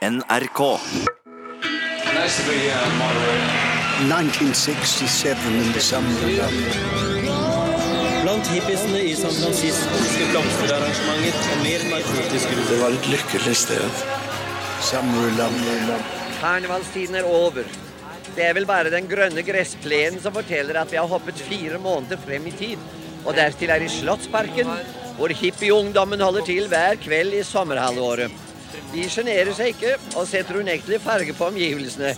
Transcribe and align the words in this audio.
NRK. 0.00 0.60
Nice 2.16 2.40
be 2.48 2.72
uh, 2.72 2.88
1967 4.08 5.36
in 5.52 5.72
the 5.74 5.80
summer 5.80 6.08
of 6.08 6.32
love. 6.38 6.56
Blant 8.22 8.48
hippiesene 8.48 9.02
i 9.04 9.12
San 9.12 9.36
Francisco 9.36 10.00
skulle 10.06 10.30
blomsterarrangementer 10.32 11.52
og 11.52 11.60
mer 11.66 11.84
narkotiske 11.92 12.56
Det 12.70 12.80
var 12.80 12.96
et 12.96 13.10
lykkelig 13.12 13.56
sted. 13.66 14.02
Karnevalstiden 16.40 17.20
er 17.20 17.28
over. 17.28 17.68
Det 18.32 18.48
er 18.48 18.56
vel 18.56 18.64
bare 18.64 18.88
den 18.96 19.04
grønne 19.04 19.44
gressplenen 19.44 20.16
som 20.24 20.32
forteller 20.32 20.80
at 20.80 20.88
vi 20.88 20.96
har 20.96 21.12
hoppet 21.12 21.44
fire 21.44 21.76
måneder 21.76 22.16
frem 22.24 22.48
i 22.48 22.56
tid. 22.56 22.92
Og 23.26 23.36
dertil 23.36 23.68
er 23.68 23.84
i 23.84 23.92
Slottsparken, 24.00 24.72
hvor 25.20 25.28
hippieungdommen 25.28 26.24
holder 26.24 26.48
til 26.48 26.72
hver 26.72 26.96
kveld 27.04 27.36
i 27.36 27.44
sommerhalvåret. 27.44 28.48
De 28.90 29.06
sjenerer 29.06 29.52
seg 29.54 29.74
ikke 29.74 29.96
og 30.18 30.26
setter 30.26 30.58
unektelig 30.58 30.98
farge 31.04 31.34
på 31.36 31.46
omgivelsene. 31.52 32.14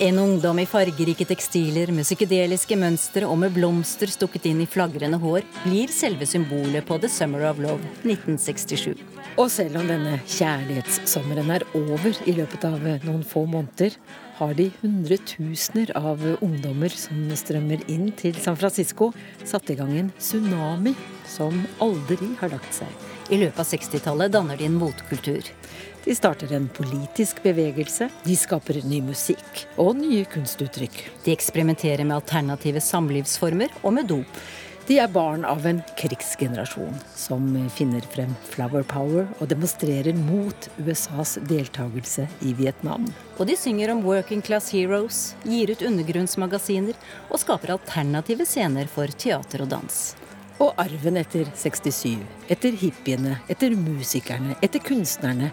En 0.00 0.18
ungdom 0.20 0.58
i 0.60 0.66
fargerike 0.68 1.24
tekstiler 1.24 1.88
med 1.92 2.04
psykedeliske 2.04 2.76
mønstre 2.76 3.28
og 3.28 3.38
med 3.40 3.54
blomster 3.56 4.10
stukket 4.12 4.44
inn 4.50 4.58
i 4.60 4.68
flagrende 4.68 5.16
hår 5.22 5.44
blir 5.62 5.92
selve 5.92 6.28
symbolet 6.28 6.84
på 6.84 6.98
The 7.00 7.08
Summer 7.08 7.46
of 7.48 7.60
Love 7.64 7.80
1967. 8.04 8.92
Og 9.40 9.48
selv 9.52 9.76
om 9.80 9.88
denne 9.88 10.18
kjærlighetssommeren 10.28 11.52
er 11.56 11.64
over 11.76 12.12
i 12.28 12.36
løpet 12.36 12.68
av 12.68 12.84
noen 13.04 13.24
få 13.24 13.46
måneder, 13.48 13.96
har 14.36 14.52
de 14.56 14.68
hundretusener 14.82 15.94
av 15.96 16.20
ungdommer 16.44 16.92
som 16.92 17.24
strømmer 17.32 17.84
inn 17.92 18.10
til 18.20 18.36
San 18.40 18.56
Francisco, 18.60 19.14
satt 19.48 19.72
i 19.72 19.76
gang 19.80 19.96
en 19.96 20.12
tsunami 20.20 20.92
som 21.28 21.64
aldri 21.84 22.34
har 22.40 22.52
lagt 22.52 22.76
seg. 22.76 22.88
I 23.32 23.40
løpet 23.40 23.58
av 23.64 23.66
60-tallet 23.72 24.32
danner 24.36 24.60
de 24.60 24.68
en 24.68 24.76
motkultur. 24.78 25.48
De 26.06 26.14
starter 26.14 26.52
en 26.54 26.68
politisk 26.68 27.40
bevegelse, 27.42 28.06
de 28.22 28.34
skaper 28.38 28.76
ny 28.86 29.00
musikk 29.02 29.64
og 29.74 29.96
nye 29.98 30.22
kunstuttrykk. 30.30 31.00
De 31.24 31.32
eksperimenterer 31.34 32.06
med 32.06 32.14
alternative 32.20 32.78
samlivsformer 32.78 33.74
og 33.82 33.96
med 33.96 34.06
dop. 34.12 34.38
De 34.86 35.00
er 35.02 35.10
barn 35.10 35.42
av 35.42 35.66
en 35.66 35.80
krigsgenerasjon 35.98 36.94
som 37.18 37.48
finner 37.74 38.06
frem 38.14 38.36
flower 38.52 38.86
power 38.86 39.26
og 39.40 39.50
demonstrerer 39.50 40.14
mot 40.14 40.70
USAs 40.78 41.40
deltakelse 41.50 42.28
i 42.46 42.54
Vietnam. 42.54 43.10
Og 43.40 43.50
de 43.50 43.58
synger 43.58 43.90
om 43.90 44.06
working 44.06 44.46
class 44.46 44.70
heroes, 44.70 45.32
gir 45.42 45.74
ut 45.74 45.82
undergrunnsmagasiner 45.90 46.94
og 47.32 47.42
skaper 47.42 47.74
alternative 47.74 48.46
scener 48.46 48.86
for 48.86 49.10
teater 49.10 49.66
og 49.66 49.74
dans. 49.74 50.02
Og 50.62 50.70
arven 50.78 51.18
etter 51.18 51.50
67, 51.50 52.14
etter 52.46 52.78
hippiene, 52.78 53.40
etter 53.50 53.74
musikerne, 53.74 54.54
etter 54.62 54.86
kunstnerne. 54.86 55.50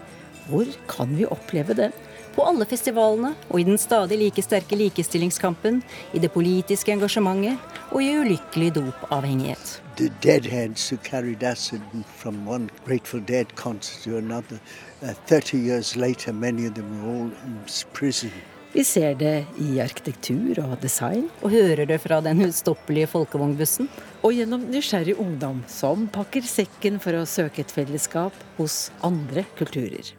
Hvor 0.48 0.66
kan 0.88 1.16
vi 1.16 1.24
oppleve 1.24 1.74
den? 1.74 1.92
På 2.34 2.42
alle 2.48 2.66
festivalene 2.66 3.34
og 3.48 3.60
i 3.60 3.64
den 3.64 3.78
stadig 3.78 4.18
like 4.18 4.42
sterke 4.42 4.76
likestillingskampen, 4.76 5.82
i 6.12 6.18
det 6.18 6.32
politiske 6.34 6.92
engasjementet 6.92 7.58
og 7.90 8.02
i 8.02 8.10
ulykkelig 8.18 8.74
dopavhengighet. 8.74 9.80
The 9.96 10.10
deadheads 10.22 10.88
who 10.90 10.96
carried 10.96 11.42
acid 11.42 11.80
from 12.16 12.48
one 12.48 12.70
Grateful 12.86 13.20
Dead 13.20 13.54
concert 13.54 14.02
to 14.02 14.18
another. 14.18 14.58
Uh, 15.02 15.14
30 15.26 15.58
years 15.58 15.96
later, 15.96 16.32
many 16.32 16.66
of 16.66 16.74
them 16.74 17.04
were 17.04 17.12
all 17.12 17.30
in. 18.24 18.53
Vi 18.74 18.82
ser 18.82 19.12
det 19.14 19.44
i 19.62 19.76
arkitektur 19.78 20.58
og 20.64 20.72
design. 20.82 21.28
Og 21.46 21.52
hører 21.54 21.86
det 21.86 22.00
fra 22.02 22.18
den 22.24 22.42
ustoppelige 22.42 23.06
folkevognbussen. 23.12 23.86
Og 24.26 24.34
gjennom 24.34 24.64
nysgjerrig 24.66 25.14
ungdom 25.22 25.60
som 25.70 26.08
pakker 26.10 26.42
sekken 26.42 26.98
for 26.98 27.14
å 27.14 27.22
søke 27.28 27.62
et 27.62 27.70
fellesskap 27.70 28.34
hos 28.58 28.88
andre 29.06 29.46
kulturer. 29.54 30.10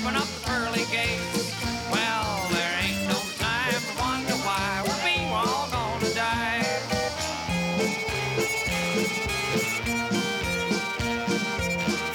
Open 0.00 0.16
up 0.16 0.28
pearly 0.46 0.84
gates. 0.92 1.54
Well, 1.90 2.48
there 2.50 2.72
ain't 2.82 3.02
no 3.08 3.18
time 3.38 3.82
to 3.88 3.94
wonder 3.98 4.36
why 4.46 4.82
we 4.86 4.94
be 5.02 5.18
all 5.34 5.68
gonna 5.70 6.14
die. 6.14 6.64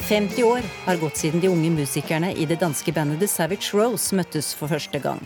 50 0.07 0.43
år 0.43 0.61
har 0.85 0.95
gått 0.95 1.17
siden 1.17 1.39
de 1.39 1.47
unge 1.47 1.69
musikerne 1.69 2.33
i 2.33 2.45
det 2.45 2.55
danske 2.55 2.91
bandet 2.91 3.19
The 3.19 3.27
Savage 3.27 3.73
Rose 3.73 4.15
møttes 4.15 4.53
for 4.55 4.67
første 4.67 4.99
gang. 4.99 5.19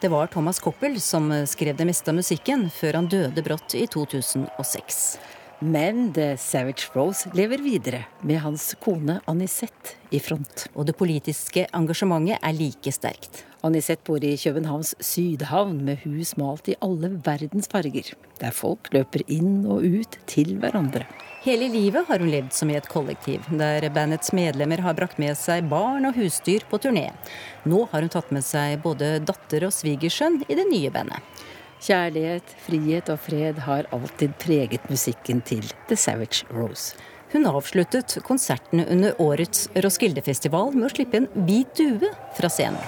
Det 0.00 0.08
var 0.08 0.26
Thomas 0.26 0.58
Koppel 0.58 1.00
som 1.00 1.32
skrev 1.46 1.76
det 1.76 1.86
meste 1.86 2.10
av 2.10 2.20
musikken, 2.20 2.70
før 2.70 3.00
han 3.00 3.08
døde 3.10 3.42
brått 3.42 3.74
i 3.74 3.86
2006. 3.86 5.18
Men 5.58 6.12
The 6.12 6.36
Savage 6.36 6.90
Rose 6.92 7.30
lever 7.32 7.62
videre, 7.64 8.02
med 8.20 8.42
hans 8.44 8.74
kone 8.84 9.22
Anisette 9.24 9.94
i 10.12 10.20
front. 10.20 10.66
Og 10.76 10.84
det 10.84 10.96
politiske 10.98 11.64
engasjementet 11.72 12.42
er 12.44 12.56
like 12.58 12.92
sterkt. 12.92 13.40
Anisette 13.64 14.04
bor 14.04 14.20
i 14.20 14.34
Københavns 14.36 14.92
sydhavn 15.00 15.78
med 15.86 16.04
hus 16.04 16.34
malt 16.36 16.68
i 16.68 16.76
alle 16.84 17.14
verdens 17.24 17.70
farger, 17.72 18.12
der 18.36 18.52
folk 18.52 18.92
løper 18.92 19.24
inn 19.32 19.64
og 19.64 19.80
ut 19.80 20.20
til 20.28 20.58
hverandre. 20.60 21.08
Hele 21.46 21.70
livet 21.72 22.04
har 22.08 22.20
hun 22.20 22.30
levd 22.30 22.52
som 22.52 22.68
i 22.70 22.76
et 22.76 22.92
kollektiv, 22.92 23.48
der 23.48 23.88
bandets 23.96 24.34
medlemmer 24.36 24.84
har 24.84 24.96
brakt 24.98 25.16
med 25.22 25.38
seg 25.40 25.70
barn 25.72 26.04
og 26.04 26.20
husdyr 26.20 26.68
på 26.68 26.82
turné. 26.84 27.08
Nå 27.64 27.86
har 27.92 28.04
hun 28.04 28.12
tatt 28.12 28.28
med 28.34 28.44
seg 28.44 28.82
både 28.84 29.16
datter 29.24 29.70
og 29.70 29.74
svigersønn 29.74 30.42
i 30.50 30.58
det 30.58 30.68
nye 30.68 30.92
bandet. 30.92 31.24
Kjærlighet, 31.84 32.54
frihet 32.64 33.10
og 33.12 33.18
fred 33.20 33.58
har 33.66 33.88
alltid 33.92 34.32
preget 34.40 34.86
musikken 34.90 35.42
til 35.44 35.66
The 35.90 35.96
Savage 35.96 36.46
Rose. 36.50 36.96
Hun 37.32 37.44
avsluttet 37.50 38.16
konsertene 38.24 38.86
under 38.90 39.18
årets 39.20 39.66
Roskilde-festival 39.84 40.72
med 40.76 40.88
å 40.88 40.94
slippe 40.94 41.20
en 41.20 41.28
hvit 41.48 41.76
due 41.76 42.14
fra 42.38 42.48
scenen. 42.52 42.80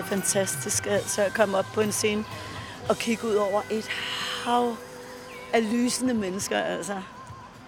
Så 0.00 0.06
fantastisk 0.06 0.86
altså, 0.86 1.22
at 1.22 1.34
komme 1.34 1.58
op 1.58 1.66
på 1.74 1.80
en 1.80 1.92
scene 1.92 2.24
og 2.88 2.96
kigge 2.96 3.28
ut 3.28 3.36
over 3.36 3.62
et 3.70 3.88
hav 4.44 4.76
af 5.52 5.72
lysende 5.72 6.14
mennesker. 6.14 6.58
Altså. 6.58 7.02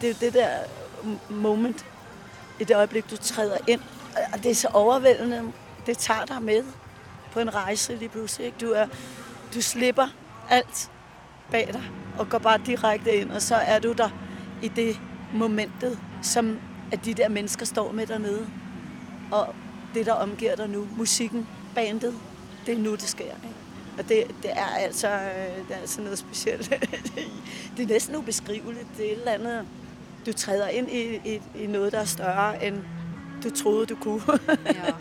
Det 0.01 0.11
er 0.11 0.13
jo 0.13 0.17
det 0.21 0.35
der 0.35 0.49
moment, 1.31 1.87
i 2.61 2.65
det 2.65 2.77
øjeblik, 2.77 3.11
du 3.11 3.17
træder 3.17 3.57
ind. 3.67 3.81
Og 4.33 4.43
det 4.43 4.51
er 4.51 4.55
så 4.55 4.69
overvældende. 4.69 5.53
Det 5.87 5.99
tager 5.99 6.25
dig 6.25 6.43
med 6.43 6.65
på 7.33 7.41
en 7.41 7.55
rejse 7.55 7.95
lige 7.97 8.09
pludselig. 8.09 8.47
Ikke? 8.47 8.59
Du 8.61 8.73
er 8.73 8.87
Du 9.55 9.61
slipper 9.61 10.07
alt 10.49 10.91
bag 11.51 11.69
dig 11.73 11.83
og 12.19 12.29
går 12.29 12.39
bare 12.39 12.61
direkte 12.67 13.17
ind, 13.17 13.31
og 13.31 13.43
så 13.43 13.55
er 13.55 13.79
du 13.79 13.93
der 13.93 14.09
i 14.63 14.69
det 14.69 15.01
momentet, 15.35 15.99
som 16.23 16.59
at 16.93 17.05
de 17.05 17.15
der 17.15 17.29
mennesker 17.29 17.67
står 17.67 17.93
med 17.93 18.07
dernede. 18.07 18.47
Og 19.33 19.55
det, 19.95 20.07
der 20.07 20.13
omgiver 20.13 20.57
dig 20.57 20.69
nu, 20.69 20.87
musikken, 20.97 21.49
bandet, 21.75 22.15
det 22.67 22.75
er 22.75 22.79
nu, 22.79 22.93
det 22.93 23.03
sker. 23.03 23.25
Ikke? 23.25 23.57
Og 23.99 24.09
det, 24.09 24.27
det 24.43 24.51
er 24.51 24.67
altså 24.67 25.09
øh, 25.09 25.69
det 25.69 25.77
er 25.77 25.81
altså 25.81 26.01
noget 26.01 26.19
specielt. 26.19 26.69
det 27.77 27.83
er 27.83 27.87
næsten 27.87 28.17
ubeskriveligt. 28.17 28.87
Det 28.97 29.07
er 29.07 29.13
et 29.13 29.19
eller 29.19 29.33
andet, 29.33 29.67
du 30.27 30.33
træder 30.33 30.69
ind 30.69 30.91
i, 30.91 31.21
i, 31.35 31.41
i 31.55 31.67
noget, 31.67 31.93
der 31.93 31.99
er 31.99 32.05
større, 32.05 32.67
end 32.67 32.79
du 33.45 33.51
troede, 33.51 33.87
du 33.87 33.97
kunne. 33.97 34.23
ja, 34.49 34.87
ja. 34.87 34.95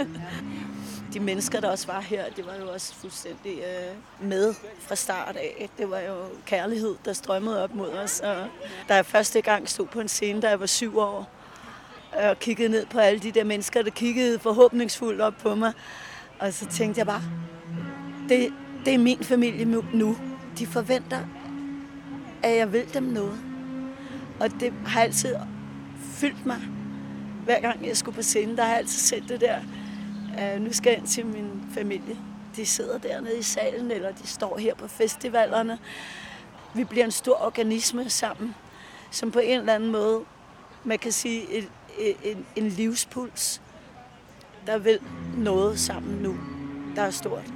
De 1.14 1.20
mennesker, 1.20 1.60
der 1.60 1.70
også 1.70 1.88
var 1.88 2.02
her, 2.02 2.26
det 2.36 2.46
var 2.46 2.56
jo 2.56 2.72
også 2.72 2.94
fuldstændig 2.96 3.58
øh, 3.58 4.28
med 4.30 4.54
fra 4.80 4.96
start 4.96 5.36
af. 5.36 5.70
Det 5.78 5.90
var 5.90 6.00
jo 6.00 6.16
kærlighed, 6.46 6.96
der 7.06 7.14
strømmede 7.14 7.64
op 7.64 7.76
mod 7.76 7.90
os. 7.90 8.20
Og 8.20 8.48
da 8.90 8.96
jeg 8.96 9.06
første 9.06 9.42
gang 9.42 9.70
stod 9.70 9.88
på 9.88 10.00
en 10.00 10.08
scene, 10.08 10.42
da 10.42 10.50
jeg 10.50 10.60
var 10.60 10.66
syv 10.66 10.98
år, 10.98 11.30
og 12.12 12.40
kiggede 12.40 12.70
ned 12.70 12.86
på 12.86 13.00
alle 13.00 13.20
de 13.20 13.32
der 13.32 13.44
mennesker, 13.44 13.82
der 13.82 13.90
kiggede 13.90 14.40
forhåbningsfuldt 14.40 15.22
op 15.22 15.34
på 15.42 15.56
mig, 15.56 15.74
og 16.42 16.54
så 16.54 16.66
tænkte 16.66 17.00
jeg 17.00 17.06
bare, 17.06 17.22
det, 18.30 18.54
det 18.86 18.94
er 18.94 18.98
min 18.98 19.24
familie 19.24 19.66
nå. 19.94 20.16
De 20.60 20.68
forventer, 20.68 21.20
at 22.44 22.58
jeg 22.58 22.74
vil 22.74 22.94
dem 22.94 23.04
noe. 23.04 23.38
Og 24.40 24.52
det 24.60 24.74
har 24.86 25.02
alltid 25.02 25.36
fylt 26.02 26.46
meg 26.46 26.62
Hver 27.46 27.60
gang 27.60 27.88
jeg 27.88 27.98
skulle 27.98 28.16
på 28.16 28.22
scenen, 28.22 28.58
der 28.58 28.64
har 28.64 28.70
jeg 28.70 28.78
altid 28.78 29.00
set 29.00 29.24
det 29.30 29.42
der. 29.42 29.60
Uh, 30.56 30.62
nu 30.62 30.74
skal 30.74 30.90
jeg 30.90 31.00
ind 31.00 31.08
til 31.08 31.26
min 31.26 31.64
familie. 31.74 32.18
De 32.56 32.66
sidder 32.66 32.98
dernede 32.98 33.40
i 33.40 33.42
salen, 33.42 33.92
eller 33.92 34.12
de 34.12 34.28
står 34.28 34.58
her 34.58 34.76
på 34.76 34.88
festivalerne. 34.88 35.80
Vi 36.74 36.84
blir 36.84 37.04
en 37.04 37.12
stor 37.12 37.46
organisme 37.46 38.10
sammen, 38.10 38.56
som 39.12 39.32
på 39.32 39.40
en 39.40 39.60
eller 39.60 39.76
anden 39.76 39.92
måde, 39.92 40.22
man 40.84 41.00
kan 41.00 41.12
si 41.12 41.46
en, 41.58 41.70
en, 42.24 42.46
en 42.56 42.68
livspuls, 42.68 43.62
der 44.68 44.78
vil 44.78 45.00
noget 45.38 45.80
sammen 45.80 46.16
nu, 46.24 46.36
der 46.96 47.02
er 47.02 47.10
stort. 47.10 47.54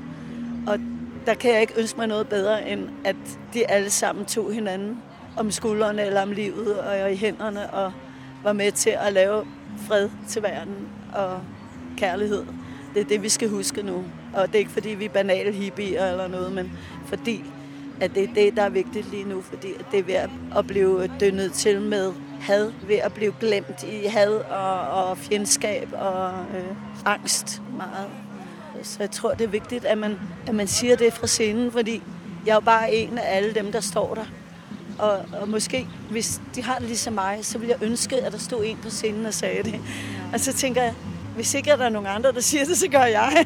Og 0.67 0.79
der 1.25 1.33
kan 1.33 1.51
jeg 1.51 1.61
ikke 1.61 1.73
ønske 1.77 1.97
meg 1.97 2.07
noe 2.07 2.25
bedre, 2.25 2.69
end 2.69 2.89
at 3.05 3.15
de 3.53 3.67
alle 3.67 3.89
sammen 3.89 4.25
tog 4.25 4.53
hinanden 4.53 4.97
om 5.37 5.51
skuldrene 5.51 6.01
eller 6.01 6.21
om 6.21 6.31
livet 6.31 6.79
og 6.79 7.11
i 7.11 7.15
hendene 7.15 7.73
og 7.73 7.91
var 8.43 8.53
med 8.53 8.71
til 8.71 8.97
å 9.07 9.09
lave 9.09 9.45
fred 9.87 10.09
til 10.27 10.43
verden 10.43 10.87
og 11.15 11.39
kjærlighet. 11.97 12.45
Det 12.93 13.01
er 13.01 13.05
det, 13.05 13.23
vi 13.23 13.29
skal 13.29 13.49
huske 13.49 13.83
nå. 13.83 14.03
Og 14.33 14.47
det 14.47 14.55
er 14.55 14.59
ikke, 14.59 14.71
fordi 14.71 14.89
vi 14.89 15.05
er 15.05 15.09
banale 15.09 15.51
hippier 15.51 16.05
eller 16.11 16.27
noe, 16.27 16.49
men 16.49 16.71
fordi 17.05 17.43
at 18.01 18.15
det 18.15 18.23
er 18.23 18.33
det, 18.33 18.55
der 18.55 18.63
er 18.63 18.69
viktig 18.69 19.25
nu, 19.25 19.41
fordi 19.41 19.73
det 19.91 19.99
er 19.99 20.03
ved 20.03 20.55
å 20.55 20.61
bli 20.61 20.83
dønnet 21.19 21.53
til 21.53 21.81
med 21.81 22.13
had, 22.41 22.71
ved 22.87 23.03
å 23.05 23.09
bli 23.09 23.29
glemt 23.39 23.83
i 23.87 24.07
had 24.11 24.33
og, 24.33 24.79
og 24.91 25.17
fiendskap 25.17 25.93
og 25.93 26.55
øh, 26.55 26.75
angst 27.05 27.61
meget. 27.77 28.07
Så 28.83 28.97
jeg 28.99 29.11
tror, 29.11 29.33
det 29.33 29.43
er 29.43 29.47
vigtigt, 29.47 29.85
at 29.85 29.97
man, 29.97 30.19
at 30.47 30.55
man 30.55 30.67
siger 30.67 30.95
det 30.95 31.13
fra 31.13 31.27
scenen, 31.27 31.71
fordi 31.71 32.03
jeg 32.45 32.51
er 32.51 32.55
jo 32.55 32.59
bare 32.59 32.93
en 32.93 33.17
af 33.17 33.37
alle 33.37 33.53
dem, 33.53 33.71
der 33.71 33.79
står 33.79 34.15
der. 34.15 34.25
Og, 34.99 35.25
og 35.41 35.49
måske, 35.49 35.87
hvis 36.09 36.41
de 36.55 36.63
har 36.63 36.75
det 36.75 36.87
ligesom 36.87 37.13
meg, 37.13 37.39
så 37.41 37.57
vil 37.57 37.67
jeg 37.67 37.77
ønske, 37.81 38.15
at 38.15 38.31
der 38.31 38.37
stod 38.37 38.63
en 38.65 38.77
på 38.83 38.89
scenen 38.89 39.25
og 39.25 39.33
sagde 39.33 39.63
det. 39.63 39.79
Og 40.33 40.39
så 40.39 40.53
tænker 40.53 40.83
jeg, 40.83 40.93
hvis 41.35 41.53
ikke 41.53 41.71
er 41.71 41.75
der 41.75 41.89
noen 41.89 42.05
andre, 42.07 42.31
der 42.31 42.41
sier 42.41 42.65
det, 42.65 42.77
så 42.77 42.87
gør 42.87 43.03
jeg. 43.03 43.45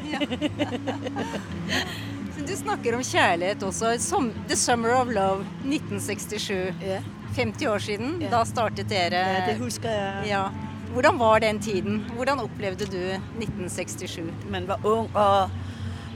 Du 2.48 2.56
snakker 2.56 2.96
om 2.96 3.02
kjærlighet 3.02 3.62
også. 3.62 3.96
Som 3.98 4.32
The 4.48 4.56
Summer 4.56 4.94
of 4.94 5.06
Love 5.06 5.40
1967. 5.40 6.50
Ja. 6.82 7.00
50 7.36 7.66
år 7.66 7.78
siden. 7.78 8.20
Da 8.30 8.44
startet 8.44 8.90
dere 8.90 9.14
Ja, 9.14 9.50
det 9.50 9.58
husker 9.58 9.90
jeg. 9.90 10.22
Ja. 10.26 10.69
Hvordan 10.92 11.18
var 11.18 11.38
den 11.38 11.60
tiden? 11.60 12.10
Hvordan 12.14 12.40
opplevde 12.40 12.84
du 12.84 12.96
1967? 12.96 14.18
Man 14.50 14.68
var 14.68 14.80
ung, 14.84 15.10
og, 15.16 15.50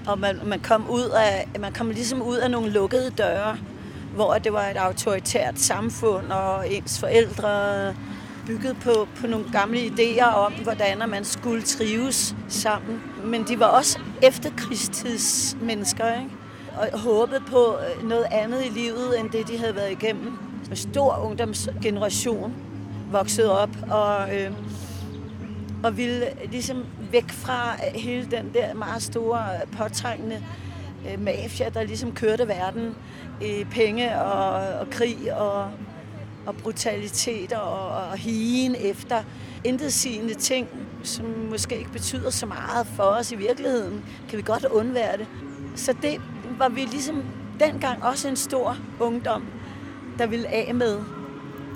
og 0.07 0.19
man, 0.19 0.41
man, 0.45 0.61
kom 0.61 0.91
ut 0.91 1.11
av, 1.11 1.61
man 1.61 1.73
kom 1.73 1.91
liksom 1.91 2.23
ut 2.23 2.39
av 2.39 2.51
noen 2.51 2.71
lukkede 2.71 3.11
dører. 3.11 3.57
hvor 4.15 4.35
det 4.39 4.53
var 4.53 4.63
et 4.71 4.77
autoritært 4.77 5.59
samfunn, 5.59 6.33
og 6.33 6.73
ens 6.73 7.01
foreldre 7.01 7.95
bygget 8.47 8.77
på, 8.83 9.09
på 9.21 9.27
nogle 9.27 9.47
gamle 9.53 9.81
ideer 9.81 10.27
om, 10.27 10.53
hvordan 10.53 11.09
man 11.09 11.25
skulle 11.25 11.63
trives 11.63 12.37
sammen. 12.49 13.03
Men 13.25 13.45
de 13.49 13.61
var 13.61 13.67
også 13.67 13.99
efterkrigstidsmennesker, 14.23 16.13
og 16.77 16.99
håpet 16.99 17.43
på 17.51 17.77
noget 18.03 18.27
andet 18.31 18.65
i 18.67 18.69
livet, 18.69 19.21
end 19.21 19.31
det, 19.31 19.49
de 19.49 19.59
havde 19.59 19.75
været 19.75 19.91
igennem. 19.91 20.39
En 20.71 20.77
stor 20.77 21.19
ungdomsgeneration 21.25 22.55
voksede 23.15 23.61
op 23.61 23.77
og, 23.91 24.37
øh, 24.37 24.53
og 25.85 25.97
ville 25.97 26.27
ligesom 26.51 26.85
væk 27.11 27.31
fra 27.31 27.77
hele 27.95 28.31
den 28.31 28.51
der 28.55 28.75
meget 28.75 29.03
store, 29.03 29.47
påtrængende 29.79 30.43
øh, 31.11 31.21
mafia, 31.21 31.69
der 31.69 31.83
ligesom 31.83 32.13
kørte 32.13 32.49
verden 32.49 32.95
i 33.43 33.65
penge 33.71 34.21
og, 34.21 34.79
og 34.81 34.91
krig 34.91 35.35
og, 35.37 35.71
og 36.47 36.57
brutalitet 36.57 37.53
og, 37.53 37.89
og 37.89 38.17
higen 38.17 38.77
efter 38.81 39.23
intetsigende 39.65 40.35
ting, 40.35 40.69
som 41.03 41.25
måske 41.51 41.79
ikke 41.79 41.93
betyder 41.93 42.31
så 42.31 42.47
meget 42.47 42.87
for 42.87 43.03
os 43.03 43.33
i 43.33 43.37
virkeligheden, 43.37 44.05
kan 44.29 44.39
vi 44.39 44.43
godt 44.43 44.65
undvære 44.65 45.17
det. 45.17 45.27
Så 45.77 45.95
det 46.03 46.21
var 46.59 46.69
vi 46.69 46.81
ligesom 46.81 47.25
dengang 47.61 48.05
også 48.05 48.29
en 48.29 48.37
stor 48.37 48.77
ungdom, 49.01 49.45
der 50.19 50.27
ville 50.27 50.49
af 50.49 50.75
med. 50.75 51.24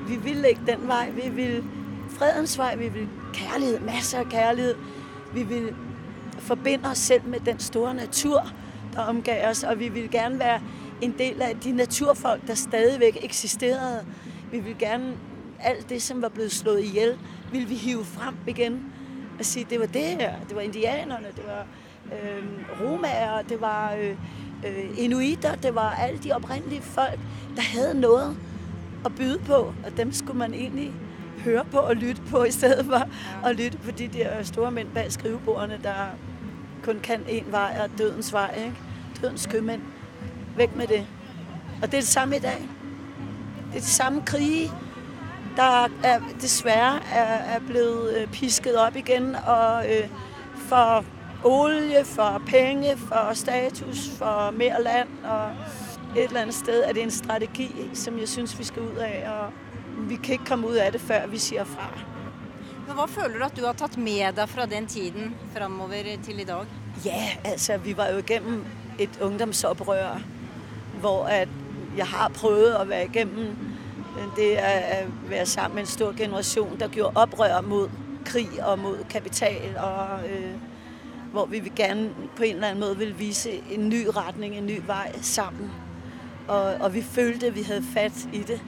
Vi 0.09 0.17
ville 0.17 0.49
ikke 0.49 0.61
den 0.67 0.89
vej. 0.89 1.11
Vi 1.11 1.29
ville 1.29 1.65
fredens 2.11 2.59
vej. 2.59 2.77
Vi 2.77 2.89
ville 2.89 3.09
kærlighed, 3.33 3.81
masser 3.81 4.19
af 4.19 4.27
kærlighed. 4.27 4.75
Vi 5.35 5.43
ville 5.43 5.77
forbinde 6.39 6.89
os 6.89 6.99
selv 6.99 7.25
med 7.27 7.41
den 7.41 7.59
store 7.59 7.95
natur, 7.95 8.53
der 8.95 9.03
omgav 9.03 9.51
os, 9.51 9.65
og 9.65 9.79
vi 9.79 9.89
ville 9.89 10.09
gerne 10.09 10.39
være 10.39 10.61
en 11.01 11.15
del 11.19 11.43
af 11.43 11.57
de 11.57 11.73
naturfolk, 11.73 12.47
der 12.47 12.55
stadigvæk 12.55 13.19
eksisterede. 13.23 14.05
Vi 14.53 14.59
ville 14.59 14.79
gerne 14.79 15.15
alt 15.61 15.89
det, 15.89 16.03
som 16.03 16.23
var 16.23 16.29
blevet 16.29 16.53
slået 16.53 16.85
ihjel, 16.85 17.19
ville 17.53 17.69
vi 17.69 17.75
hive 17.75 18.05
frem 18.05 18.35
igen 18.47 18.93
og 19.39 19.45
sige, 19.45 19.67
det 19.71 19.81
var 19.81 19.87
det 19.87 20.03
her, 20.03 20.35
det 20.49 20.57
var 20.57 20.61
indianerne, 20.61 21.27
det 21.37 21.45
var 21.47 21.67
øh, 22.13 22.45
romager, 22.81 23.43
det 23.43 23.61
var 23.61 23.95
øh, 23.95 24.17
øh, 24.67 25.05
inuiter, 25.05 25.55
det 25.55 25.75
var 25.75 25.91
alle 25.91 26.19
de 26.19 26.33
oprindelige 26.33 26.83
folk, 26.83 27.19
der 27.57 27.63
havde 27.63 28.01
noget 28.01 28.37
at 29.05 29.15
byde 29.15 29.39
på, 29.39 29.55
og 29.55 29.97
dem 29.97 30.13
skulle 30.13 30.39
man 30.39 30.55
egentlig 30.55 30.93
høre 31.45 31.65
på 31.65 31.79
og 31.79 31.97
lytte 31.97 32.23
på, 32.31 32.45
i 32.45 32.51
stedet 32.51 32.85
for 32.85 33.09
at 33.47 33.57
lytte 33.57 33.79
på 33.79 33.91
de 33.91 34.09
der 34.09 34.43
store 34.43 34.71
mænd 34.71 34.89
bag 34.95 35.13
skrivebordene, 35.13 35.81
der 35.83 35.95
kun 36.83 37.01
kan 37.03 37.21
en 37.29 37.45
vej, 37.51 37.81
og 37.85 37.99
dødens 37.99 38.33
vej, 38.33 38.55
ikke? 38.59 38.77
Dødens 39.23 39.47
købmænd. 39.47 39.83
Væk 40.57 40.77
med 40.77 40.87
det. 40.87 41.07
Og 41.83 41.87
det 41.89 41.95
er 41.95 42.01
det 42.01 42.09
samme 42.09 42.37
i 42.37 42.39
dag. 42.39 42.69
Det 43.73 43.77
er 43.77 43.81
de 43.81 43.87
samme 43.87 44.23
krige, 44.27 44.71
der 45.57 45.89
er, 46.05 46.21
desværre 46.41 47.01
er, 47.13 47.55
er 47.55 47.61
blevet 47.67 48.17
øh, 48.17 48.29
pisket 48.29 48.77
op 48.77 48.97
igen, 48.97 49.37
og 49.47 49.85
øh, 49.87 50.09
for 50.57 51.05
olie, 51.45 52.05
for 52.05 52.43
penge, 52.47 52.97
for 52.97 53.31
status, 53.35 54.11
for 54.19 54.51
mere 54.51 54.83
land, 54.83 55.09
og 55.25 55.51
et 56.19 56.25
eller 56.25 56.41
andet 56.41 56.55
sted 56.55 56.85
er 56.85 56.93
det 56.93 57.03
en 57.03 57.11
strategi, 57.11 57.91
som 57.95 58.19
jeg 58.19 58.29
synes, 58.29 58.59
vi 58.59 58.65
skal 58.65 58.83
ud 58.83 58.97
af, 58.97 59.31
og 59.31 59.53
vi 60.09 60.17
kan 60.17 60.33
ikke 60.33 60.45
komme 60.45 60.69
ud 60.69 60.75
af 60.75 60.93
det, 60.93 61.01
før 61.01 61.27
vi 61.27 61.39
siger 61.39 61.65
fra. 61.65 61.89
Men 62.87 62.97
Hva 62.97 63.05
føler 63.07 63.39
du 63.39 63.45
at 63.45 63.57
du 63.57 63.65
har 63.67 63.73
tatt 63.73 63.99
med 63.99 64.33
deg 64.37 64.49
fra 64.49 64.67
den 64.67 64.87
tiden 64.87 65.35
framover 65.57 66.17
til 66.25 66.41
i 66.41 66.45
dag? 66.45 66.65
Ja, 67.05 67.29
altså 67.45 67.77
vi 67.77 67.97
var 67.97 68.09
jo 68.09 68.19
igennem 68.19 68.65
et 68.99 69.21
ungdomsopprør, 69.21 70.21
hvor 71.01 71.25
at 71.25 71.49
jeg 71.97 72.07
har 72.07 72.29
prøvet 72.29 72.75
at 72.75 72.89
være 72.89 73.05
igennem 73.05 73.57
det 74.37 74.55
at 74.57 75.07
være 75.29 75.47
sammen 75.47 75.75
med 75.75 75.83
en 75.83 75.87
stor 75.87 76.13
generation, 76.17 76.81
der 76.81 76.89
gjorde 76.89 77.17
oprør 77.17 77.61
mod 77.61 77.89
krig 78.25 78.65
og 78.65 78.79
mod 78.79 79.05
kapital, 79.11 79.77
og 79.79 80.29
øh, 80.29 80.53
hvor 81.33 81.47
vi 81.47 81.61
vil 81.61 81.73
gerne 81.77 82.11
på 82.37 82.43
en 82.43 82.55
eller 82.55 82.69
anden 82.69 82.81
måde 82.81 82.97
vil 82.97 83.19
vise 83.19 83.51
en 83.71 83.89
ny 83.89 84.07
retning, 84.17 84.55
en 84.55 84.67
ny 84.67 84.81
vej 84.87 85.13
sammen. 85.23 85.71
Og, 86.49 86.75
og 86.81 86.95
vi 86.95 87.03
følte, 87.03 87.55
vi 87.55 87.63
hadde 87.63 87.85
fatt 87.95 88.29
i 88.33 88.43
det. 88.43 88.61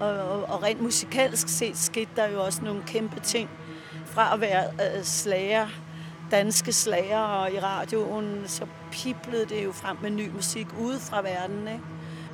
Og, 0.00 0.08
og, 0.08 0.42
og 0.42 0.62
rent 0.62 0.80
musikalsk 0.80 1.48
sett 1.48 1.78
skete 1.78 2.10
der 2.16 2.28
jo 2.28 2.44
også 2.44 2.64
noen 2.64 2.82
kjempe 2.86 3.20
ting. 3.20 3.48
Fra 4.06 4.34
å 4.34 4.38
være 4.38 4.64
øh, 4.66 5.02
slager, 5.04 5.70
danske 6.30 6.72
slager 6.72 7.46
i 7.46 7.60
radioen, 7.60 8.44
så 8.46 8.66
piplet 8.92 9.48
det 9.50 9.64
jo 9.64 9.72
frem 9.72 9.96
med 10.02 10.10
ny 10.10 10.28
musikk 10.34 10.68
ude 10.80 11.00
fra 11.00 11.22
verden. 11.22 11.68
Ikke? 11.68 11.84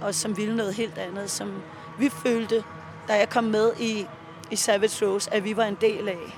Og 0.00 0.14
som 0.14 0.37
ville 0.37 0.57
noe 0.57 0.73
helt 0.73 0.99
annet. 0.99 1.31
som 1.31 1.62
vi 1.99 2.09
følte, 2.09 2.64
da 3.09 3.19
jeg 3.19 3.29
kom 3.29 3.45
med 3.45 3.73
i, 3.81 4.07
i 4.50 4.57
Savage 4.57 5.07
Rose, 5.07 5.35
at 5.35 5.45
vi 5.45 5.57
var 5.57 5.64
en 5.64 5.79
del 5.81 6.09
av. 6.09 6.33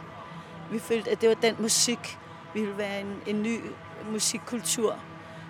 Vi 0.71 0.79
følte, 0.79 1.11
at 1.11 1.21
det 1.21 1.29
var 1.29 1.35
den 1.35 1.57
musikk 1.59 2.19
vi 2.55 2.61
ville 2.61 2.79
være 2.79 3.01
en, 3.01 3.17
en 3.27 3.43
ny 3.43 3.61
musikkultur, 4.11 4.99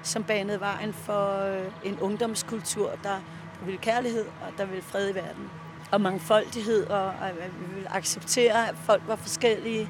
som 0.02 0.25
banede 0.25 0.61
vejen 0.61 0.92
for 0.92 1.40
øh, 1.40 1.73
en 1.85 2.00
ungdomskultur, 2.00 2.90
der, 3.02 3.21
vil 3.66 3.78
kærlighed 3.78 4.25
og 4.25 4.59
der 4.59 4.64
vil 4.64 4.82
fred 4.82 5.11
i 5.11 5.14
verden. 5.14 5.50
Og 5.90 6.00
mangfoldighed, 6.00 6.87
og, 6.87 7.12
vi 7.61 7.75
ville 7.75 7.94
acceptere, 7.94 8.68
at 8.68 8.75
folk 8.85 9.02
var 9.06 9.16
forskellige. 9.16 9.88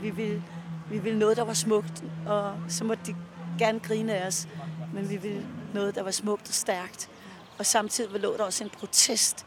Vi 0.00 0.10
ville, 0.10 0.42
vi 0.90 0.98
ville 0.98 1.18
noget, 1.18 1.36
der 1.36 1.44
var 1.44 1.52
smukt, 1.52 2.04
og 2.26 2.54
så 2.68 2.84
måtte 2.84 3.02
de 3.06 3.16
gerne 3.58 3.80
grine 3.80 4.14
af 4.14 4.26
os. 4.26 4.48
Men 4.94 5.10
vi 5.10 5.16
ville 5.16 5.46
noget, 5.74 5.94
der 5.94 6.02
var 6.02 6.10
smukt 6.10 6.48
og 6.48 6.54
stærkt. 6.54 7.10
Og 7.58 7.66
samtidig 7.66 8.20
lå 8.20 8.36
der 8.36 8.44
også 8.44 8.64
en 8.64 8.70
protest 8.70 9.46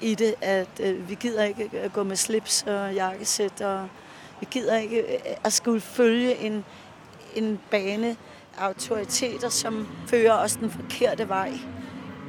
i 0.00 0.14
det, 0.14 0.34
at 0.40 0.80
øh, 0.80 1.08
vi 1.08 1.14
gider 1.14 1.44
ikke 1.44 1.70
at 1.72 1.92
gå 1.92 2.02
med 2.02 2.16
slips 2.16 2.62
og 2.62 2.94
jakkesæt, 2.94 3.60
og 3.60 3.88
vi 4.40 4.46
gider 4.50 4.76
ikke 4.76 5.00
øh, 5.00 5.36
at 5.44 5.52
skulle 5.52 5.80
følge 5.80 6.36
en, 6.36 6.64
en 7.34 7.60
bane 7.70 8.16
autoriteter, 8.58 9.48
som 9.48 9.86
fører 10.06 10.32
oss 10.32 10.56
den 10.56 10.70
forkerte 10.70 11.28
vei. 11.28 11.60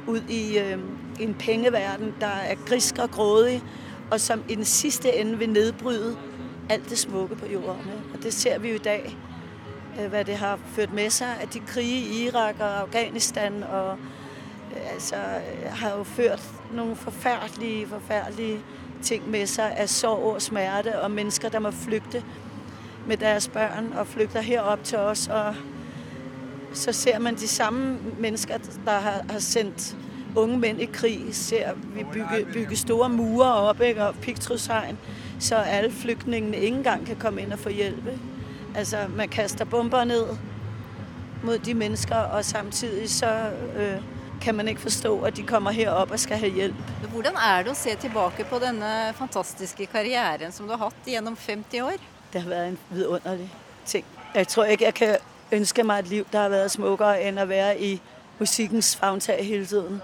Ut 0.06 0.30
i 0.30 0.58
øh, 0.58 0.78
en 1.20 1.34
pengeverden, 1.34 2.14
der 2.20 2.26
er 2.26 2.54
grisk 2.66 2.98
og 2.98 3.10
grådig, 3.10 3.62
og 4.10 4.20
som 4.20 4.42
i 4.48 4.54
den 4.54 4.64
sidste 4.64 5.16
ende 5.16 5.38
vil 5.38 5.50
nedbryde 5.50 6.16
alt 6.68 6.90
det 6.90 6.98
smukke 6.98 7.36
på 7.36 7.46
jorden. 7.46 7.90
Og 8.14 8.22
det 8.22 8.34
ser 8.34 8.58
vi 8.58 8.68
jo 8.68 8.74
i 8.74 8.78
dag, 8.78 9.16
øh, 10.00 10.08
hvad 10.08 10.24
det 10.24 10.36
har 10.36 10.58
ført 10.66 10.92
med 10.92 11.10
seg. 11.10 11.28
at 11.40 11.54
de 11.54 11.60
krige 11.60 12.06
i 12.06 12.26
Irak 12.26 12.54
og 12.60 12.80
Afghanistan 12.80 13.62
og 13.62 13.90
øh, 14.70 14.92
altså, 14.92 15.16
har 15.70 15.96
jo 15.96 16.02
ført 16.02 16.42
noen 16.72 16.96
forfærdelige, 16.96 17.86
forferdelige 17.86 18.60
ting 19.02 19.30
med 19.30 19.46
seg 19.46 19.74
av 19.78 19.86
sorg 19.86 20.34
og 20.34 20.42
smerte 20.42 21.00
og 21.02 21.10
mennesker, 21.10 21.48
der 21.48 21.58
må 21.58 21.70
flygte 21.70 22.22
med 23.06 23.16
deres 23.16 23.48
børn 23.48 23.92
og 23.96 24.06
flygter 24.06 24.40
herop 24.40 24.84
til 24.84 24.98
oss. 24.98 25.28
Og 25.28 25.54
så 26.74 26.92
ser 26.92 27.18
man 27.18 27.34
de 27.34 27.48
samme 27.48 27.98
mennesker, 28.18 28.58
der 28.84 29.00
har, 29.00 29.24
har 29.30 29.38
sendt 29.38 29.96
unge 30.36 30.58
menn 30.58 30.80
i 30.80 30.86
krig, 30.86 31.34
ser 31.34 31.72
vi 31.94 32.04
bygge, 32.12 32.44
bygge 32.52 32.76
store 32.76 33.08
murer 33.08 33.70
opp 33.70 33.80
ikke? 33.80 34.04
og 34.04 34.14
piggtrådshegn, 34.22 34.98
så 35.40 35.56
alle 35.56 35.90
flyktningene 35.90 36.56
ikke 36.56 36.76
engang 36.76 37.06
kan 37.06 37.16
komme 37.16 37.42
inn 37.42 37.52
og 37.52 37.58
få 37.58 37.72
hjelp. 37.74 38.10
Altså, 38.74 39.06
man 39.16 39.28
kaster 39.28 39.64
bomber 39.64 40.04
ned 40.04 40.36
mot 41.42 41.66
de 41.66 41.74
mennesker, 41.74 42.16
og 42.16 42.44
samtidig 42.44 43.10
så 43.10 43.50
øh, 43.76 44.02
kan 44.40 44.54
man 44.54 44.68
ikke 44.68 44.80
forstå, 44.80 45.20
at 45.20 45.36
de 45.36 45.42
kommer 45.42 45.70
her 45.70 45.90
opp 45.90 46.10
og 46.10 46.20
skal 46.20 46.36
have 46.36 46.52
hjelp. 46.52 46.74
Hvordan 47.12 47.34
er 47.36 47.62
det 47.62 47.72
å 47.72 47.78
se 47.78 47.94
tilbake 48.00 48.44
på 48.44 48.58
denne 48.62 49.14
fantastiske 49.18 49.86
karrieren, 49.86 50.52
som 50.52 50.66
du 50.66 50.74
har 50.76 50.88
hatt 50.88 51.06
gjennom 51.06 51.36
50 51.36 51.82
år? 51.82 51.98
Det 52.32 52.42
har 52.42 52.50
vært 52.50 52.68
en 52.68 52.78
vidunderlig 52.90 53.50
ting. 53.86 54.04
Jeg 54.34 54.48
tror 54.48 54.64
ikke, 54.64 54.84
jeg 54.84 54.94
kan 54.94 55.16
ønske 55.52 55.84
meg 55.84 55.98
et 55.98 56.08
liv, 56.08 56.26
der 56.32 56.38
har 56.38 56.48
vært 56.48 56.70
smukkere, 56.70 57.22
enn 57.22 57.38
å 57.38 57.46
være 57.48 57.78
i 57.80 58.00
musikkens 58.38 58.96
favntag 58.96 59.44
hele 59.44 59.66
tiden. 59.66 60.02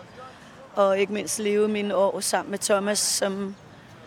Og 0.74 0.98
ikke 0.98 1.12
mindst 1.12 1.38
leve 1.38 1.68
mine 1.68 1.96
år 1.96 2.20
sammen 2.20 2.50
med 2.50 2.58
Thomas, 2.58 2.98
som 2.98 3.54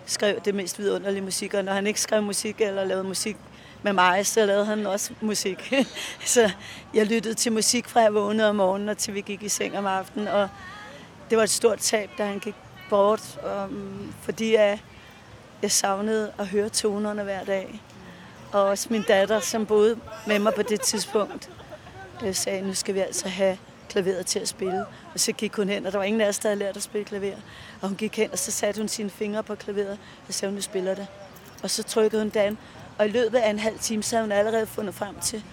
skrev 0.06 0.40
det 0.46 0.56
mest 0.56 0.80
vidunderlige 0.80 1.22
musikk. 1.22 1.54
Og 1.54 1.64
når 1.64 1.74
han 1.74 1.88
ikke 1.88 2.02
skrev 2.02 2.24
musikk 2.24 2.62
eller 2.62 2.84
lavede 2.84 3.08
musikk 3.08 3.38
med 3.84 3.94
meg, 3.94 4.26
så 4.28 4.46
lavede 4.46 4.66
han 4.66 4.88
også 4.88 5.14
musikk. 5.22 5.74
så 6.34 6.50
jeg 6.94 7.06
lyttet 7.06 7.38
til 7.38 7.52
musikk 7.52 7.88
fra 7.88 8.00
jeg 8.00 8.14
våknet 8.14 8.50
om 8.50 8.56
morgenen, 8.56 8.90
og 8.90 8.98
til 8.98 9.14
vi 9.14 9.22
gikk 9.22 9.44
i 9.44 9.50
seng 9.50 9.78
om 9.78 9.86
aftenen. 9.86 10.28
Og 10.28 10.50
det 11.30 11.38
var 11.38 11.44
et 11.44 11.50
stort 11.50 11.80
tab, 11.80 12.10
da 12.18 12.26
han 12.26 12.40
gikk 12.40 12.56
bort, 12.90 13.40
og, 13.44 13.70
fordi 14.22 14.54
jeg, 14.54 14.82
jeg 15.62 15.72
savnede 15.72 16.32
å 16.40 16.44
høre 16.44 16.70
tonerne 16.70 17.24
hver 17.24 17.44
dag. 17.44 17.80
Og 18.52 18.64
også 18.64 18.88
min 18.90 19.04
datter, 19.08 19.40
som 19.40 19.66
boede 19.66 20.00
med 20.28 20.40
meg 20.40 20.54
på 20.54 20.62
det 20.62 20.82
tidspunkt, 20.82 21.50
sa 22.20 22.32
sagde, 22.32 22.68
nu 22.68 22.74
skal 22.74 22.96
vi 22.96 23.00
altså 23.00 23.30
ha 23.30 23.56
klaveret 23.90 24.26
til 24.26 24.42
å 24.42 24.46
spille. 24.46 24.86
Og 25.14 25.20
så 25.20 25.34
gikk 25.38 25.56
hun 25.56 25.70
hen, 25.70 25.86
og 25.86 25.92
der 25.92 25.98
var 25.98 26.06
ingen 26.06 26.22
av 26.22 26.30
oss 26.30 26.40
der 26.40 26.50
hadde 26.50 26.64
lært 26.64 26.78
å 26.78 26.82
spille 26.82 27.06
klaver. 27.06 27.38
Og 27.82 27.90
hun 27.90 27.98
gikk 27.98 28.16
hen, 28.16 28.32
og 28.32 28.40
så 28.40 28.52
satte 28.52 28.82
hun 28.82 28.88
sine 28.88 29.10
fingre 29.10 29.44
på 29.44 29.56
klaveret, 29.56 30.00
og 30.28 30.34
sagde, 30.34 30.56
nu 30.56 30.62
spiller 30.62 30.96
det. 30.96 31.08
Og 31.64 31.70
så 31.70 31.84
trykkede 31.84 32.22
hun 32.22 32.30
den, 32.30 32.58
og 32.98 33.06
i 33.06 33.12
løpet 33.12 33.40
av 33.40 33.50
en 33.50 33.60
halv 33.60 33.80
time, 33.80 34.04
så 34.04 34.16
hadde 34.16 34.26
hun 34.26 34.32
allerede 34.32 34.68
funnet 34.68 34.96
frem 34.96 35.16
til 35.22 35.44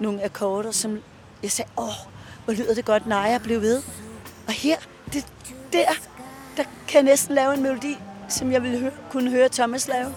noen 0.00 0.20
akkorder, 0.24 0.70
som 0.70 0.98
jeg 1.42 1.50
sa 1.50 1.64
åh, 1.76 1.98
hvor 2.44 2.54
lyder 2.54 2.74
det 2.74 2.84
godt, 2.84 3.06
Nei, 3.06 3.30
jeg 3.30 3.42
ble 3.42 3.60
ved. 3.60 3.82
Og 4.46 4.52
her, 4.52 4.76
det, 5.12 5.24
der, 5.72 5.94
der 6.56 6.64
kan 6.88 6.94
jeg 6.94 7.02
næsten 7.02 7.34
lave 7.34 7.54
en 7.54 7.62
melodi, 7.62 7.98
som 8.28 8.52
jeg 8.52 8.62
ville 8.62 8.92
kunne 9.10 9.30
høre 9.30 9.48
Thomas 9.48 9.88
lave. 9.88 10.14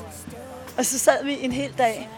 Og 0.78 0.86
så 0.86 1.00
sad 1.00 1.24
vi 1.24 1.38
en 1.42 1.52
hel 1.52 1.74
dag, 1.78 2.10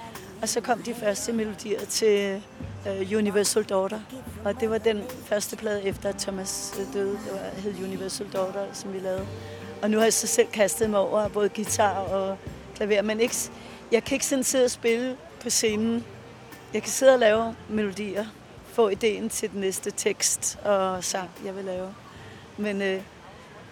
og 0.41 0.49
så 0.49 0.61
kom 0.61 0.83
de 0.83 0.93
første 0.93 1.33
melodier 1.33 1.85
til 1.85 2.41
uh, 2.85 3.17
Universal 3.17 3.63
Daughter. 3.63 3.99
Og 4.45 4.59
det 4.59 4.69
var 4.69 4.77
den 4.77 5.03
første 5.25 5.55
plade 5.55 5.83
efter, 5.83 6.09
at 6.09 6.15
Thomas 6.15 6.73
øh, 6.79 6.93
døde. 6.93 7.11
Det 7.11 7.31
var, 7.31 7.61
hed 7.61 7.83
Universal 7.83 8.27
Daughter, 8.33 8.65
som 8.73 8.93
vi 8.93 8.99
lavede. 8.99 9.27
Og 9.81 9.89
nu 9.89 9.97
har 9.97 10.05
jeg 10.05 10.13
så 10.13 10.27
selv 10.27 10.47
kastet 10.47 10.89
meg 10.89 10.99
over 10.99 11.27
både 11.27 11.49
gitar 11.49 11.99
og 11.99 12.37
klaver. 12.75 13.01
Men 13.01 13.19
ikke, 13.19 13.35
jeg 13.91 14.03
kan 14.03 14.15
ikke 14.15 14.25
sådan 14.25 14.43
sidde 14.43 14.65
og 14.65 14.71
spille 14.71 15.17
på 15.43 15.49
scenen. 15.49 16.05
Jeg 16.73 16.81
kan 16.83 16.91
sidde 16.91 17.13
og 17.13 17.19
lave 17.19 17.55
melodier. 17.69 18.25
Få 18.67 18.89
ideen 18.89 19.29
til 19.29 19.51
den 19.51 19.61
næste 19.61 19.91
tekst 19.91 20.59
og 20.63 21.03
sang, 21.03 21.29
jeg 21.45 21.55
vil 21.55 21.65
lave. 21.65 21.93
Men 22.57 22.75
uh, 22.75 22.87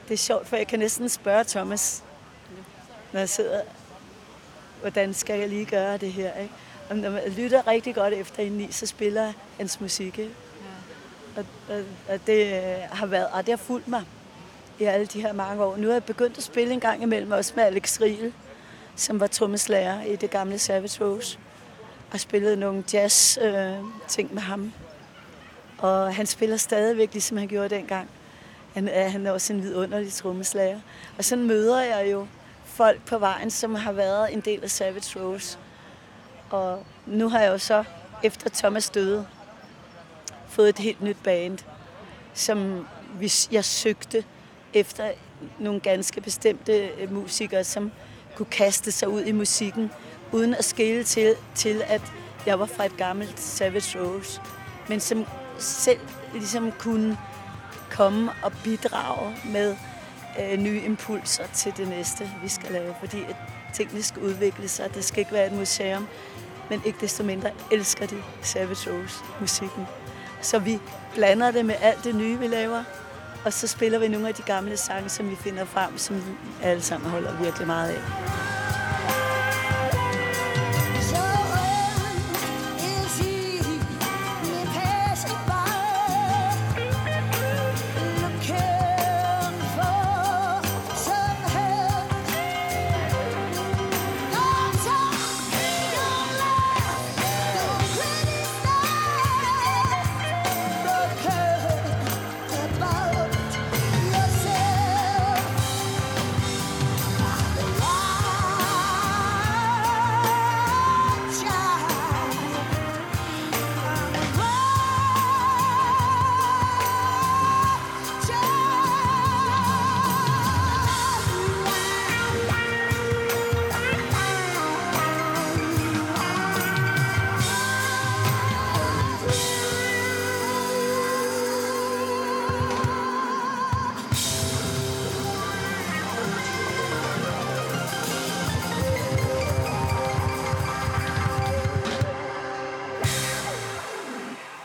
det 0.08 0.14
er 0.14 0.18
sjovt, 0.18 0.48
for 0.48 0.56
jeg 0.56 0.68
kan 0.68 0.80
næsten 0.80 1.10
spørge 1.10 1.44
Thomas, 1.44 2.04
når 3.14 3.20
jeg 3.20 3.30
sidder 3.30 3.62
hvordan 4.86 5.14
skal 5.14 5.40
jeg 5.40 5.50
lige 5.50 5.66
gjøre 5.66 5.98
det 5.98 6.12
her? 6.12 6.34
Ikke? 6.34 6.54
Og 6.90 6.98
når 6.98 7.10
man 7.10 7.22
lytter 7.38 7.68
rigtig 7.68 7.96
godt 7.96 8.14
efter 8.14 8.44
i 8.44 8.68
så 8.72 8.86
spiller 8.86 9.34
hans 9.58 9.82
musik. 9.82 10.20
Ikke? 10.20 10.32
Ja. 11.36 11.42
Og, 11.42 11.46
og, 11.70 11.84
og, 12.10 12.20
det 12.28 12.46
øh, 12.46 12.76
har 12.92 13.06
været, 13.06 13.28
og 13.34 13.46
det 13.46 13.50
har 13.50 13.58
fulgt 13.58 13.88
mig 13.88 14.04
i 14.80 14.84
alle 14.84 15.06
de 15.06 15.22
her 15.22 15.34
mange 15.34 15.64
år. 15.64 15.78
Nu 15.78 15.88
har 15.88 15.94
jeg 15.94 16.04
begyndt 16.04 16.38
at 16.38 16.44
spille 16.44 16.74
en 16.74 16.80
gang 16.80 17.04
imellem 17.04 17.32
også 17.32 17.54
med 17.56 17.64
Alex 17.64 18.02
Riel, 18.02 18.34
som 18.96 19.20
var 19.20 19.28
trommeslager 19.28 20.04
i 20.04 20.16
det 20.16 20.30
gamle 20.30 20.60
Savage 20.60 21.06
Rose. 21.06 21.40
Og 22.12 22.20
spillede 22.20 22.56
nogle 22.56 22.84
jazz 22.94 23.38
øh, 23.42 23.74
ting 24.08 24.34
med 24.34 24.42
ham. 24.42 24.74
Og 25.78 26.16
han 26.16 26.26
spiller 26.26 26.58
stadigvæk, 26.58 27.14
ligesom 27.14 27.38
han 27.38 27.48
gjorde 27.48 27.76
dengang. 27.76 28.10
Han 28.74 28.88
er, 28.88 29.10
han 29.10 29.26
er 29.26 29.32
også 29.32 29.54
en 29.54 29.64
vidunderlig 29.64 30.14
trommeslager. 30.14 30.80
Og 31.18 31.26
sådan 31.26 31.46
møder 31.46 31.82
jeg 31.82 32.12
jo 32.12 32.28
folk 32.76 33.06
på 33.06 33.18
veien 33.18 33.52
som 33.52 33.76
har 33.76 33.92
været 33.92 34.34
en 34.34 34.42
del 34.42 34.64
av 34.64 34.70
Savage 34.70 35.20
Rose. 35.20 35.58
Og 36.50 36.86
nå 37.06 37.28
har 37.28 37.42
jeg 37.42 37.52
jo 37.52 37.58
så, 37.58 37.84
efter 38.24 38.50
Thomas 38.50 38.90
døde, 38.90 39.28
fått 40.50 40.68
et 40.68 40.80
helt 40.80 41.02
nytt 41.02 41.24
band, 41.24 41.58
som 42.34 42.88
jeg 43.52 43.66
søgte 43.66 44.24
efter 44.74 45.12
noen 45.60 45.80
ganske 45.80 46.22
bestemte 46.22 46.90
øh, 47.00 47.14
musikere, 47.14 47.64
som 47.64 47.92
kunne 48.36 48.52
kaste 48.52 48.92
seg 48.92 49.10
ut 49.10 49.28
i 49.28 49.32
musikken, 49.32 49.92
uden 50.32 50.56
å 50.56 50.64
skille 50.64 51.04
til, 51.04 51.36
til 51.56 51.84
at 51.88 52.02
jeg 52.46 52.60
var 52.60 52.66
fra 52.66 52.86
et 52.86 52.98
gammelt 52.98 53.40
Savage 53.40 54.00
Rose, 54.00 54.42
men 54.90 55.00
som 55.00 55.26
selv 55.58 56.00
liksom 56.34 56.72
kunne 56.80 57.18
komme 57.92 58.32
og 58.44 58.52
bidrage 58.64 59.36
med 59.46 59.76
nye 60.58 60.82
impulser 60.82 61.44
til 61.54 61.74
det 61.78 61.88
næste, 61.88 62.32
vi 62.44 62.50
skal 62.50 62.72
lave. 62.72 62.96
Fordi 63.00 63.24
at 63.30 63.36
tingene 63.74 64.04
skal 64.04 64.22
utvikle 64.22 64.68
seg. 64.68 64.96
Det 64.96 65.04
skal 65.04 65.20
ikke 65.20 65.32
være 65.32 65.46
et 65.46 65.54
museum. 65.54 66.08
Men 66.70 66.82
ikke 66.86 66.98
desto 67.02 67.24
mindre 67.24 67.52
elsker 67.72 68.06
de 68.08 68.24
Savage 68.42 68.92
musikken. 69.40 69.88
Så 70.42 70.60
vi 70.60 70.80
blander 71.14 71.52
det 71.52 71.66
med 71.66 71.76
alt 71.82 72.04
det 72.04 72.16
nye, 72.16 72.40
vi 72.40 72.48
laver. 72.48 72.84
Og 73.46 73.54
så 73.54 73.68
spiller 73.68 74.00
vi 74.00 74.08
noen 74.08 74.26
av 74.26 74.34
de 74.34 74.42
gamle 74.42 74.78
sange, 74.78 75.10
som 75.10 75.30
vi 75.30 75.36
finner 75.36 75.66
frem, 75.66 75.98
som 75.98 76.22
alle 76.64 76.82
sammen 76.82 77.10
holder 77.10 77.38
virkelig 77.42 77.68
meget 77.68 77.90
af. 77.90 78.55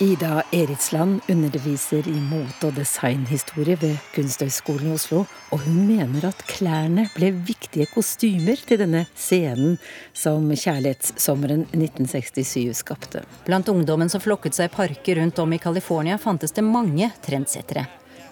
Ida 0.01 0.43
Eritsland 0.53 1.21
underviser 1.29 2.09
i 2.09 2.21
mote- 2.25 2.71
og 2.71 2.77
designhistorie 2.79 3.77
ved 3.77 3.99
Kunsthøgskolen 4.15 4.89
i 4.89 4.95
Oslo, 4.97 5.27
og 5.53 5.61
hun 5.67 5.83
mener 5.91 6.25
at 6.31 6.41
klærne 6.49 7.05
ble 7.13 7.29
viktige 7.45 7.85
kostymer 7.93 8.57
til 8.65 8.81
denne 8.81 9.03
scenen 9.13 9.77
som 10.17 10.49
kjærlighetssommeren 10.49 11.67
1967 11.69 12.81
skapte. 12.81 13.27
Blant 13.45 13.69
ungdommen 13.69 14.09
som 14.09 14.25
flokket 14.25 14.57
seg 14.57 14.71
i 14.71 14.77
parker 14.79 15.21
rundt 15.21 15.45
om 15.45 15.53
i 15.53 15.61
California, 15.61 16.17
fantes 16.17 16.57
det 16.57 16.65
mange 16.65 17.13
trendsettere. 17.21 17.85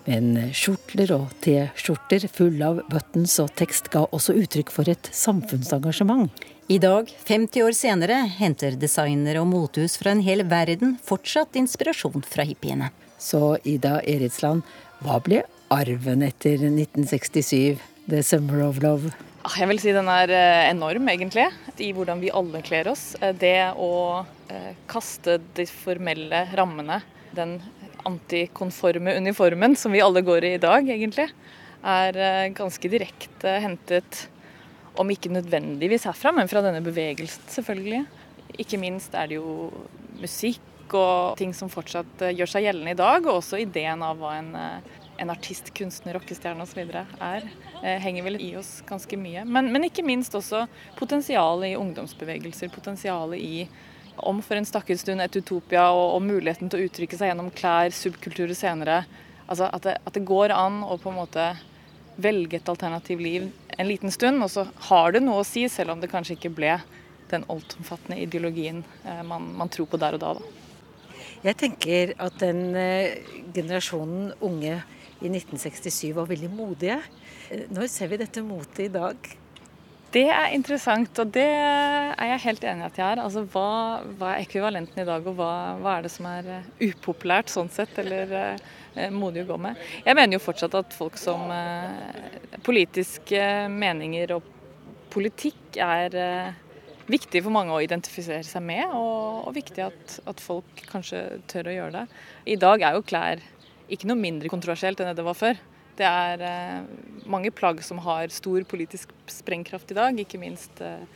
Men 0.08 0.54
skjortler 0.56 1.12
og 1.18 1.34
T-skjorter 1.44 2.30
fulle 2.32 2.64
av 2.64 2.80
buttons 2.88 3.36
og 3.44 3.52
tekst 3.60 3.92
ga 3.92 4.06
også 4.08 4.40
uttrykk 4.40 4.72
for 4.72 4.88
et 4.88 5.12
samfunnsengasjement. 5.12 6.32
I 6.70 6.76
dag, 6.78 7.08
50 7.24 7.62
år 7.64 7.72
senere, 7.72 8.16
henter 8.36 8.74
designere 8.76 9.40
og 9.40 9.46
motehus 9.48 9.94
fra 9.96 10.12
en 10.12 10.18
hel 10.20 10.42
verden 10.44 10.98
fortsatt 11.00 11.56
inspirasjon 11.56 12.20
fra 12.28 12.44
hippiene. 12.44 12.90
Så 13.16 13.56
Ida 13.64 14.02
Eritsland, 14.04 14.66
hva 15.00 15.16
ble 15.24 15.46
arven 15.72 16.26
etter 16.26 16.60
1967, 16.68 17.80
The 18.12 18.20
Summer 18.20 18.66
of 18.66 18.82
Love? 18.84 19.14
Ah, 19.48 19.56
jeg 19.56 19.72
vil 19.72 19.80
si 19.80 19.96
den 19.96 20.12
er 20.12 20.28
eh, 20.28 20.68
enorm, 20.68 21.08
egentlig, 21.08 21.48
i 21.80 21.88
hvordan 21.96 22.20
vi 22.20 22.36
alle 22.36 22.60
kler 22.68 22.92
oss. 22.92 23.14
Eh, 23.16 23.32
det 23.32 23.72
å 23.72 23.92
eh, 24.52 24.74
kaste 24.92 25.40
de 25.56 25.64
formelle 25.72 26.44
rammene, 26.52 27.00
den 27.32 27.62
antikonforme 28.04 29.16
uniformen 29.16 29.72
som 29.72 29.96
vi 29.96 30.04
alle 30.04 30.20
går 30.20 30.44
i 30.44 30.56
i 30.58 30.64
dag, 30.68 30.84
egentlig, 30.84 31.30
er 31.80 32.52
ganske 32.52 32.90
direkte 32.92 33.56
hentet 33.64 34.26
om 34.98 35.10
ikke 35.12 35.32
nødvendigvis 35.32 36.06
herfra, 36.08 36.32
men 36.34 36.50
fra 36.50 36.62
denne 36.64 36.82
bevegelsen, 36.84 37.46
selvfølgelig. 37.52 38.04
Ikke 38.58 38.80
minst 38.80 39.14
er 39.14 39.30
det 39.30 39.38
jo 39.38 39.70
musikk 40.18 40.94
og 40.96 41.36
ting 41.38 41.52
som 41.54 41.70
fortsatt 41.70 42.24
eh, 42.24 42.34
gjør 42.38 42.50
seg 42.54 42.64
gjeldende 42.64 42.94
i 42.94 42.98
dag, 42.98 43.26
og 43.26 43.40
også 43.40 43.60
ideen 43.62 44.02
av 44.04 44.18
hva 44.20 44.32
en, 44.38 44.50
eh, 44.56 44.96
en 45.22 45.32
artist, 45.34 45.70
kunstner, 45.76 46.16
rockestjerne 46.16 46.64
osv. 46.64 46.80
er, 46.80 47.46
eh, 47.82 47.98
henger 48.02 48.24
vel 48.24 48.40
i 48.40 48.54
oss 48.56 48.78
ganske 48.88 49.18
mye. 49.20 49.44
Men, 49.44 49.70
men 49.74 49.88
ikke 49.88 50.06
minst 50.06 50.34
også 50.34 50.66
potensialet 50.98 51.74
i 51.74 51.78
ungdomsbevegelser, 51.78 52.72
potensialet 52.74 53.38
i 53.38 53.68
om 54.18 54.40
for 54.42 54.58
en 54.58 54.66
stakket 54.66 54.98
stund 54.98 55.22
et 55.22 55.36
utopia 55.38 55.84
og, 55.94 56.16
og, 56.16 56.22
muligheten 56.26 56.70
til 56.70 56.80
å 56.80 56.88
uttrykke 56.88 57.18
seg 57.18 57.30
gjennom 57.30 57.52
klær, 57.54 57.94
subkulturer 57.94 58.56
senere. 58.56 59.04
Altså 59.46 59.68
at 59.70 59.84
det, 59.86 59.94
at 60.02 60.16
det 60.16 60.26
går 60.26 60.54
an 60.56 60.82
å 60.82 60.98
på 60.98 61.12
en 61.12 61.20
måte 61.20 61.44
velge 62.18 62.58
et 62.58 62.70
alternativt 62.72 63.22
liv 63.22 63.46
en 63.78 63.88
liten 63.88 64.10
stund, 64.10 64.42
og 64.42 64.50
så 64.50 64.66
har 64.90 65.14
det 65.14 65.22
noe 65.22 65.42
å 65.42 65.46
si, 65.46 65.64
selv 65.70 65.94
om 65.94 66.00
det 66.02 66.10
kanskje 66.10 66.34
ikke 66.36 66.54
ble 66.54 66.74
den 67.30 67.44
altomfattende 67.52 68.18
ideologien 68.24 68.82
eh, 69.04 69.22
man, 69.26 69.50
man, 69.58 69.70
tror 69.70 69.88
på 69.90 70.00
der 70.00 70.16
og 70.16 70.22
da. 70.22 70.32
da. 70.38 71.18
Jeg 71.44 71.58
tenker 71.60 72.14
at 72.18 72.38
den 72.42 72.74
eh, 72.78 73.20
generasjonen 73.54 74.32
unge 74.44 74.80
i 75.18 75.30
1967 75.30 76.10
var 76.16 76.26
veldig 76.30 76.50
modige. 76.50 76.98
Eh, 77.52 77.68
når 77.70 77.90
ser 77.92 78.10
vi 78.10 78.20
dette 78.24 78.42
motet 78.42 78.88
i 78.88 78.92
dag? 78.98 79.30
Det 80.08 80.24
er 80.32 80.54
interessant, 80.56 81.18
og 81.20 81.32
det 81.34 81.44
er 81.44 82.30
jeg 82.30 82.44
helt 82.46 82.62
enig 82.64 82.86
i 82.86 82.88
at 82.88 82.98
jeg 82.98 83.06
er. 83.12 83.20
Altså, 83.20 83.42
hva, 83.52 83.68
hva, 84.16 84.34
er 84.34 84.46
ekvivalenten 84.46 85.02
i 85.02 85.08
dag, 85.08 85.26
og 85.28 85.36
hva, 85.36 85.52
hva, 85.82 85.98
er 85.98 86.06
det 86.06 86.12
som 86.14 86.28
er 86.30 86.48
upopulært 86.80 87.52
sånn 87.52 87.68
sett, 87.72 87.92
eller 88.00 88.56
Eh, 88.98 89.10
modig 89.14 89.44
å 89.44 89.52
gå 89.52 89.58
med. 89.62 89.78
Jeg 90.06 90.16
mener 90.18 90.38
jo 90.38 90.42
fortsatt 90.42 90.74
at 90.78 90.94
folk 90.96 91.18
som 91.20 91.50
eh, 91.54 92.38
Politiske 92.66 93.42
meninger 93.70 94.32
og 94.34 94.48
politikk 95.12 95.78
er 95.80 96.16
eh, 96.18 96.56
viktig 97.08 97.42
for 97.44 97.54
mange 97.54 97.74
å 97.74 97.82
identifisere 97.84 98.44
seg 98.46 98.64
med, 98.64 98.84
og, 98.90 99.46
og 99.48 99.54
viktig 99.56 99.84
at, 99.86 100.18
at, 100.28 100.42
folk 100.42 100.82
kanskje 100.90 101.22
tør 101.50 101.70
å 101.70 101.76
gjøre 101.76 102.00
det. 102.00 102.20
I 102.54 102.58
dag 102.60 102.84
er 102.84 102.98
jo 102.98 103.06
klær 103.06 103.44
ikke 103.88 104.10
noe 104.10 104.20
mindre 104.20 104.50
kontroversielt 104.52 105.00
enn 105.00 105.12
det 105.12 105.16
det 105.20 105.28
var 105.28 105.38
før. 105.38 105.60
Det 105.98 106.06
er 106.06 106.42
eh, 106.46 106.82
mange 107.26 107.50
plagg 107.54 107.80
som 107.82 107.98
har 108.04 108.30
stor 108.30 108.62
politisk 108.70 109.10
sprengkraft 109.30 109.90
i 109.90 109.98
dag, 109.98 110.18
ikke 110.22 110.40
minst 110.40 110.82
eh, 110.84 111.06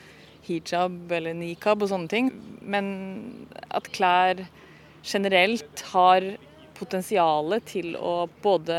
hijab 0.48 1.12
eller 1.14 1.36
nikab 1.38 1.84
og 1.84 1.92
sånne 1.92 2.10
ting. 2.10 2.32
Men 2.62 2.88
at 3.70 3.90
klær 3.94 4.42
generelt 5.06 5.84
har 5.92 6.32
potensialet 6.78 7.66
til 7.70 7.94
å 7.94 8.26
både 8.42 8.76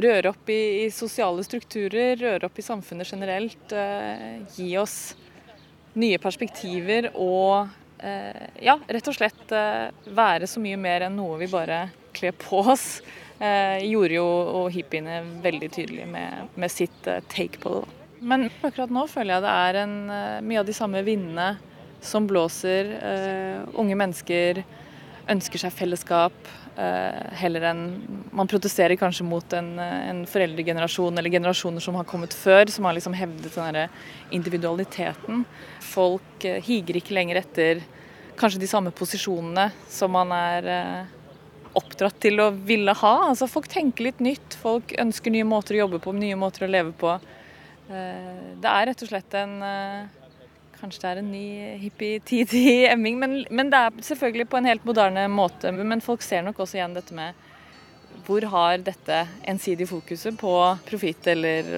røre 0.00 0.32
opp 0.32 0.48
i, 0.52 0.88
sosiale 0.94 1.44
strukturer, 1.44 2.16
røre 2.16 2.48
opp 2.48 2.56
i 2.56 2.64
samfunnet 2.64 3.12
generelt, 3.12 3.76
eh, 3.76 4.40
gi 4.56 4.72
oss 4.80 5.14
nye 5.92 6.16
perspektiver 6.20 7.10
og 7.12 7.78
ja, 8.02 8.72
rett 8.90 9.06
og 9.06 9.14
slett 9.14 9.52
være 10.10 10.48
så 10.50 10.58
mye 10.58 10.74
mer 10.80 11.04
enn 11.06 11.12
noe 11.14 11.36
vi 11.38 11.46
bare 11.46 11.84
kler 12.16 12.34
på 12.34 12.58
oss, 12.72 12.96
gjorde 13.82 14.16
jo 14.18 14.66
hippiene 14.70 15.20
veldig 15.42 15.70
tydelig 15.74 16.06
med, 16.10 16.52
med 16.54 16.72
sitt 16.72 17.08
eh, 17.10 17.22
take 17.32 17.62
på 17.62 17.74
det. 17.74 17.84
Men 18.22 18.46
akkurat 18.62 18.92
nå 18.94 19.08
føler 19.10 19.34
jeg 19.34 19.44
det 19.44 19.54
er 19.66 19.80
en, 19.82 19.96
eh, 20.14 20.40
mye 20.46 20.62
av 20.62 20.68
de 20.68 20.76
samme 20.76 21.02
vindene 21.06 21.56
som 22.02 22.26
blåser. 22.26 22.96
unge 23.78 23.94
mennesker 23.94 24.64
ønsker 25.30 25.60
seg 25.62 25.70
fellesskap, 25.70 26.34
Eh, 26.76 27.32
heller 27.36 27.66
enn 27.68 27.80
Man 28.32 28.48
protesterer 28.48 28.96
kanskje 28.96 29.26
mot 29.28 29.52
en, 29.52 29.74
en, 29.78 30.22
foreldregenerasjon 30.24 31.18
eller 31.20 31.30
generasjoner 31.30 31.84
som 31.84 31.98
har 32.00 32.06
kommet 32.08 32.32
før, 32.32 32.64
som 32.72 32.86
har 32.88 32.96
liksom 32.96 33.12
hevdet 33.12 33.58
den 33.58 33.90
individualiteten. 34.32 35.44
Folk 35.84 36.46
eh, 36.48 36.62
higer 36.64 36.96
ikke 36.96 37.12
lenger 37.18 37.42
etter 37.42 37.82
kanskje 38.40 38.62
de 38.62 38.70
samme 38.70 38.92
posisjonene 38.96 39.68
som 39.84 40.16
man 40.16 40.32
er 40.32 40.70
eh, 40.72 41.12
oppdratt 41.78 42.18
til 42.22 42.40
å 42.42 42.50
ville 42.52 42.94
ha. 43.02 43.12
Altså 43.28 43.48
Folk 43.50 43.68
tenker 43.72 44.10
litt 44.10 44.22
nytt, 44.24 44.56
folk 44.62 44.94
ønsker 45.00 45.34
nye 45.34 45.46
måter 45.48 45.76
å 45.78 45.84
jobbe 45.84 46.02
på, 46.02 46.14
nye 46.16 46.38
måter 46.38 46.66
å 46.66 46.70
leve 46.70 46.94
på. 46.98 47.14
Det 47.88 48.68
er 48.70 48.86
rett 48.88 49.02
og 49.04 49.10
slett 49.10 49.34
en 49.36 49.56
Kanskje 50.82 51.02
det 51.02 51.10
er 51.12 51.18
en 51.20 51.28
ny 51.30 51.46
hippie-tid 51.78 52.52
i 52.58 52.70
emming, 52.90 53.14
men, 53.20 53.36
men, 53.54 53.68
det 53.70 53.78
er 53.78 54.00
selvfølgelig 54.02 54.48
på 54.50 54.58
en 54.58 54.66
helt 54.66 54.86
moderne 54.88 55.28
måte. 55.30 55.70
Men 55.70 56.02
folk 56.02 56.24
ser 56.26 56.42
nok 56.42 56.58
også 56.64 56.80
igjen 56.80 56.96
dette 56.96 57.14
med 57.14 57.38
hvor 58.26 58.44
har 58.50 58.82
dette 58.84 59.22
ensidige 59.48 59.88
fokuset 59.90 60.36
på 60.38 60.52
profitt 60.86 61.26
eller 61.32 61.70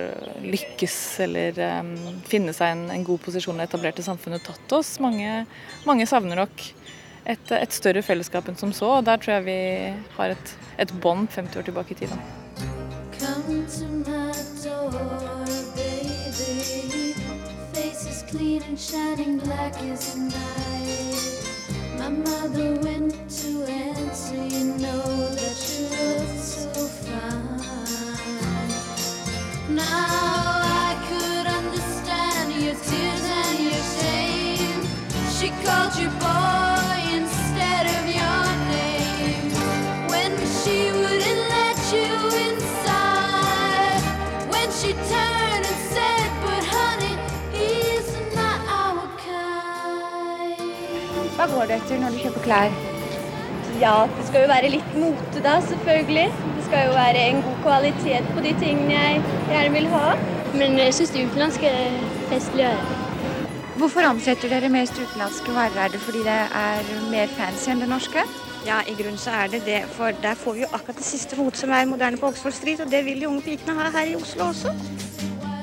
lykkes 0.45 0.97
eller 1.25 1.61
um, 1.81 1.93
finne 2.29 2.53
seg 2.57 2.75
en, 2.75 2.87
en, 2.93 3.05
god 3.07 3.23
posisjon 3.25 3.57
i 3.57 3.63
det 3.63 3.69
etablerte 3.71 4.05
samfunnet 4.05 4.45
tatt 4.45 4.75
oss? 4.77 4.97
Mange, 5.05 5.45
mange 5.89 6.09
savner 6.11 6.41
nok 6.43 6.65
et, 7.27 7.53
et, 7.57 7.73
større 7.73 8.03
fellesskap 8.05 8.49
enn 8.49 8.59
som 8.61 8.73
så, 8.73 8.99
og 8.99 9.07
der 9.09 9.21
tror 9.21 9.39
jeg 9.39 9.47
vi 9.49 9.59
har 10.19 10.35
et, 10.37 10.57
et 10.79 10.95
bånd 11.01 11.29
50 11.33 11.61
år 11.61 11.69
tilbake 11.71 11.97
i 11.97 12.01
tid. 12.03 12.17
Come 13.19 13.65
to 13.67 13.87
my 14.05 14.33
door, 14.63 15.47
baby. 15.77 16.85
Går 51.65 51.71
du 51.71 51.81
etter 51.81 52.01
når 52.01 52.13
du 52.13 52.19
kjøper 52.21 52.43
klær? 52.45 52.75
Ja, 53.81 53.95
det 54.17 54.25
skal 54.29 54.45
jo 54.45 54.49
være 54.51 54.71
litt 54.75 54.97
mote 55.01 55.41
da, 55.43 55.55
selvfølgelig. 55.65 56.27
Det 56.59 56.65
skal 56.67 56.91
jo 56.91 56.97
være 56.97 57.23
en 57.31 57.41
god 57.47 57.57
kvalitet 57.65 58.29
på 58.37 58.45
de 58.45 58.53
tingene 58.61 58.93
jeg 58.93 59.23
gjerne 59.49 59.73
vil 59.73 59.89
ha. 59.95 60.13
Men 60.55 60.77
jeg 60.79 60.95
syns 60.95 61.15
det 61.15 61.25
utenlandske 61.25 61.71
er 61.73 62.51
gjøre. 62.61 63.01
Hvorfor 63.81 64.07
omsetter 64.07 64.53
dere 64.53 64.69
mest 64.71 65.01
utenlandske 65.01 65.57
varer? 65.57 65.81
Er 65.87 65.95
det 65.95 66.03
fordi 66.05 66.21
det 66.27 66.37
er 66.61 66.93
mer 67.11 67.33
fancy 67.39 67.73
enn 67.73 67.81
det 67.83 67.89
norske? 67.91 68.23
Ja, 68.69 68.83
i 68.85 68.95
grunnen 68.99 69.19
så 69.21 69.33
er 69.41 69.51
det 69.57 69.65
det. 69.65 69.81
For 69.97 70.13
der 70.23 70.37
får 70.39 70.59
vi 70.59 70.67
jo 70.67 70.71
akkurat 70.71 71.01
det 71.01 71.09
siste 71.09 71.41
motet 71.41 71.65
som 71.65 71.73
er 71.73 71.89
moderne 71.89 72.21
på 72.21 72.29
Oxford 72.29 72.55
Street, 72.61 72.85
og 72.85 72.93
det 72.93 73.03
vil 73.09 73.25
de 73.25 73.33
unge 73.33 73.43
pikene 73.49 73.81
ha 73.81 73.89
her 73.97 74.13
i 74.13 74.19
Oslo 74.21 74.53
også. 74.53 74.77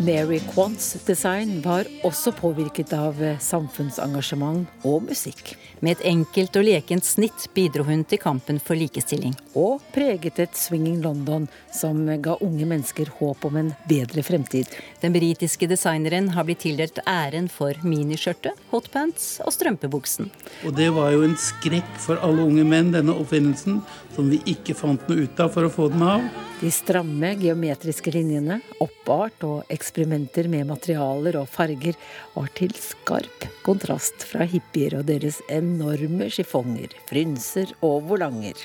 Mary 0.05 0.39
Quants 0.53 0.93
design 1.05 1.61
var 1.61 1.85
også 2.03 2.31
påvirket 2.33 2.89
av 2.97 3.19
eh, 3.21 3.37
samfunnsengasjement 3.37 4.85
og 4.87 5.03
musikk. 5.05 5.51
Med 5.85 5.99
et 5.99 6.05
enkelt 6.09 6.57
og 6.57 6.65
lekent 6.65 7.05
snitt 7.05 7.45
bidro 7.53 7.85
hun 7.85 8.01
til 8.09 8.17
kampen 8.21 8.57
for 8.63 8.79
likestilling. 8.79 9.35
Og 9.53 9.83
preget 9.93 10.39
et 10.41 10.57
swinging 10.57 11.03
London 11.03 11.45
som 11.75 12.01
ga 12.23 12.37
unge 12.41 12.65
mennesker 12.71 13.11
håp 13.19 13.45
om 13.45 13.59
en 13.61 13.71
bedre 13.89 14.23
fremtid. 14.25 14.71
Den 15.03 15.13
britiske 15.13 15.69
designeren 15.69 16.31
har 16.33 16.47
blitt 16.49 16.63
tildelt 16.65 16.97
æren 17.05 17.51
for 17.51 17.77
miniskjørtet, 17.85 18.57
hotpants 18.73 19.35
og 19.45 19.53
strømpebuksen. 19.53 20.31
Og 20.65 20.77
det 20.79 20.89
var 20.97 21.13
jo 21.13 21.27
en 21.27 21.37
skrekk 21.37 21.93
for 22.01 22.21
alle 22.25 22.47
unge 22.47 22.65
menn, 22.65 22.89
denne 22.95 23.13
oppfinnelsen, 23.21 23.83
som 24.15 24.29
vi 24.31 24.39
ikke 24.51 24.75
fant 24.77 25.07
noe 25.09 25.25
ut 25.25 25.39
av 25.43 25.51
for 25.53 25.67
å 25.67 25.71
få 25.71 25.87
den 25.93 26.03
av. 26.05 26.25
De 26.61 26.69
stramme 26.73 27.31
geometriske 27.41 28.13
linjene, 28.13 28.59
oppart 28.83 29.45
og 29.47 29.71
eksperimenter 29.73 30.49
med 30.51 30.67
materialer 30.69 31.39
og 31.39 31.49
farger 31.49 31.97
var 32.35 32.51
til 32.57 32.75
skarp 32.77 33.47
kontrast 33.65 34.25
fra 34.29 34.45
hippier 34.45 34.99
og 34.99 35.07
deres 35.09 35.41
enorme 35.49 36.29
chiffonger, 36.33 36.93
frynser 37.09 37.73
og 37.81 38.11
volanger. 38.11 38.57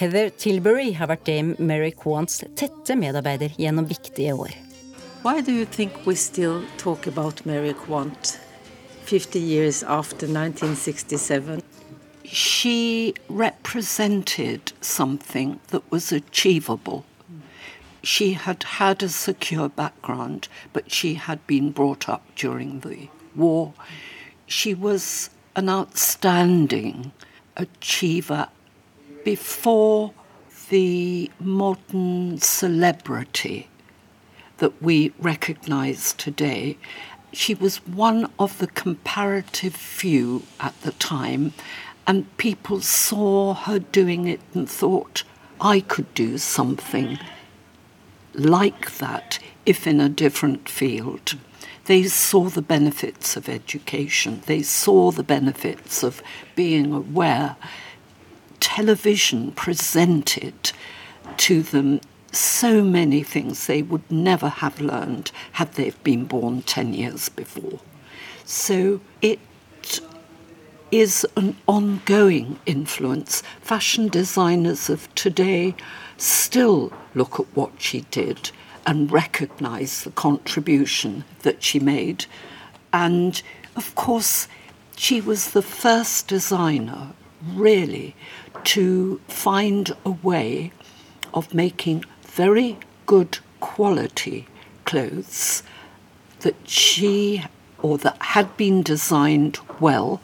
Heather 0.00 0.30
Tilbury 0.32 0.94
har 0.96 1.10
vært 1.10 1.26
dame 1.28 1.56
Mary 1.60 1.90
Quants 1.92 2.40
tette 2.56 2.96
medarbeider 2.96 3.52
gjennom 3.60 3.88
viktige 3.90 4.32
år. 4.32 4.54
Why 5.22 5.42
do 5.42 5.52
you 5.52 5.66
think 5.66 5.92
we 6.06 6.14
still 6.14 6.62
talk 6.78 7.06
about 7.06 7.44
Mary 7.44 7.74
Quant 7.74 8.38
50 9.04 9.38
years 9.38 9.82
after 9.82 10.26
1967? 10.26 11.69
She 12.32 13.14
represented 13.28 14.72
something 14.80 15.58
that 15.68 15.90
was 15.90 16.12
achievable. 16.12 17.04
She 18.04 18.34
had 18.34 18.62
had 18.62 19.02
a 19.02 19.08
secure 19.08 19.68
background, 19.68 20.48
but 20.72 20.92
she 20.92 21.14
had 21.14 21.44
been 21.48 21.72
brought 21.72 22.08
up 22.08 22.24
during 22.36 22.80
the 22.80 23.08
war. 23.34 23.74
She 24.46 24.74
was 24.74 25.30
an 25.56 25.68
outstanding 25.68 27.10
achiever 27.56 28.48
before 29.24 30.12
the 30.68 31.30
modern 31.40 32.38
celebrity 32.38 33.68
that 34.58 34.80
we 34.80 35.12
recognize 35.18 36.12
today. 36.12 36.78
She 37.32 37.54
was 37.54 37.84
one 37.86 38.30
of 38.38 38.58
the 38.58 38.68
comparative 38.68 39.74
few 39.74 40.44
at 40.60 40.80
the 40.82 40.92
time, 40.92 41.52
and 42.10 42.36
people 42.38 42.80
saw 42.80 43.54
her 43.54 43.78
doing 43.78 44.26
it 44.26 44.40
and 44.52 44.68
thought, 44.68 45.22
I 45.60 45.78
could 45.78 46.12
do 46.12 46.38
something 46.38 47.20
like 48.34 48.96
that 48.96 49.38
if 49.64 49.86
in 49.86 50.00
a 50.00 50.08
different 50.08 50.68
field. 50.68 51.36
They 51.84 52.02
saw 52.08 52.48
the 52.48 52.62
benefits 52.62 53.36
of 53.36 53.48
education, 53.48 54.42
they 54.46 54.60
saw 54.60 55.12
the 55.12 55.22
benefits 55.22 56.02
of 56.02 56.20
being 56.56 56.92
aware. 56.92 57.54
Television 58.58 59.52
presented 59.52 60.72
to 61.36 61.62
them 61.62 62.00
so 62.32 62.82
many 62.82 63.22
things 63.22 63.68
they 63.68 63.82
would 63.82 64.10
never 64.10 64.48
have 64.48 64.80
learned 64.80 65.30
had 65.52 65.74
they 65.74 65.90
been 66.02 66.24
born 66.24 66.62
10 66.62 66.92
years 66.92 67.28
before. 67.28 67.78
So 68.44 69.00
it 69.22 69.38
is 70.90 71.26
an 71.36 71.56
ongoing 71.66 72.58
influence. 72.66 73.42
Fashion 73.60 74.08
designers 74.08 74.90
of 74.90 75.12
today 75.14 75.74
still 76.16 76.92
look 77.14 77.38
at 77.40 77.46
what 77.54 77.72
she 77.78 78.02
did 78.10 78.50
and 78.86 79.12
recognize 79.12 80.02
the 80.04 80.10
contribution 80.10 81.24
that 81.42 81.62
she 81.62 81.78
made. 81.78 82.26
And 82.92 83.40
of 83.76 83.94
course, 83.94 84.48
she 84.96 85.20
was 85.20 85.50
the 85.50 85.62
first 85.62 86.28
designer, 86.28 87.12
really, 87.54 88.14
to 88.64 89.20
find 89.28 89.92
a 90.04 90.10
way 90.10 90.72
of 91.32 91.54
making 91.54 92.04
very 92.22 92.78
good 93.06 93.38
quality 93.60 94.46
clothes 94.84 95.62
that 96.40 96.56
she 96.68 97.44
or 97.82 97.96
that 97.98 98.20
had 98.20 98.56
been 98.56 98.82
designed 98.82 99.58
well 99.78 100.20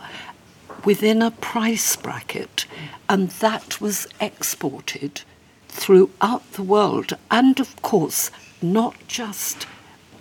within 0.87 1.21
a 1.21 1.33
price 1.33 1.97
bracket, 1.97 2.65
and 3.09 3.29
that 3.31 3.81
was 3.81 4.07
exported 4.21 5.21
throughout 5.69 6.53
the 6.53 6.63
world, 6.63 7.13
and 7.29 7.59
of 7.59 7.83
course, 7.83 8.31
not 8.63 8.95
just 9.09 9.67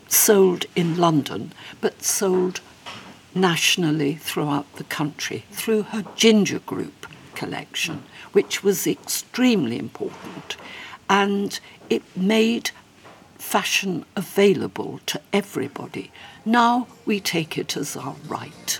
sold 0.08 0.66
in 0.76 0.98
London, 0.98 1.54
but 1.82 2.04
sold 2.04 2.60
nationally 3.36 4.16
throughout 4.16 4.66
the 4.76 4.84
country 4.86 5.46
through 5.52 5.84
her 5.84 6.04
Ginger 6.16 6.60
Group 6.60 7.06
collection, 7.36 8.04
which 8.32 8.64
was 8.64 8.88
extremely 8.88 9.78
important. 9.78 10.58
And 11.08 11.60
it 11.92 12.02
made 12.16 12.72
fashion 13.38 14.04
available 14.16 15.00
to 15.06 15.22
everybody. 15.32 16.12
Now 16.44 16.88
we 17.06 17.20
take 17.20 17.56
it 17.56 17.78
as 17.78 17.96
our 17.96 18.16
right. 18.28 18.80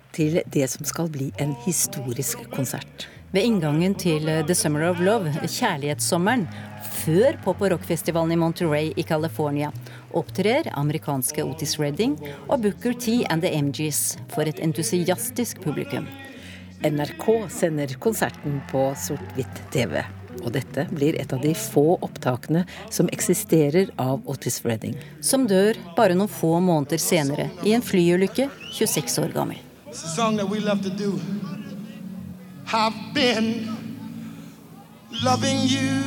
til 0.15 0.41
det 0.53 0.67
som 0.71 0.87
skal 0.87 1.09
bli 1.11 1.31
en 1.41 1.55
historisk 1.65 2.45
konsert. 2.53 3.07
Ved 3.31 3.47
inngangen 3.47 3.93
til 3.95 4.27
The 4.27 4.55
Summer 4.55 4.89
of 4.89 4.99
Love, 4.99 5.31
kjærlighetssommeren, 5.47 6.49
før 7.01 7.37
pop- 7.45 7.61
og 7.63 7.71
rockfestivalen 7.71 8.35
i 8.35 8.39
Monterey 8.39 8.89
i 8.99 9.05
California, 9.07 9.69
opptrer 10.11 10.67
amerikanske 10.75 11.45
Otis 11.47 11.77
Redding 11.79 12.17
og 12.49 12.65
Booker 12.65 12.93
T 12.93 13.21
and 13.31 13.45
The 13.45 13.53
MGs 13.55 14.01
for 14.33 14.43
et 14.43 14.59
entusiastisk 14.59 15.63
publikum. 15.63 16.09
NRK 16.83 17.27
sender 17.53 17.95
konserten 18.03 18.59
på 18.71 18.89
sort-hvitt 18.97 19.63
TV. 19.71 20.01
Og 20.41 20.51
dette 20.55 20.87
blir 20.91 21.15
et 21.19 21.31
av 21.33 21.41
de 21.43 21.51
få 21.55 21.99
opptakene 22.01 22.65
som 22.89 23.09
eksisterer 23.13 23.91
av 24.01 24.23
Otis 24.27 24.61
Redding. 24.65 24.95
Som 25.21 25.47
dør 25.47 25.77
bare 25.95 26.17
noen 26.17 26.31
få 26.31 26.57
måneder 26.59 26.99
senere 26.99 27.51
i 27.63 27.75
en 27.77 27.85
flyulykke, 27.85 28.49
26 28.75 29.21
år 29.23 29.35
gammel. 29.35 29.70
It's 29.91 30.05
a 30.05 30.07
song 30.07 30.37
that 30.37 30.47
we 30.47 30.61
love 30.61 30.83
to 30.83 30.89
do. 30.89 31.19
I've 32.71 33.13
been 33.13 33.67
loving 35.21 35.57
you. 35.63 35.99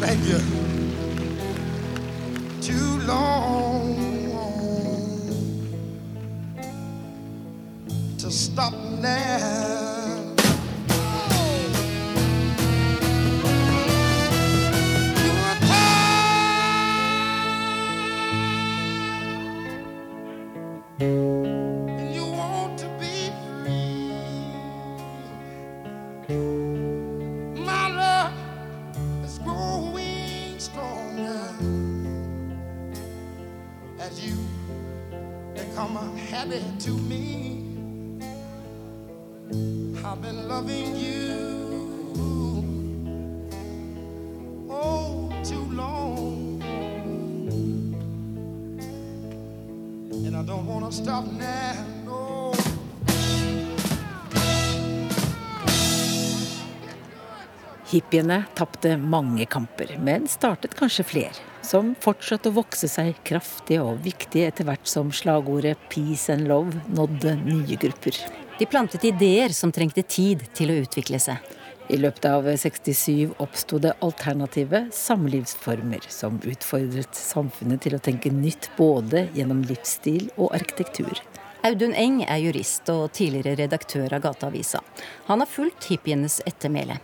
Thank 0.00 0.24
you. 0.24 0.38
Too 2.62 2.98
long 3.06 3.94
to 8.16 8.30
stop 8.30 8.72
now. 9.02 9.91
Hippiene 57.92 58.44
tapte 58.56 58.96
mange 58.96 59.44
kamper, 59.44 59.98
men 60.00 60.24
startet 60.28 60.72
kanskje 60.78 61.04
flere, 61.04 61.40
som 61.60 61.90
fortsatte 62.00 62.48
å 62.48 62.56
vokse 62.56 62.88
seg 62.88 63.18
kraftige 63.28 63.82
og 63.84 64.00
viktige 64.06 64.48
etter 64.48 64.64
hvert 64.64 64.88
som 64.88 65.10
slagordet 65.12 65.76
'peace 65.90 66.32
and 66.32 66.48
love' 66.48 66.80
nådde 66.88 67.34
nye 67.44 67.76
grupper. 67.76 68.16
De 68.58 68.66
plantet 68.66 69.04
ideer 69.04 69.52
som 69.52 69.72
trengte 69.72 70.02
tid 70.08 70.46
til 70.54 70.72
å 70.72 70.78
utvikle 70.86 71.20
seg. 71.20 71.36
I 71.92 72.00
løpet 72.00 72.24
av 72.24 72.48
67 72.56 73.34
oppsto 73.36 73.78
det 73.78 73.92
alternative 74.00 74.86
samlivsformer 74.96 76.08
som 76.08 76.40
utfordret 76.40 77.12
samfunnet 77.12 77.84
til 77.84 77.98
å 77.98 78.00
tenke 78.00 78.32
nytt 78.32 78.70
både 78.78 79.26
gjennom 79.36 79.60
livsstil 79.68 80.30
og 80.38 80.54
arkitektur. 80.56 81.20
Audun 81.62 81.92
Eng 81.92 82.22
er 82.24 82.40
jurist 82.40 82.88
og 82.88 83.12
tidligere 83.12 83.58
redaktør 83.66 84.16
av 84.16 84.24
Gateavisa. 84.24 84.80
Han 85.28 85.44
har 85.44 85.46
fulgt 85.46 85.92
hippienes 85.92 86.40
ettermæle. 86.46 86.96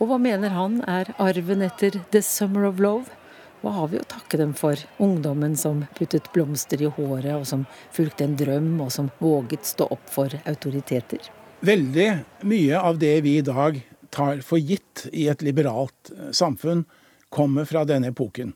Og 0.00 0.08
hva 0.08 0.16
mener 0.16 0.54
han 0.56 0.78
er 0.88 1.10
arven 1.20 1.60
etter 1.60 1.98
The 2.12 2.22
Summer 2.24 2.64
of 2.70 2.78
Love? 2.80 3.12
Hva 3.60 3.74
har 3.76 3.90
vi 3.92 3.98
å 4.00 4.06
takke 4.08 4.38
dem 4.40 4.54
for? 4.56 4.80
Ungdommen 4.96 5.58
som 5.60 5.82
puttet 5.98 6.30
blomster 6.32 6.80
i 6.80 6.88
håret, 6.88 7.34
og 7.36 7.44
som 7.44 7.66
fulgte 7.92 8.24
en 8.24 8.36
drøm, 8.40 8.70
og 8.80 8.88
som 8.94 9.10
våget 9.20 9.68
stå 9.68 9.90
opp 9.92 10.06
for 10.08 10.32
autoriteter? 10.48 11.28
Veldig 11.68 12.08
mye 12.48 12.80
av 12.80 12.96
det 13.02 13.18
vi 13.26 13.36
i 13.36 13.44
dag 13.44 13.76
tar 14.08 14.40
for 14.40 14.56
gitt 14.56 15.04
i 15.12 15.26
et 15.28 15.44
liberalt 15.44 16.14
eh, 16.16 16.32
samfunn, 16.32 16.86
kommer 17.28 17.68
fra 17.68 17.84
denne 17.84 18.08
epoken. 18.10 18.54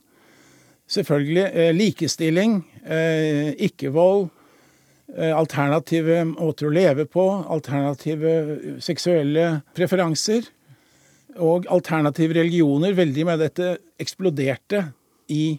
Selvfølgelig 0.89 1.45
eh, 1.45 1.71
likestilling, 1.77 2.57
eh, 2.83 3.53
ikke-vold, 3.69 4.31
alternative 5.15 6.23
måter 6.25 6.65
å 6.65 6.73
leve 6.73 7.03
på, 7.05 7.23
alternative 7.53 8.79
seksuelle 8.81 9.59
preferanser 9.77 10.47
og 11.41 11.67
alternative 11.71 12.37
religioner. 12.37 12.95
Veldig 12.97 13.25
med 13.27 13.41
dette 13.43 13.75
eksploderte 14.01 14.83
i 15.31 15.55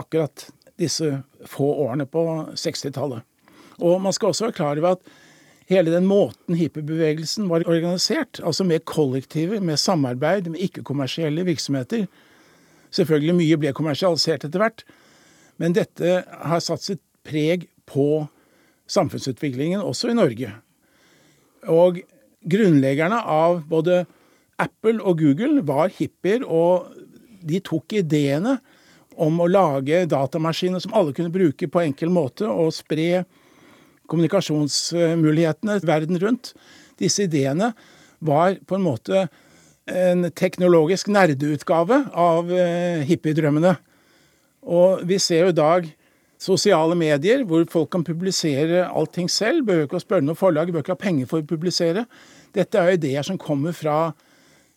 akkurat 0.00 0.48
disse 0.80 1.20
få 1.48 1.66
årene 1.86 2.06
på 2.08 2.24
60-tallet. 2.56 3.26
Og 3.80 4.00
man 4.02 4.14
skal 4.16 4.30
også 4.30 4.48
være 4.48 4.56
klar 4.56 4.80
over 4.80 4.96
at 4.96 5.12
hele 5.70 5.92
den 5.92 6.08
måten 6.08 6.56
hippiebevegelsen 6.58 7.46
var 7.48 7.64
organisert, 7.68 8.40
altså 8.42 8.64
med 8.66 8.84
kollektiver, 8.88 9.60
med 9.60 9.78
samarbeid, 9.80 10.50
med 10.50 10.60
ikke-kommersielle 10.66 11.44
virksomheter 11.46 12.08
Selvfølgelig 12.94 13.36
mye 13.38 13.58
ble 13.60 13.72
kommersialisert 13.76 14.46
etter 14.46 14.62
hvert, 14.62 14.84
men 15.62 15.76
dette 15.76 16.22
har 16.26 16.62
satt 16.64 16.82
sitt 16.82 17.02
preg 17.26 17.68
på 17.90 18.26
samfunnsutviklingen 18.90 19.82
også 19.84 20.10
i 20.10 20.16
Norge. 20.18 20.50
Og 21.70 22.00
grunnleggerne 22.50 23.20
av 23.20 23.60
både 23.70 24.02
Apple 24.60 25.00
og 25.00 25.20
Google 25.22 25.64
var 25.66 25.92
hippier, 25.96 26.44
og 26.44 26.90
de 27.40 27.60
tok 27.64 27.96
ideene 28.00 28.58
om 29.20 29.40
å 29.40 29.48
lage 29.50 30.04
datamaskiner 30.08 30.82
som 30.82 30.94
alle 30.96 31.14
kunne 31.16 31.32
bruke 31.32 31.68
på 31.68 31.82
enkel 31.82 32.12
måte, 32.12 32.48
og 32.48 32.72
spre 32.76 33.24
kommunikasjonsmulighetene 34.10 35.78
verden 35.86 36.18
rundt. 36.20 36.54
Disse 37.00 37.24
ideene 37.28 37.72
var 38.20 38.58
på 38.66 38.76
en 38.76 38.84
måte 38.84 39.28
en 39.90 40.28
teknologisk 40.36 41.08
nerdeutgave 41.10 42.04
av 42.12 42.50
eh, 42.52 43.06
hippiedrømmene. 43.08 43.74
Og 44.70 45.02
vi 45.08 45.18
ser 45.22 45.46
jo 45.46 45.54
i 45.54 45.56
dag 45.56 45.88
sosiale 46.40 46.96
medier 46.96 47.44
hvor 47.48 47.64
folk 47.72 47.90
kan 47.92 48.04
publisere 48.06 48.86
allting 48.86 49.28
selv. 49.32 49.64
Behøver 49.66 49.88
ikke 49.88 50.00
å 50.00 50.04
spørre 50.04 50.26
noe 50.26 50.38
forlag, 50.38 50.72
bør 50.72 50.84
ikke 50.84 50.96
ha 50.96 51.00
penger 51.00 51.30
for 51.30 51.42
å 51.42 51.48
publisere. 51.48 52.06
Dette 52.56 52.78
er 52.78 52.90
jo 52.90 53.00
ideer 53.00 53.26
som 53.26 53.40
kommer 53.40 53.76
fra 53.76 54.12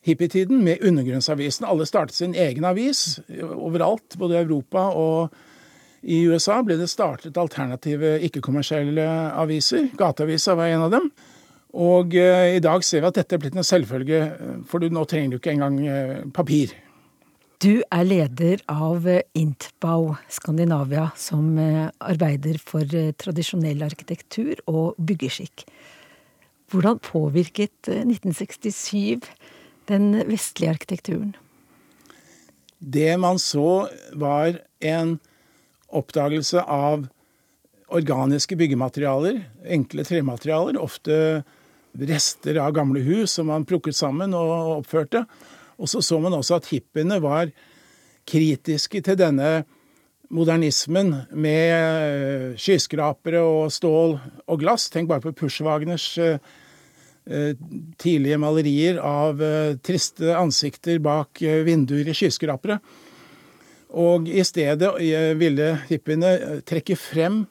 hippietiden 0.03 0.63
med 0.63 0.83
undergrunnsavisen. 0.83 1.67
Alle 1.69 1.87
startet 1.87 2.17
sin 2.17 2.35
egen 2.35 2.65
avis 2.67 3.19
overalt, 3.41 4.17
både 4.19 4.37
i 4.37 4.43
Europa 4.43 4.89
og 4.99 5.35
i 6.03 6.25
USA 6.27 6.59
ble 6.65 6.75
det 6.79 6.89
startet 6.91 7.37
alternative 7.39 8.17
ikke-kommersielle 8.27 9.05
aviser. 9.39 9.87
Gateavisa 9.99 10.57
var 10.59 10.73
en 10.73 10.87
av 10.89 10.91
dem. 10.91 11.11
Og 11.73 12.13
eh, 12.19 12.57
i 12.57 12.61
dag 12.61 12.83
ser 12.85 13.01
vi 13.01 13.09
at 13.09 13.17
dette 13.17 13.33
er 13.33 13.41
blitt 13.41 13.55
en 13.57 13.65
selvfølge, 13.65 14.19
eh, 14.29 14.57
for 14.69 14.83
nå 14.83 15.05
trenger 15.09 15.33
du 15.33 15.39
ikke 15.39 15.55
engang 15.55 15.79
eh, 15.87 16.19
papir. 16.35 16.75
Du 17.63 17.79
er 17.79 18.03
leder 18.03 18.61
av 18.69 19.07
eh, 19.07 19.23
Intbau 19.39 20.11
Skandinavia, 20.29 21.07
som 21.17 21.55
eh, 21.57 21.87
arbeider 22.03 22.59
for 22.61 22.83
eh, 22.83 23.13
tradisjonell 23.17 23.81
arkitektur 23.87 24.59
og 24.67 24.99
byggeskikk. 24.99 25.65
Hvordan 26.73 27.01
påvirket 27.07 27.89
eh, 27.89 28.03
1967 28.03 29.31
den 29.89 30.11
vestlige 30.29 30.73
arkitekturen? 30.75 31.33
Det 32.79 33.17
man 33.19 33.39
så, 33.39 33.87
var 34.13 34.59
en 34.83 35.17
oppdagelse 35.93 36.63
av 36.63 37.07
organiske 37.93 38.57
byggematerialer, 38.57 39.43
enkle 39.69 40.05
trematerialer, 40.07 40.79
ofte 40.81 41.43
rester 41.93 42.57
av 42.57 42.73
gamle 42.73 43.03
hus 43.05 43.37
som 43.37 43.47
man 43.51 43.67
plukket 43.69 43.95
sammen 43.95 44.33
og 44.37 44.79
oppførte. 44.79 45.23
Og 45.77 45.89
så 45.89 46.01
så 46.01 46.19
man 46.21 46.33
også 46.33 46.57
at 46.57 46.69
hippiene 46.71 47.19
var 47.23 47.51
kritiske 48.29 49.03
til 49.05 49.19
denne 49.19 49.63
modernismen 50.33 51.13
med 51.29 52.57
skyskrapere 52.61 53.41
og 53.43 53.71
stål 53.73 54.17
og 54.47 54.59
glass. 54.61 54.89
Tenk 54.89 55.11
bare 55.11 55.21
på 55.21 55.35
Pushwagners 55.43 56.07
eh, 56.17 56.39
tidlige 57.97 58.37
malerier 58.41 58.99
av 58.99 59.41
eh, 59.43 59.75
triste 59.79 60.35
ansikter 60.35 60.99
bak 61.03 61.41
eh, 61.41 61.61
vinduer 61.63 62.09
i 62.11 62.15
skyskrapere. 62.17 62.79
Og 63.93 64.27
i 64.27 64.43
stedet 64.45 64.89
eh, 64.99 65.31
ville 65.37 65.73
hippiene 65.89 66.33
eh, 66.33 66.59
trekke 66.65 66.97
frem 66.99 67.43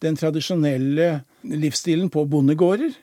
den 0.00 0.16
tradisjonelle 0.16 1.20
livsstilen 1.44 2.10
på 2.12 2.24
bondegårder. 2.30 2.94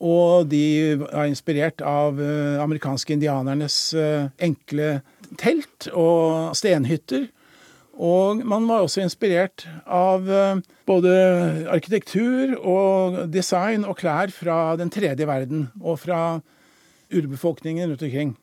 Og 0.00 0.46
de 0.48 0.96
er 0.96 1.26
inspirert 1.28 1.82
av 1.84 2.20
eh, 2.22 2.56
amerikanske 2.62 3.18
indianernes 3.18 3.76
eh, 3.98 4.30
enkle 4.40 5.00
telt 5.40 5.90
og 5.92 6.56
stenhytter. 6.56 7.28
Og 7.98 8.44
man 8.46 8.68
var 8.68 8.84
også 8.84 9.02
inspirert 9.02 9.66
av 9.84 10.28
eh, 10.30 10.60
både 10.88 11.10
arkitektur 11.72 12.54
og 12.60 13.24
design 13.32 13.84
og 13.84 13.98
klær 14.00 14.32
fra 14.34 14.76
den 14.80 14.92
tredje 14.92 15.26
verden 15.28 15.68
og 15.82 15.98
fra 16.04 16.20
urbefolkningen 17.10 17.90
rundt 17.90 18.06
omkring. 18.06 18.36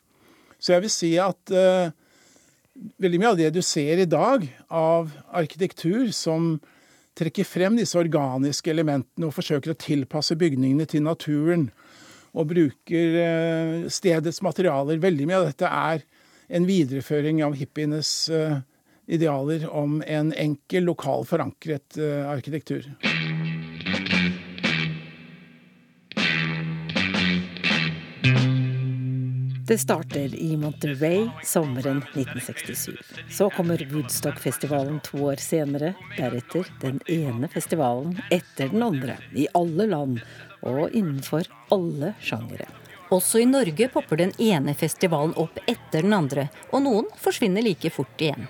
Så 0.60 0.74
jeg 0.74 0.84
vil 0.84 0.92
si 0.92 1.12
at 1.22 1.54
uh, 1.54 1.94
veldig 3.02 3.20
mye 3.22 3.34
av 3.34 3.40
det 3.40 3.52
du 3.56 3.62
ser 3.66 4.02
i 4.02 4.10
dag 4.10 4.46
av 4.74 5.12
arkitektur 5.38 6.10
som 6.16 6.56
trekker 7.18 7.48
frem 7.48 7.78
disse 7.78 7.98
organiske 7.98 8.72
elementene 8.74 9.30
og 9.30 9.36
forsøker 9.38 9.74
å 9.74 9.80
tilpasse 9.80 10.38
bygningene 10.38 10.86
til 10.90 11.06
naturen, 11.06 11.70
og 12.38 12.52
bruker 12.52 13.16
uh, 13.18 13.86
stedets 13.90 14.44
materialer 14.46 15.00
Veldig 15.02 15.30
mye 15.30 15.40
av 15.40 15.48
dette 15.48 15.70
er 15.70 16.04
en 16.54 16.68
videreføring 16.68 17.40
av 17.46 17.56
hippienes 17.58 18.12
uh, 18.34 18.60
idealer 19.08 19.70
om 19.70 20.04
en 20.08 20.34
enkel, 20.34 20.84
lokal 20.84 21.26
forankret 21.26 21.98
uh, 21.98 22.30
arkitektur. 22.30 22.92
Det 29.68 29.78
starter 29.78 30.36
i 30.36 30.58
Monterey 30.58 31.30
sommeren 31.44 31.98
1967. 31.98 32.94
Så 33.30 33.50
kommer 33.50 33.88
Woodstock-festivalen 33.92 35.00
to 35.04 35.18
år 35.18 35.36
senere. 35.36 35.94
Deretter 36.18 36.70
den 36.82 37.02
ene 37.08 37.48
festivalen 37.52 38.16
etter 38.32 38.70
den 38.72 38.84
andre. 38.84 39.18
I 39.36 39.48
alle 39.54 39.90
land 39.92 40.22
og 40.62 40.96
innenfor 40.96 41.44
alle 41.70 42.14
sjangere. 42.24 42.70
Også 43.12 43.40
i 43.44 43.46
Norge 43.48 43.90
popper 43.92 44.24
den 44.24 44.32
ene 44.40 44.72
festivalen 44.76 45.36
opp 45.36 45.60
etter 45.68 46.04
den 46.04 46.16
andre, 46.16 46.48
og 46.72 46.84
noen 46.84 47.12
forsvinner 47.20 47.64
like 47.64 47.92
fort 47.92 48.24
igjen. 48.24 48.48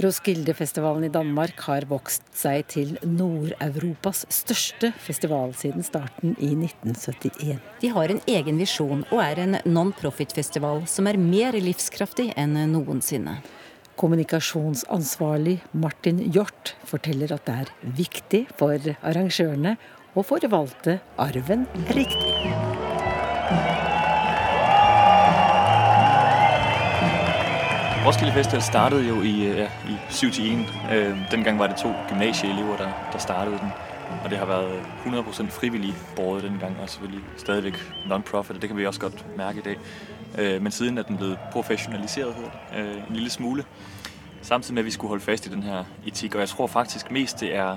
Roskildefestivalen 0.00 1.04
i 1.04 1.12
Danmark 1.12 1.58
har 1.66 1.84
vokst 1.90 2.22
seg 2.32 2.62
til 2.72 2.94
Nord-Europas 3.04 4.22
største 4.32 4.94
festival 4.96 5.52
siden 5.58 5.84
starten 5.84 6.32
i 6.40 6.54
1971. 6.54 7.58
De 7.82 7.90
har 7.92 8.12
en 8.14 8.22
egen 8.24 8.60
visjon 8.62 9.04
og 9.10 9.20
er 9.20 9.42
en 9.42 9.58
non-profit-festival 9.68 10.86
som 10.88 11.10
er 11.10 11.20
mer 11.20 11.58
livskraftig 11.60 12.30
enn 12.40 12.56
noensinne. 12.72 13.42
Kommunikasjonsansvarlig 14.00 15.58
Martin 15.76 16.24
Hjort 16.32 16.72
forteller 16.88 17.36
at 17.36 17.44
det 17.50 17.58
er 17.66 17.74
viktig 18.00 18.46
for 18.56 18.80
arrangørene 19.04 19.76
å 20.16 20.24
forvalte 20.24 20.96
arven 21.20 21.68
riktig. 21.92 22.32
Roskilde 28.06 28.32
Festival 28.32 28.62
startede 28.62 29.08
jo 29.08 29.22
i, 29.22 29.52
ja, 29.52 29.70
i 29.88 29.94
7-1. 30.10 30.94
Øh, 30.94 31.30
dengang 31.30 31.58
var 31.58 31.66
det 31.66 31.76
to 31.76 31.92
gymnasieelever, 32.08 32.76
der, 32.76 33.08
der 33.12 33.18
startede 33.18 33.58
den. 33.58 33.68
Og 34.24 34.30
det 34.30 34.38
har 34.38 34.46
været 34.46 34.82
100% 35.06 35.50
frivillig 35.50 35.94
borgere 36.16 36.42
dengang, 36.42 36.76
og 36.82 36.88
selvfølgelig 36.88 37.24
stadigvæk 37.36 37.74
non-profit, 38.06 38.56
og 38.56 38.62
det 38.62 38.68
kan 38.68 38.76
vi 38.76 38.86
også 38.86 39.00
godt 39.00 39.26
mærke 39.36 39.58
i 39.58 39.62
dag. 39.62 39.76
Øh, 40.38 40.62
men 40.62 40.72
siden 40.72 40.98
er 40.98 41.02
den 41.02 41.16
blevet 41.16 41.38
professionaliseret 41.52 42.34
øh, 42.78 42.96
en 43.08 43.14
lille 43.14 43.30
smule. 43.30 43.64
Samtidig 44.42 44.74
med, 44.74 44.82
at 44.82 44.86
vi 44.86 44.90
skulle 44.90 45.08
holde 45.08 45.24
fast 45.24 45.46
i 45.46 45.50
den 45.50 45.62
her 45.62 45.84
etik. 46.06 46.34
Og 46.34 46.40
jeg 46.40 46.48
tror 46.48 46.66
faktisk 46.66 47.10
mest, 47.10 47.40
det 47.40 47.56
er 47.56 47.76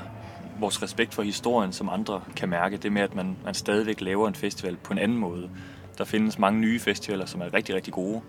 vores 0.60 0.84
respekt 0.84 1.14
for 1.14 1.22
historien, 1.22 1.74
som 1.74 1.90
andre 1.90 2.22
kan 2.36 2.50
mærke. 2.50 2.78
Det 2.78 2.92
med, 2.92 3.02
at 3.02 3.16
man, 3.16 3.38
man 3.46 3.54
stadigvæk 3.54 4.02
laver 4.02 4.28
en 4.28 4.36
festival 4.36 4.76
på 4.76 4.94
en 4.94 5.00
anden 5.00 5.18
måde. 5.18 5.50
Der 5.98 6.04
findes 6.04 6.40
mange 6.40 6.60
nye 6.60 6.80
festivaler, 6.80 7.26
som 7.26 7.42
er 7.42 7.54
rigtig, 7.54 7.76
rigtig 7.76 7.94
gode. 7.94 8.22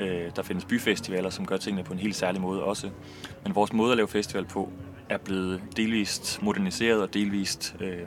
Øh, 0.00 0.30
der 0.36 0.42
findes 0.42 0.64
byfestivaler, 0.64 1.30
som 1.30 1.46
gør 1.46 1.56
tingene 1.56 1.84
på 1.84 1.92
en 1.92 1.98
helt 1.98 2.16
særlig 2.16 2.40
måde 2.40 2.62
også. 2.62 2.90
Men 3.44 3.54
vores 3.54 3.72
måde 3.72 3.90
at 3.90 3.96
lave 3.96 4.08
festival 4.08 4.44
på 4.44 4.72
er 5.08 5.18
blevet 5.18 5.62
delvist 5.76 6.42
moderniseret 6.42 7.02
og 7.02 7.14
delvist 7.14 7.76
øh, 7.80 7.98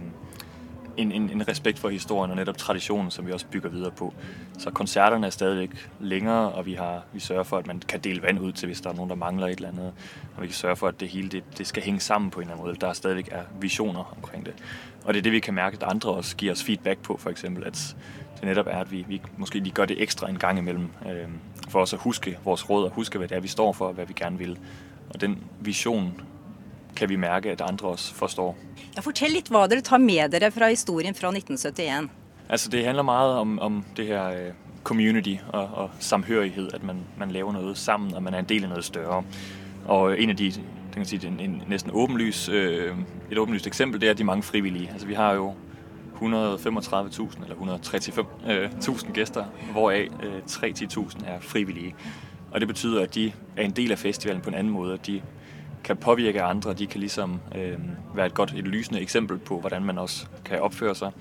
en, 0.97 1.11
en, 1.11 1.29
en 1.29 1.47
respekt 1.47 1.79
for 1.79 1.89
historien 1.89 2.31
og 2.31 2.37
netop 2.37 2.57
traditionen, 2.57 3.11
som 3.11 3.27
vi 3.27 3.31
også 3.31 3.45
bygger 3.45 3.69
videre 3.69 3.91
på. 3.91 4.13
Så 4.57 4.71
koncerterne 4.71 5.25
er 5.25 5.31
stadigvæk 5.31 5.89
længere, 5.99 6.51
og 6.51 6.65
vi, 6.65 6.73
har, 6.73 7.03
vi 7.13 7.19
sørger 7.19 7.43
for, 7.43 7.57
at 7.57 7.67
man 7.67 7.79
kan 7.79 7.99
dele 7.99 8.21
vand 8.21 8.39
ud 8.39 8.51
til, 8.51 8.65
hvis 8.65 8.81
der 8.81 8.89
er 8.89 8.93
nogen, 8.93 9.09
der 9.09 9.15
mangler 9.15 9.47
et 9.47 9.55
eller 9.55 9.69
andet. 9.69 9.93
Og 10.35 10.41
vi 10.41 10.47
kan 10.47 10.55
sørge 10.55 10.75
for, 10.75 10.87
at 10.87 10.99
det 10.99 11.07
hele 11.07 11.29
det, 11.29 11.43
det 11.57 11.67
skal 11.67 11.83
hænge 11.83 11.99
sammen 11.99 12.31
på 12.31 12.39
en 12.39 12.43
eller 12.43 12.53
anden 12.53 12.67
måde. 12.67 12.77
Der 12.79 12.93
stadigvæk 12.93 13.29
er 13.31 13.43
visioner 13.59 14.13
omkring 14.17 14.45
det. 14.45 14.53
Og 15.05 15.13
det 15.13 15.19
er 15.19 15.23
det, 15.23 15.31
vi 15.31 15.39
kan 15.39 15.53
mærke, 15.53 15.77
at 15.81 15.83
andre 15.83 16.11
også 16.11 16.35
giver 16.35 16.51
os 16.51 16.63
feedback 16.63 16.99
på, 16.99 17.17
for 17.17 17.29
eksempel, 17.29 17.63
at 17.63 17.95
det 18.35 18.43
netop 18.43 18.67
er, 18.67 18.79
at 18.79 18.91
vi, 18.91 19.05
vi 19.07 19.21
måske 19.37 19.59
lige 19.59 19.73
gør 19.73 19.85
det 19.85 20.01
ekstra 20.01 20.29
en 20.29 20.39
gang 20.39 20.57
imellem, 20.57 20.89
øh, 21.05 21.27
for 21.69 21.79
os 21.79 21.93
at 21.93 21.99
huske 21.99 22.37
vores 22.43 22.69
råd 22.69 22.83
og 22.83 22.91
huske, 22.91 23.17
hvad 23.17 23.27
det 23.27 23.35
er, 23.35 23.39
vi 23.39 23.47
står 23.47 23.73
for 23.73 23.87
og 23.87 23.93
hvad 23.93 24.05
vi 24.05 24.13
gerne 24.13 24.37
vil. 24.37 24.59
Og 25.09 25.21
den 25.21 25.43
vision 25.59 26.21
kan 26.97 27.09
vi 27.09 27.15
merke 27.21 27.53
at 27.53 27.61
andre 27.61 27.93
også 27.93 28.13
forstår. 28.17 28.55
Ja, 28.95 29.03
fortell 29.05 29.35
litt 29.37 29.51
hva 29.53 29.67
dere 29.69 29.85
tar 29.85 30.01
med 30.01 30.33
dere 30.33 30.49
fra 30.51 30.71
historien 30.73 31.15
fra 31.17 31.29
1971. 31.29 32.09
Altså 32.49 32.69
det 32.73 32.85
handler 32.85 33.03
meget 33.03 33.35
om, 33.37 33.59
om 33.59 33.83
det 33.97 34.07
her 34.07 34.27
øh, 34.27 34.53
community 34.83 35.35
og, 35.49 35.69
og 35.73 35.89
samhørighet. 35.99 36.73
at 36.73 36.83
man, 36.83 37.03
man 37.17 37.31
laver 37.31 37.53
noe 37.53 37.75
sammen, 37.75 38.13
og 38.13 38.23
man 38.23 38.33
er 38.33 38.39
en 38.39 38.49
del 38.49 38.63
av 38.63 38.69
noe 38.69 38.83
større. 38.83 39.23
Og 39.85 40.19
en 40.19 40.29
av 40.29 40.35
de, 40.35 40.53
sige, 41.03 41.27
en, 41.27 41.39
en 41.39 41.63
nesten 41.67 41.91
åbenlys, 41.93 42.49
øh, 42.49 42.97
et 43.31 43.37
åpenlyst 43.37 43.67
eksempel, 43.67 44.01
det 44.01 44.09
er 44.09 44.13
de 44.13 44.23
mange 44.23 44.43
frivillige. 44.43 44.89
Altså 44.91 45.07
vi 45.07 45.13
har 45.13 45.33
jo 45.33 45.53
135.000 46.15 47.43
eller 47.43 47.55
135.000 47.55 49.11
gæster, 49.11 49.45
hvoraf 49.71 50.07
øh, 50.23 50.41
3-10.000 50.49 51.29
er 51.29 51.39
frivillige. 51.39 51.95
Og 52.51 52.59
det 52.59 52.67
betyder, 52.67 53.01
at 53.03 53.15
de 53.15 53.31
er 53.57 53.63
en 53.63 53.71
del 53.71 53.91
av 53.91 53.97
festivalen 53.97 54.41
på 54.41 54.49
en 54.49 54.55
annen 54.55 54.73
måte. 54.73 54.97
De 54.97 55.21
kan 55.87 55.97
påvirke 55.97 56.41
andre, 56.41 56.73
de 56.73 56.87
kan 56.87 56.99
liksom 56.99 57.39
øh, 57.55 57.77
være 58.15 58.25
et 58.25 58.33
godt, 58.33 58.53
et 58.53 58.67
lysende 58.67 59.01
eksempel 59.01 59.37
på, 59.37 59.59
hvordan 59.59 59.83
man 59.83 59.97
også 59.97 60.27
kan 60.45 60.59
opføre 60.59 60.95
sig. 60.95 61.11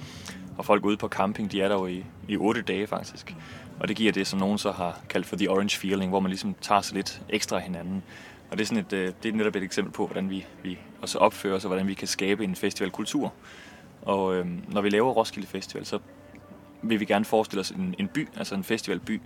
Og 0.59 0.65
folk 0.65 0.85
ude 0.85 0.97
på 0.97 1.09
camping, 1.09 1.53
de 1.53 1.63
er 1.63 1.69
der 1.69 1.75
jo 1.75 1.87
i, 1.87 2.05
i 2.29 2.37
8 2.37 2.63
dage 2.63 2.87
faktisk. 2.87 3.37
Og 3.81 3.89
det 3.89 3.97
giver 3.97 4.13
det, 4.13 4.27
som 4.27 4.39
nogen 4.39 4.59
så 4.59 4.73
har 4.73 5.01
kaldt 5.09 5.27
for 5.27 5.37
the 5.37 5.51
orange 5.51 5.79
feeling, 5.79 6.11
hvor 6.11 6.21
man 6.21 6.31
ligesom 6.31 6.55
tager 6.61 6.81
sig 6.81 6.97
lidt 6.97 7.23
ekstra 7.29 7.57
af 7.57 7.63
hinanden. 7.63 8.03
Og 8.51 8.59
det 8.59 8.73
er, 8.73 8.77
et, 8.77 8.93
øh, 8.93 9.13
det 9.23 9.29
er 9.29 9.33
netop 9.33 9.57
et 9.57 9.63
eksempel 9.63 9.93
på, 9.93 10.07
hvordan 10.07 10.31
vi, 10.31 10.47
vi 10.63 10.79
også 11.03 11.19
opfører 11.19 11.57
os, 11.57 11.65
og 11.65 11.69
hvordan 11.69 11.87
vi 11.87 11.95
kan 11.95 12.09
skabe 12.09 12.45
en 12.45 12.55
festivalkultur. 12.55 13.33
Og 14.03 14.37
øh, 14.37 14.47
når 14.69 14.81
vi 14.81 14.91
laver 14.91 15.13
Roskilde 15.13 15.47
Festival, 15.47 15.87
så 15.87 15.99
vil 16.83 17.01
vi 17.01 17.05
gerne 17.05 17.25
forestille 17.25 17.61
os 17.61 17.71
en, 17.71 17.95
en 17.99 18.09
by, 18.09 18.29
altså 18.37 18.55
en 18.55 18.65
festivalby. 18.65 19.21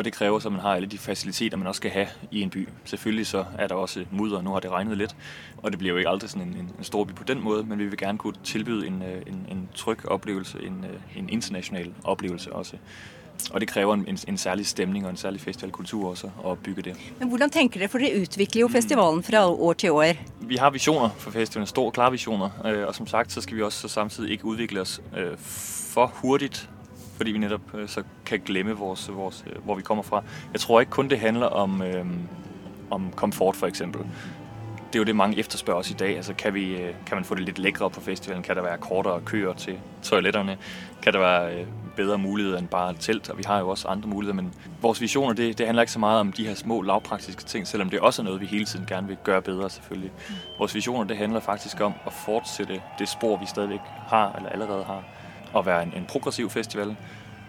Og 0.00 0.04
det 0.04 0.12
krever, 0.12 0.36
at 0.36 0.52
man 0.52 0.60
har 0.60 0.74
alle 0.74 0.88
de 0.88 0.98
faciliteter, 0.98 1.56
man 1.56 1.66
også 1.66 1.76
skal 1.76 1.90
have 1.90 2.06
i 2.30 2.40
en 2.40 2.50
by. 2.50 2.68
Selvfølgelig 2.84 3.26
så 3.26 3.44
er 3.58 3.66
der 3.66 3.74
også 3.74 4.04
mudder, 4.10 4.42
nu 4.42 4.50
har 4.50 4.60
det 4.60 4.70
regnet 4.70 4.98
lidt, 4.98 5.16
og 5.56 5.70
det 5.70 5.78
bliver 5.78 5.92
jo 5.92 5.98
ikke 5.98 6.08
aldrig 6.08 6.30
sådan 6.30 6.48
en, 6.48 6.72
en, 6.78 6.84
stor 6.84 7.04
by 7.04 7.12
på 7.14 7.24
den 7.24 7.40
måde, 7.44 7.64
men 7.64 7.78
vi 7.78 7.84
vil 7.84 7.98
gerne 7.98 8.18
kunne 8.18 8.34
tilbyde 8.44 8.86
en, 8.86 9.02
øh, 9.02 9.22
en, 9.26 9.46
en 9.50 9.68
tryg 9.74 10.08
oplevelse, 10.08 10.58
en, 10.62 10.84
øh, 10.90 11.18
en 11.18 11.28
international 11.28 11.92
oplevelse 12.04 12.52
også. 12.52 12.76
Og 13.50 13.60
det 13.60 13.68
krever 13.68 13.94
en, 13.94 14.18
en, 14.28 14.38
særlig 14.38 14.66
stemning 14.66 15.04
og 15.04 15.10
en 15.10 15.16
særlig 15.16 15.40
festivalkultur 15.40 16.10
også 16.10 16.30
at 16.46 16.58
bygge 16.58 16.82
det. 16.82 16.96
Men 17.18 17.28
hvordan 17.28 17.50
tenker 17.50 17.78
dere, 17.78 17.88
for 17.88 17.98
dere 17.98 18.20
utvikler 18.20 18.60
jo 18.60 18.68
festivalen 18.68 19.22
fra 19.22 19.46
år 19.46 19.72
til 19.72 19.90
år. 19.90 20.04
Vi 20.40 20.56
har 20.56 20.70
visioner 20.70 21.08
for 21.18 21.30
festivalen, 21.30 21.66
store 21.66 21.92
klare 21.92 22.10
visioner, 22.10 22.50
øh, 22.66 22.86
og 22.86 22.94
som 22.94 23.06
sagt, 23.06 23.32
så 23.32 23.40
skal 23.40 23.56
vi 23.56 23.62
også 23.62 23.78
så 23.78 23.88
samtidig 23.88 24.30
ikke 24.30 24.44
udvikle 24.44 24.80
os 24.80 25.00
øh, 25.16 25.38
for 25.92 26.06
hurtigt, 26.14 26.70
fordi 27.20 27.32
vi 27.32 27.38
netop 27.38 27.74
øh, 27.74 27.88
så 27.88 28.02
kan 28.26 28.40
glemme, 28.40 28.72
vores, 28.72 29.10
vores, 29.12 29.44
øh, 29.46 29.64
hvor 29.64 29.74
vi 29.74 29.82
kommer 29.82 30.02
fra. 30.02 30.22
Jeg 30.52 30.60
tror 30.60 30.80
ikke 30.80 30.90
kun, 30.90 31.10
det 31.10 31.18
handler 31.18 31.46
om, 31.46 31.82
øh, 31.82 32.06
om 32.90 33.12
komfort 33.16 33.56
for 33.56 33.66
eksempel. 33.66 34.00
Det 34.92 34.94
er 34.94 34.98
jo 34.98 35.04
det, 35.04 35.16
mange 35.16 35.38
efterspørger 35.38 35.80
os 35.80 35.90
i 35.90 35.94
dag. 35.94 36.16
Altså, 36.16 36.34
kan, 36.34 36.54
vi, 36.54 36.76
øh, 36.76 36.94
kan 37.06 37.16
man 37.16 37.24
få 37.24 37.34
det 37.34 37.44
lidt 37.44 37.58
lækre 37.58 37.90
på 37.90 38.00
festivalen? 38.00 38.42
Kan 38.42 38.56
der 38.56 38.62
være 38.62 38.78
kortere 38.78 39.20
køer 39.20 39.52
til 39.52 39.78
toiletterne? 40.02 40.58
Kan 41.02 41.12
der 41.12 41.18
være 41.18 41.64
bedre 41.96 42.18
muligheder 42.18 42.58
end 42.58 42.68
bare 42.68 42.90
et 42.90 42.96
telt? 43.00 43.30
Og 43.30 43.38
vi 43.38 43.42
har 43.46 43.58
jo 43.58 43.68
også 43.68 43.88
andre 43.88 44.08
muligheder, 44.08 44.42
men 44.42 44.54
vores 44.82 45.00
visioner, 45.00 45.34
det, 45.34 45.58
det 45.58 45.66
handler 45.66 45.82
ikke 45.82 45.92
så 45.92 45.98
meget 45.98 46.20
om 46.20 46.32
de 46.32 46.46
her 46.46 46.54
små 46.54 46.82
lavpraktiske 46.82 47.44
ting, 47.44 47.66
selvom 47.66 47.90
det 47.90 48.00
også 48.00 48.22
er 48.22 48.24
noget, 48.24 48.40
vi 48.40 48.46
hele 48.46 48.64
tiden 48.64 48.86
gerne 48.86 49.06
vil 49.06 49.16
gøre 49.24 49.42
bedre 49.42 49.70
selvfølgelig. 49.70 50.12
Vores 50.58 50.74
visioner, 50.74 51.04
det 51.04 51.16
handler 51.16 51.40
faktisk 51.40 51.80
om 51.80 51.92
at 52.06 52.12
fortsætte 52.12 52.82
det 52.98 53.08
spor, 53.08 53.36
vi 53.36 53.46
stadigvæk 53.46 53.80
har, 54.08 54.32
eller 54.32 54.48
allerede 54.48 54.84
har, 54.84 55.04
at 55.56 55.66
være 55.66 55.82
en, 55.82 55.92
en 55.96 56.04
progressiv 56.08 56.50
festival, 56.50 56.96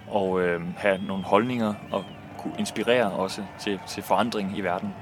og 0.07 0.41
øh, 0.41 0.61
have 0.77 0.99
nogle 1.07 1.23
holdninger 1.23 1.73
og 1.91 2.05
kunne 2.37 2.53
inspirere 2.59 3.11
også 3.11 3.43
til, 3.59 3.79
til 3.87 4.03
forandring 4.03 4.57
i 4.57 4.61
verden. 4.61 4.93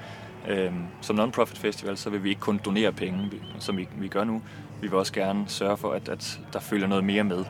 Øh, 0.48 0.72
som 1.02 1.16
non-profit 1.16 1.58
festival, 1.58 1.98
så 1.98 2.10
vil 2.10 2.24
vi 2.24 2.30
ikke 2.30 2.42
kun 2.42 2.60
donere 2.66 2.92
penge, 2.92 3.32
som 3.60 3.78
vi, 3.78 3.88
vi 3.98 4.08
gør 4.08 4.24
nu. 4.24 4.42
Vi 4.82 4.88
vil 4.88 4.98
også 4.98 5.14
gerne 5.14 5.44
sørge 5.48 5.78
for, 5.78 5.92
at, 5.92 6.10
at 6.10 6.40
der 6.54 6.60
følger 6.60 6.88
noget 6.88 7.04
mere 7.04 7.24
med. 7.24 7.46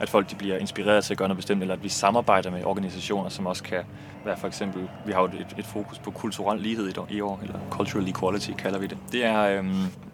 At 0.00 0.08
folk 0.08 0.30
de 0.30 0.34
bliver 0.34 0.56
inspireret 0.56 1.04
til 1.04 1.14
at 1.14 1.18
gøre 1.18 1.28
noget 1.28 1.36
bestemt, 1.36 1.62
eller 1.62 1.74
at 1.74 1.82
vi 1.82 1.88
samarbejder 1.88 2.50
med 2.50 2.64
organisationer, 2.64 3.28
som 3.28 3.46
også 3.46 3.62
kan 3.62 3.82
være 4.24 4.36
for 4.36 4.46
eksempel, 4.46 4.88
vi 5.06 5.12
har 5.12 5.20
jo 5.20 5.26
et, 5.26 5.54
et 5.58 5.66
fokus 5.66 5.98
på 5.98 6.10
kulturel 6.10 6.60
lighed 6.60 6.92
i, 7.10 7.20
år- 7.20 7.38
eller 7.42 7.58
cultural 7.70 8.08
equality 8.08 8.50
kalder 8.58 8.78
vi 8.78 8.86
det. 8.86 8.98
Det 9.12 9.24
er 9.24 9.42
øh, 9.42 9.64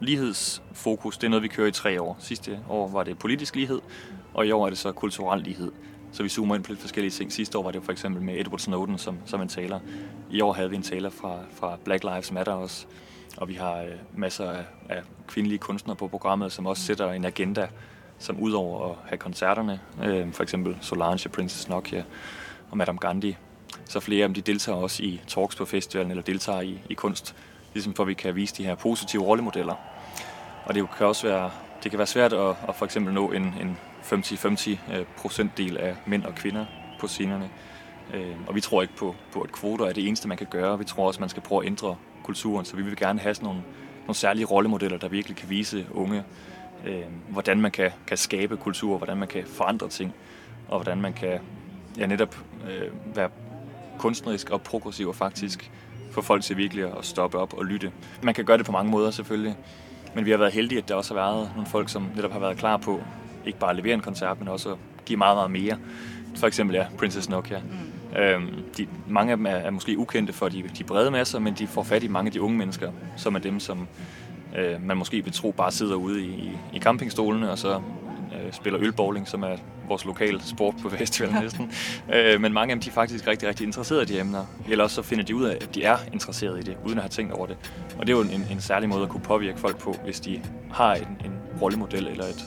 lighedsfokus, 0.00 1.18
det 1.18 1.26
er 1.26 1.28
noget, 1.28 1.42
vi 1.42 1.48
kører 1.48 1.68
i 1.68 1.72
tre 1.72 2.02
år. 2.02 2.16
Sidste 2.20 2.58
år 2.68 2.88
var 2.88 3.02
det 3.02 3.18
politisk 3.18 3.56
lighed, 3.56 3.80
og 4.36 4.46
i 4.46 4.52
år 4.52 4.66
er 4.66 4.70
det 4.70 4.78
så 4.78 4.92
kulturel 4.92 5.42
lighed. 5.42 5.72
Så 6.12 6.22
vi 6.22 6.28
zoomer 6.28 6.54
ind 6.54 6.64
på 6.64 6.72
lidt 6.72 6.80
forskellige 6.80 7.10
ting. 7.10 7.32
Sidste 7.32 7.58
år 7.58 7.62
var 7.62 7.70
det 7.70 7.82
for 7.82 7.92
eksempel 7.92 8.22
med 8.22 8.40
Edward 8.40 8.58
Snowden 8.58 8.98
som, 8.98 9.18
som 9.26 9.40
en 9.40 9.48
taler. 9.48 9.80
I 10.30 10.40
år 10.40 10.52
havde 10.52 10.70
vi 10.70 10.76
en 10.76 10.82
taler 10.82 11.10
fra, 11.10 11.38
fra 11.52 11.76
Black 11.84 12.04
Lives 12.04 12.32
Matter 12.32 12.52
også. 12.52 12.86
Og 13.36 13.48
vi 13.48 13.54
har 13.54 13.76
øh, 13.76 13.90
masser 14.16 14.50
af, 14.50 14.64
af 14.88 15.02
kvindelige 15.26 15.58
kunstnere 15.58 15.96
på 15.96 16.08
programmet, 16.08 16.52
som 16.52 16.66
også 16.66 16.82
sætter 16.82 17.12
en 17.12 17.24
agenda, 17.24 17.68
som 18.18 18.40
udover 18.40 18.90
at 18.90 18.96
have 19.06 19.18
koncerterne, 19.18 19.80
øh, 20.04 20.32
for 20.32 20.42
eksempel 20.42 20.76
Solange, 20.80 21.28
Princess 21.28 21.68
Nokia 21.68 22.04
og 22.70 22.76
Madame 22.76 22.98
Gandhi, 22.98 23.36
så 23.84 24.00
flere 24.00 24.22
af 24.22 24.28
dem 24.28 24.34
de 24.34 24.40
deltager 24.40 24.78
også 24.78 25.02
i 25.02 25.20
talks 25.26 25.56
på 25.56 25.64
festivalen, 25.64 26.10
eller 26.10 26.22
deltager 26.22 26.60
i, 26.60 26.80
i 26.90 26.94
kunst, 26.94 27.34
ligesom 27.74 27.94
for 27.94 28.04
vi 28.04 28.14
kan 28.14 28.34
vise 28.34 28.54
de 28.56 28.64
her 28.64 28.74
positive 28.74 29.22
rollemodeller. 29.22 29.74
Og 30.64 30.74
det 30.74 30.88
kan 30.98 31.06
også 31.06 31.26
være, 31.26 31.50
det 31.82 31.90
kan 31.90 31.98
være 31.98 32.06
svært 32.06 32.32
at, 32.32 32.56
at 32.68 32.74
for 32.74 32.84
eksempel 32.84 33.14
nå 33.14 33.30
en, 33.32 33.42
en 33.42 33.78
50-50 34.12 34.70
øh, 34.70 35.04
procentdel 35.16 35.76
af 35.76 35.96
mænd 36.06 36.24
og 36.24 36.34
kvinner 36.34 36.66
på 37.00 37.06
scenerne. 37.06 37.50
Øh, 38.14 38.36
Og 38.46 38.54
vi 38.54 38.60
tror 38.60 38.82
ikke 38.82 38.96
på, 38.96 39.14
på, 39.32 39.40
at 39.40 39.52
kvoter 39.52 39.86
er 39.86 39.92
det 39.92 40.06
eneste, 40.06 40.28
man 40.28 40.38
kan 40.38 40.46
gjøre. 40.50 40.78
Vi 40.78 40.84
tror 40.84 41.06
også, 41.06 41.20
man 41.20 41.28
skal 41.28 41.42
prøve 41.42 41.60
å 41.60 41.66
ændre 41.66 41.96
kulturen. 42.24 42.64
Så 42.64 42.76
vi 42.76 42.82
vil 42.82 42.96
gerne 42.96 43.20
ha 43.20 43.32
noen, 43.42 43.64
nogle 44.00 44.14
særlige 44.14 44.46
rollemodeller, 44.46 44.98
der 44.98 45.08
virkelig 45.08 45.36
kan 45.36 45.50
vise 45.50 45.86
unge, 45.94 46.24
øh, 46.86 47.02
hvordan 47.28 47.60
man 47.60 47.70
kan, 47.70 47.90
kan 48.06 48.16
skabe 48.16 48.56
kultur, 48.56 48.96
hvordan 48.98 49.16
man 49.16 49.28
kan 49.28 49.44
forandre 49.46 49.88
ting, 49.88 50.14
og 50.68 50.78
hvordan 50.78 51.00
man 51.00 51.12
kan 51.12 51.40
ja, 51.98 52.06
netop 52.06 52.36
være 53.14 53.30
kunstnerisk 53.98 54.50
og 54.50 54.62
progressiv 54.62 55.08
og 55.08 55.14
faktisk 55.14 55.70
få 56.10 56.22
folk 56.22 56.42
til 56.42 56.56
virkelig 56.56 56.86
å 56.86 57.02
stoppe 57.02 57.38
opp 57.38 57.54
og 57.54 57.64
lytte. 57.64 57.92
Man 58.22 58.34
kan 58.34 58.44
gjøre 58.44 58.58
det 58.58 58.66
på 58.66 58.72
mange 58.72 58.90
måter, 58.90 59.10
selvfølgelig, 59.10 59.56
men 60.14 60.24
vi 60.24 60.30
har 60.30 60.38
vært 60.38 60.52
heldige, 60.52 60.78
at 60.78 60.88
det 60.88 60.96
også 60.96 61.14
har 61.14 61.20
været 61.20 61.50
noen 61.56 61.66
folk, 61.66 61.88
som 61.88 62.10
netop 62.16 62.32
har 62.32 62.40
været 62.40 62.58
klar 62.58 62.76
på 62.76 63.00
ikke 63.46 63.58
bare 63.58 63.76
levere 63.76 63.94
en 63.94 64.00
koncert, 64.00 64.38
men 64.38 64.48
også 64.48 64.76
give 65.06 65.16
meget, 65.16 65.36
meget 65.36 65.50
mere. 65.50 65.78
For 66.36 66.46
eksempel 66.46 66.76
ja, 66.76 66.86
Princess 66.98 67.28
Nokia. 67.28 67.58
Mm. 67.58 68.64
De, 68.78 68.86
mange 69.08 69.30
af 69.32 69.36
dem 69.36 69.46
er, 69.46 69.50
er 69.50 69.70
måske 69.70 69.98
ukendte 69.98 70.32
for 70.32 70.48
de, 70.48 70.64
de 70.78 70.84
brede 70.84 71.10
masser, 71.10 71.38
men 71.38 71.54
de 71.54 71.66
får 71.66 71.82
fat 71.82 72.02
i 72.02 72.08
mange 72.08 72.28
af 72.28 72.32
de 72.32 72.42
unge 72.42 72.58
mennesker, 72.58 72.92
som 73.16 73.34
er 73.34 73.38
dem, 73.38 73.60
som 73.60 73.88
øh, 74.58 74.86
man 74.86 74.96
måske 74.96 75.24
vil 75.24 75.32
tro 75.32 75.50
bare 75.50 75.72
sidder 75.72 75.94
ude 75.94 76.24
i, 76.24 76.28
i, 76.28 76.50
i 76.72 76.78
campingstolene, 76.78 77.50
og 77.50 77.58
så 77.58 77.80
øh, 78.32 78.52
spiller 78.52 78.80
ølbowling, 78.82 79.28
som 79.28 79.42
er 79.42 79.56
vores 79.88 80.04
lokale 80.04 80.40
sport 80.42 80.74
på 80.82 80.88
festivalen 80.88 81.36
næsten. 81.42 81.72
Øh, 82.14 82.40
men 82.40 82.52
mange 82.52 82.72
af 82.72 82.76
dem 82.76 82.82
de 82.82 82.88
er 82.88 82.92
faktisk 82.92 83.26
rigtig, 83.26 83.48
rigtig 83.48 83.66
interesserede 83.66 84.02
i 84.02 84.06
de 84.06 84.20
emner. 84.20 84.44
Eller 84.68 84.84
også 84.84 84.96
så 84.96 85.02
finder 85.02 85.24
de 85.24 85.36
ud 85.36 85.44
af, 85.44 85.54
at 85.60 85.74
de 85.74 85.84
er 85.84 85.96
interesserede 86.12 86.60
i 86.60 86.62
det, 86.62 86.76
uden 86.84 86.98
at 86.98 87.02
have 87.02 87.10
tænkt 87.10 87.32
over 87.32 87.46
det. 87.46 87.56
Og 87.98 88.06
det 88.06 88.12
er 88.12 88.16
jo 88.16 88.22
en, 88.22 88.46
en 88.50 88.60
særlig 88.60 88.88
måde 88.88 89.02
at 89.02 89.08
kunne 89.08 89.22
påvirke 89.22 89.58
folk 89.58 89.78
på, 89.78 89.96
hvis 90.04 90.20
de 90.20 90.40
har 90.72 90.94
en, 90.94 91.08
en 91.24 91.32
rollemodel 91.62 92.06
eller 92.06 92.24
et, 92.24 92.44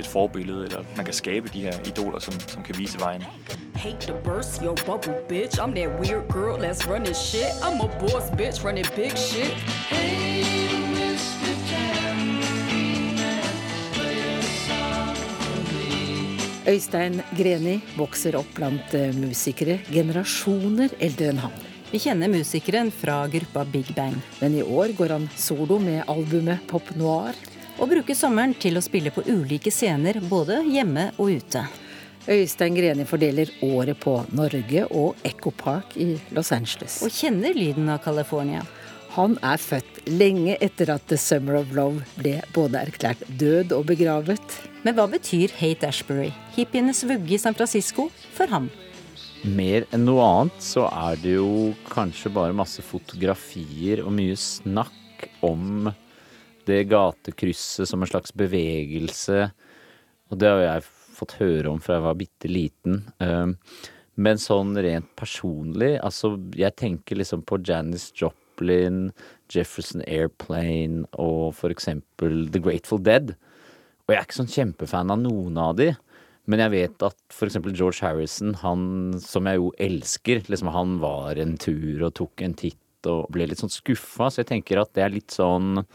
et 0.00 0.06
forbillede, 0.06 0.64
eller 0.64 0.84
man 0.96 1.04
kan 1.04 1.14
skabe 1.14 1.48
de 1.48 1.60
her 1.60 1.78
idoler, 1.86 2.18
som, 2.18 2.40
som 2.40 2.62
kan 2.62 2.78
vise 2.78 3.00
vejen. 3.00 3.22
Hate 3.74 4.06
to 4.06 4.14
burst 4.24 4.62
your 4.62 4.74
bubble, 4.86 5.14
bitch. 5.28 5.58
I'm 5.58 5.74
that 5.74 6.00
weird 6.00 6.28
girl 6.28 6.56
that's 6.56 6.86
running 6.86 7.14
shit. 7.14 7.52
I'm 7.62 7.80
a 7.80 7.88
boss, 8.00 8.30
bitch, 8.30 8.64
running 8.64 8.86
big 8.96 9.16
shit. 9.16 9.52
Hey, 9.90 10.44
Mr. 10.92 11.42
Øystein 16.62 17.16
Greni 17.34 17.80
vokser 17.98 18.36
opp 18.38 18.52
blant 18.54 18.92
eh, 18.94 19.10
musikere 19.18 19.80
generasjoner 19.90 20.92
eldre 21.02 21.32
enn 21.32 21.40
han. 21.42 21.56
Vi 21.90 21.98
kjenner 22.04 22.30
musikeren 22.30 22.92
fra 22.94 23.24
gruppa 23.28 23.64
Big 23.66 23.90
Bang. 23.96 24.14
Men 24.38 24.54
i 24.54 24.62
år 24.62 24.94
går 24.96 25.16
han 25.16 25.26
solo 25.36 25.80
med 25.82 26.04
albumet 26.06 26.62
Pop 26.70 26.94
Noir. 26.94 27.34
Og 27.82 27.90
bruker 27.90 28.14
sommeren 28.14 28.52
til 28.62 28.78
å 28.78 28.84
spille 28.84 29.10
på 29.10 29.24
ulike 29.26 29.72
scener, 29.74 30.20
både 30.30 30.60
hjemme 30.70 31.08
og 31.18 31.32
ute. 31.42 31.64
Øystein 32.30 32.76
Greni 32.78 33.02
fordeler 33.02 33.50
året 33.66 33.98
på 33.98 34.20
Norge 34.38 34.84
og 34.94 35.18
Echo 35.26 35.50
Park 35.50 35.96
i 35.98 36.12
Los 36.30 36.52
Angeles. 36.54 37.00
Og 37.02 37.10
kjenner 37.10 37.56
lyden 37.58 37.90
av 37.90 38.04
California. 38.04 38.62
Han 39.16 39.34
er 39.44 39.58
født 39.58 39.98
lenge 40.06 40.54
etter 40.62 40.92
at 40.94 41.02
The 41.10 41.18
Summer 41.18 41.58
of 41.58 41.74
Love 41.74 42.06
ble 42.14 42.38
både 42.54 42.84
erklært 42.86 43.26
død 43.40 43.74
og 43.74 43.90
begravet. 43.90 44.54
Men 44.86 44.94
hva 44.94 45.08
betyr 45.10 45.50
Hate 45.58 45.90
Ashbury, 45.90 46.30
hippienes 46.54 47.02
vugge 47.10 47.34
i 47.34 47.40
San 47.42 47.58
Francisco, 47.58 48.06
for 48.32 48.46
ham? 48.54 48.70
Mer 49.42 49.88
enn 49.90 50.06
noe 50.06 50.22
annet 50.22 50.62
så 50.62 50.86
er 50.86 51.18
det 51.18 51.34
jo 51.34 51.72
kanskje 51.90 52.30
bare 52.30 52.54
masse 52.54 52.86
fotografier 52.86 54.04
og 54.06 54.14
mye 54.14 54.38
snakk 54.38 55.26
om 55.42 55.90
det 56.68 56.84
gatekrysset 56.90 57.90
som 57.90 58.02
en 58.02 58.10
slags 58.10 58.34
bevegelse. 58.36 59.48
Og 60.30 60.38
det 60.40 60.50
har 60.50 60.62
jeg 60.64 60.86
fått 61.16 61.36
høre 61.40 61.72
om 61.72 61.80
fra 61.82 61.98
jeg 61.98 62.06
var 62.06 62.20
bitte 62.20 62.50
liten. 62.50 63.02
Um, 63.18 63.56
Men 64.12 64.36
sånn 64.36 64.76
rent 64.76 65.08
personlig, 65.16 65.94
altså 66.04 66.34
jeg 66.58 66.76
tenker 66.76 67.16
liksom 67.16 67.46
på 67.48 67.56
Janis 67.64 68.10
Joplin, 68.12 69.06
Jefferson 69.48 70.02
Airplane 70.04 71.06
og 71.16 71.54
for 71.56 71.72
eksempel 71.72 72.44
The 72.52 72.60
Grateful 72.60 73.00
Dead. 73.00 73.32
Og 74.04 74.12
jeg 74.12 74.18
er 74.18 74.26
ikke 74.26 74.40
sånn 74.42 74.52
kjempefan 74.52 75.14
av 75.14 75.22
noen 75.22 75.56
av 75.56 75.78
de. 75.80 75.94
Men 76.44 76.60
jeg 76.60 76.74
vet 76.74 77.06
at 77.08 77.40
eksempel 77.46 77.72
George 77.72 78.04
Harrison, 78.04 78.52
han 78.60 79.14
som 79.22 79.48
jeg 79.48 79.62
jo 79.62 79.72
elsker, 79.80 80.44
liksom 80.50 80.72
han 80.74 80.98
var 81.00 81.40
en 81.40 81.56
tur 81.56 82.02
og 82.02 82.16
tok 82.18 82.44
en 82.44 82.56
titt 82.58 83.08
og 83.08 83.32
ble 83.32 83.48
litt 83.48 83.62
sånn 83.62 83.72
skuffa. 83.72 84.28
Så 84.28 84.42
jeg 84.42 84.50
tenker 84.52 84.82
at 84.82 84.92
det 84.92 85.06
er 85.06 85.14
litt 85.16 85.32
sånn 85.32 85.86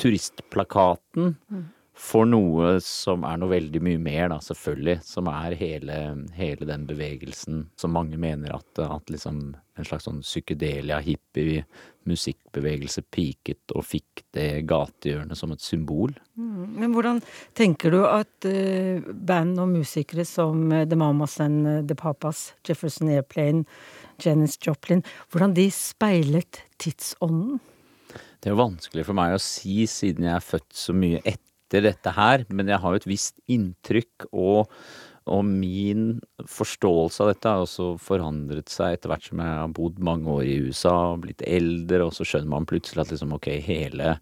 turistplakaten 0.00 1.36
for 2.02 2.26
noe 2.26 2.78
som 2.82 3.24
er 3.28 3.38
noe 3.38 3.52
veldig 3.52 3.80
mye 3.84 4.00
mer, 4.00 4.30
da, 4.32 4.38
selvfølgelig. 4.42 4.98
Som 5.06 5.28
er 5.30 5.54
hele, 5.60 5.98
hele 6.36 6.68
den 6.68 6.86
bevegelsen 6.88 7.66
som 7.78 7.94
mange 7.94 8.18
mener 8.20 8.56
at, 8.56 8.80
at 8.82 9.12
liksom 9.12 9.52
en 9.78 9.88
slags 9.88 10.08
sånn 10.08 10.20
psykedelia, 10.24 10.98
hippie, 11.04 11.62
musikkbevegelse 12.08 13.04
piket 13.14 13.72
og 13.76 13.86
fikk 13.86 14.24
det 14.34 14.64
gatehjørnet 14.68 15.38
som 15.38 15.54
et 15.54 15.64
symbol. 15.64 16.14
Mm. 16.36 16.74
Men 16.80 16.96
hvordan 16.96 17.22
tenker 17.56 17.94
du 17.94 18.00
at 18.08 18.48
uh, 18.48 19.12
band 19.12 19.60
og 19.62 19.70
musikere 19.76 20.26
som 20.28 20.66
eh, 20.72 20.86
The 20.88 20.98
Mamas 20.98 21.38
and 21.44 21.68
eh, 21.68 21.82
The 21.86 21.96
Papas, 21.98 22.50
Jefferson 22.66 23.12
Airplane, 23.12 23.64
Janis 24.22 24.58
Joplin, 24.64 25.04
hvordan 25.30 25.54
de 25.56 25.68
speilet 25.72 26.64
tidsånden? 26.82 27.60
Det 28.42 28.50
er 28.50 28.56
jo 28.56 28.64
vanskelig 28.64 29.06
for 29.06 29.14
meg 29.14 29.36
å 29.36 29.42
si, 29.42 29.84
siden 29.86 30.26
jeg 30.26 30.34
er 30.34 30.42
født 30.42 30.74
så 30.74 30.94
mye 30.96 31.20
etter 31.22 31.84
dette 31.86 32.12
her, 32.16 32.42
men 32.50 32.68
jeg 32.68 32.82
har 32.82 32.92
jo 32.92 32.98
et 32.98 33.06
visst 33.06 33.36
inntrykk, 33.54 34.26
og, 34.34 34.72
og 35.30 35.44
min 35.46 36.16
forståelse 36.50 37.22
av 37.22 37.30
dette 37.30 37.52
har 37.52 37.62
også 37.62 37.92
forandret 38.02 38.72
seg 38.72 38.96
etter 38.96 39.12
hvert 39.12 39.28
som 39.30 39.44
jeg 39.44 39.60
har 39.60 39.76
bodd 39.78 40.02
mange 40.02 40.26
år 40.34 40.42
i 40.42 40.58
USA, 40.66 40.96
blitt 41.22 41.46
eldre, 41.46 42.02
og 42.08 42.16
så 42.16 42.26
skjønner 42.26 42.50
man 42.56 42.66
plutselig 42.66 43.04
at 43.04 43.14
liksom, 43.14 43.36
ok, 43.38 43.48
hele 43.62 44.16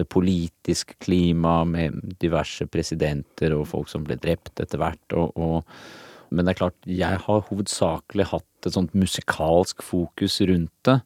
det 0.00 0.08
politiske 0.08 0.96
klimaet 1.04 1.68
med 1.68 2.16
diverse 2.22 2.64
presidenter 2.72 3.52
og 3.52 3.68
folk 3.68 3.92
som 3.92 4.08
ble 4.08 4.16
drept 4.22 4.62
etter 4.64 4.80
hvert, 4.80 5.18
og, 5.20 5.36
og 5.36 6.30
men 6.30 6.46
det 6.46 6.54
er 6.54 6.60
klart, 6.62 6.76
jeg 6.86 7.22
har 7.26 7.48
hovedsakelig 7.48 8.28
hatt 8.30 8.68
et 8.68 8.76
sånt 8.76 8.92
musikalsk 8.94 9.82
fokus 9.82 10.36
rundt 10.46 10.86
det. 10.86 11.00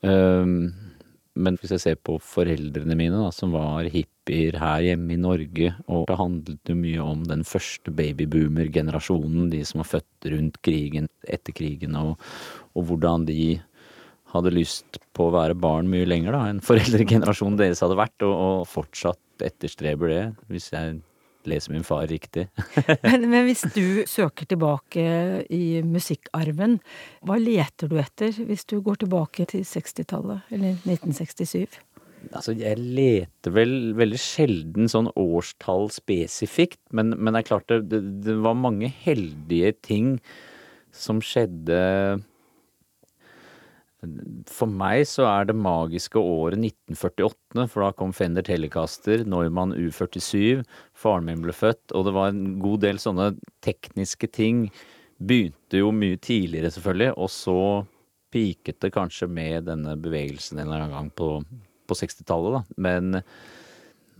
Um, 0.00 0.72
men 1.34 1.56
hvis 1.58 1.72
jeg 1.74 1.82
ser 1.82 1.96
på 1.98 2.16
foreldrene 2.22 2.94
mine, 2.98 3.18
da, 3.18 3.30
som 3.34 3.54
var 3.54 3.88
hippier 3.90 4.58
her 4.60 4.84
hjemme 4.86 5.16
i 5.16 5.20
Norge, 5.20 5.72
og 5.90 6.06
det 6.10 6.18
handlet 6.20 6.70
jo 6.70 6.76
mye 6.78 7.02
om 7.02 7.24
den 7.26 7.42
første 7.48 7.90
babyboomer-generasjonen, 7.94 9.48
de 9.50 9.64
som 9.66 9.82
var 9.82 9.90
født 9.96 10.28
rundt 10.34 10.60
krigen, 10.66 11.08
etter 11.26 11.56
krigen, 11.56 11.98
og, 11.98 12.14
og 12.78 12.86
hvordan 12.90 13.26
de 13.30 13.56
hadde 14.34 14.54
lyst 14.54 15.00
på 15.14 15.28
å 15.28 15.34
være 15.34 15.58
barn 15.58 15.90
mye 15.90 16.06
lenger 16.06 16.34
da, 16.34 16.44
enn 16.50 16.62
foreldregenerasjonen 16.64 17.58
deres 17.58 17.82
hadde 17.82 17.98
vært, 17.98 18.16
og, 18.26 18.34
og 18.34 18.70
fortsatt 18.70 19.44
etterstreber 19.44 20.10
det, 20.10 20.24
hvis 20.50 20.70
jeg 20.74 21.00
leser 21.50 21.74
min 21.74 21.86
far 21.86 22.06
riktig. 22.10 22.46
Men, 23.04 23.28
men 23.30 23.46
hvis 23.48 23.64
du 23.74 24.04
søker 24.08 24.48
tilbake 24.48 25.04
i 25.52 25.80
musikkarven, 25.86 26.78
hva 27.26 27.38
leter 27.40 27.90
du 27.90 27.98
etter 28.00 28.32
hvis 28.48 28.64
du 28.70 28.78
går 28.84 29.02
tilbake 29.04 29.46
til 29.50 29.64
60-tallet, 29.68 30.46
eller 30.54 30.78
1967? 30.84 31.78
Altså, 32.32 32.54
jeg 32.56 32.80
leter 32.80 33.52
vel 33.52 33.92
veldig 33.98 34.20
sjelden 34.20 34.88
sånn 34.90 35.10
årstall 35.20 35.90
spesifikt, 35.92 36.80
men, 36.96 37.12
men 37.18 37.34
det 37.34 37.42
er 37.42 37.50
klart 37.50 37.68
det, 37.70 37.82
det, 37.92 38.00
det 38.24 38.36
var 38.44 38.56
mange 38.56 38.88
heldige 39.04 39.74
ting 39.84 40.14
som 40.94 41.20
skjedde 41.24 41.80
For 44.50 44.70
meg 44.70 45.04
så 45.10 45.26
er 45.28 45.48
det 45.48 45.56
magiske 45.58 46.20
året 46.20 46.58
1948, 46.58 47.66
for 47.70 47.84
da 47.84 47.90
kom 47.96 48.12
Fender 48.16 48.44
Telecaster, 48.46 49.24
Neumann 49.28 49.74
U47, 49.76 50.64
faren 50.96 51.28
min 51.28 51.42
ble 51.44 51.54
født, 51.56 51.94
og 51.94 52.06
det 52.08 52.14
var 52.16 52.32
en 52.32 52.58
god 52.62 52.84
del 52.86 53.00
sånne 53.02 53.32
tekniske 53.64 54.30
ting. 54.34 54.66
Begynte 55.18 55.80
jo 55.80 55.92
mye 55.94 56.18
tidligere, 56.20 56.72
selvfølgelig, 56.74 57.12
og 57.16 57.32
så 57.32 57.58
piket 58.34 58.80
det 58.82 58.94
kanskje 58.94 59.28
med 59.30 59.68
denne 59.68 59.94
bevegelsen 60.00 60.58
en 60.58 60.66
eller 60.66 60.84
annen 60.84 60.96
gang 60.96 61.10
på, 61.14 61.28
på 61.86 61.98
60-tallet, 62.00 62.56
da. 62.58 62.78
Men 62.88 63.20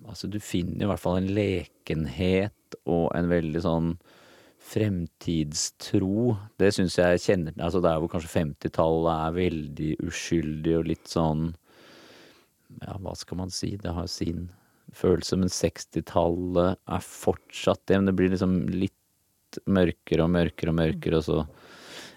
altså, 0.06 0.30
du 0.30 0.38
finner 0.42 0.86
i 0.86 0.90
hvert 0.90 1.02
fall 1.02 1.18
en 1.20 1.32
lekenhet 1.34 2.78
og 2.84 3.08
en 3.16 3.30
veldig 3.30 3.64
sånn 3.64 3.96
fremtidstro. 4.64 6.34
Det 6.60 6.70
syns 6.74 6.96
jeg 6.98 7.20
kjenner 7.22 7.56
Altså 7.60 7.82
der 7.84 8.00
hvor 8.00 8.10
kanskje 8.12 8.32
50-tallet 8.32 9.12
er 9.12 9.38
veldig 9.38 9.90
uskyldig 10.08 10.76
og 10.78 10.88
litt 10.88 11.10
sånn 11.10 11.46
Ja, 12.80 12.96
hva 12.98 13.14
skal 13.18 13.42
man 13.42 13.52
si? 13.54 13.74
Det 13.80 13.92
har 13.94 14.08
sin 14.10 14.48
følelse, 14.94 15.38
men 15.40 15.52
60-tallet 15.52 16.80
er 16.96 17.04
fortsatt 17.06 17.82
det. 17.88 17.98
Men 17.98 18.10
det 18.10 18.16
blir 18.18 18.32
liksom 18.32 18.56
litt 18.72 19.60
mørkere 19.70 20.26
og 20.26 20.32
mørkere 20.34 20.72
og 20.72 20.78
mørkere, 20.80 21.20
og 21.20 21.26
så 21.26 21.38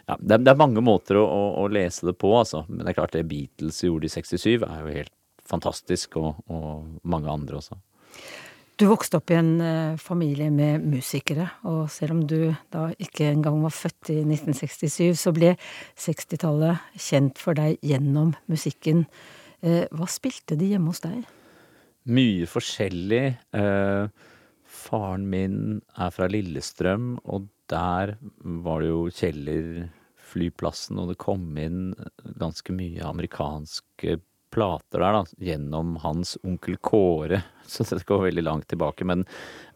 ja, 0.07 0.15
det, 0.19 0.37
er, 0.37 0.43
det 0.45 0.51
er 0.53 0.59
mange 0.59 0.81
måter 0.83 1.19
å, 1.19 1.25
å, 1.27 1.41
å, 1.61 1.67
lese 1.71 2.07
det 2.07 2.15
på, 2.19 2.31
altså. 2.37 2.63
Men 2.69 2.85
det 2.85 2.93
er 2.93 2.97
klart 3.01 3.15
det 3.17 3.25
Beatles 3.27 3.81
gjorde 3.83 4.07
i 4.07 4.13
67 4.13 4.63
er 4.63 4.81
jo 4.81 4.93
helt 4.95 5.13
fantastisk, 5.47 6.17
og, 6.21 6.39
og 6.51 7.07
mange 7.07 7.31
andre 7.31 7.59
også. 7.59 7.77
Du 8.77 8.85
vokste 8.85 9.17
opp 9.17 9.31
i 9.33 9.37
en 9.39 9.55
uh, 9.57 9.97
familie 9.97 10.51
med 10.53 10.83
musikere, 10.85 11.47
og 11.65 11.87
selv 11.89 12.13
om 12.13 12.19
du 12.29 12.53
da 12.73 12.91
ikke 13.01 13.31
engang 13.31 13.57
var 13.63 13.73
født 13.73 14.11
i 14.13 14.19
1967, 14.21 15.17
så 15.17 15.33
ble 15.33 15.55
60-tallet 15.97 16.83
kjent 16.93 17.41
for 17.41 17.57
deg 17.57 17.81
gjennom 17.81 18.35
musikken. 18.51 19.07
Uh, 19.65 19.89
hva 19.89 20.05
spilte 20.13 20.59
de 20.59 20.69
hjemme 20.75 20.93
hos 20.93 21.01
deg? 21.01 21.25
Mye 22.05 22.45
forskjellig. 22.45 23.23
Uh, 23.57 24.13
faren 24.69 25.25
min 25.31 25.57
er 25.97 26.13
fra 26.13 26.29
Lillestrøm, 26.29 27.15
og 27.25 27.49
der 27.73 28.13
var 28.61 28.85
det 28.85 28.93
jo 28.93 29.07
Kjeller 29.09 29.87
flyplassen, 30.27 31.01
og 31.01 31.15
det 31.15 31.21
kom 31.23 31.49
inn 31.57 31.95
ganske 32.37 32.77
mye 32.77 33.09
amerikanske 33.09 34.19
plater 34.53 35.01
der, 35.03 35.13
da, 35.13 35.25
gjennom 35.37 35.95
hans 36.03 36.37
onkel 36.43 36.77
Kåre. 36.77 37.41
Så 37.67 37.83
det 37.83 38.05
går 38.07 38.23
veldig 38.29 38.43
langt 38.43 38.67
tilbake. 38.71 39.05
Men 39.05 39.25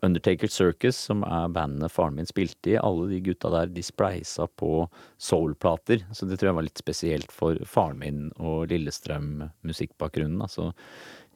Undertaker 0.02 0.48
Circus, 0.48 0.98
som 1.10 1.26
er 1.28 1.52
bandet 1.52 1.92
faren 1.92 2.16
min 2.16 2.30
spilte 2.30 2.74
i, 2.74 2.78
alle 2.80 3.10
de 3.12 3.20
gutta 3.26 3.52
der, 3.52 3.72
de 3.74 3.84
spleisa 3.84 4.48
på 4.48 4.86
soul-plater. 5.20 6.06
Så 6.16 6.26
det 6.26 6.40
tror 6.40 6.52
jeg 6.52 6.60
var 6.60 6.68
litt 6.70 6.84
spesielt 6.84 7.36
for 7.36 7.60
faren 7.68 8.00
min 8.02 8.28
og 8.40 8.72
Lillestrøm-musikkbakgrunnen. 8.72 10.42
Altså, 10.46 10.72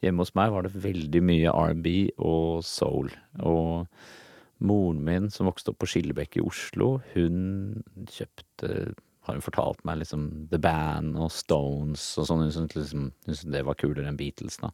hjemme 0.06 0.24
hos 0.24 0.36
meg 0.38 0.54
var 0.56 0.66
det 0.66 0.86
veldig 0.86 1.24
mye 1.28 1.56
R&B 1.56 1.96
og 2.16 2.64
soul. 2.66 3.12
Og 3.44 3.90
moren 4.64 5.02
min, 5.04 5.28
som 5.34 5.50
vokste 5.50 5.74
opp 5.74 5.82
på 5.84 5.90
Skillebekk 5.92 6.40
i 6.40 6.46
Oslo, 6.46 6.96
hun 7.14 7.84
kjøpte 8.12 8.96
har 9.26 9.38
hun 9.38 9.44
fortalt 9.44 9.82
meg 9.88 10.04
liksom 10.04 10.26
The 10.52 10.60
Band 10.62 11.18
og 11.18 11.32
Stones 11.34 12.04
og 12.22 12.28
sånn. 12.30 12.46
Hun 12.46 12.54
syntes 12.54 12.78
liksom, 12.78 13.08
det 13.54 13.64
var 13.66 13.78
kulere 13.80 14.08
enn 14.10 14.20
Beatles, 14.20 14.60
da. 14.62 14.72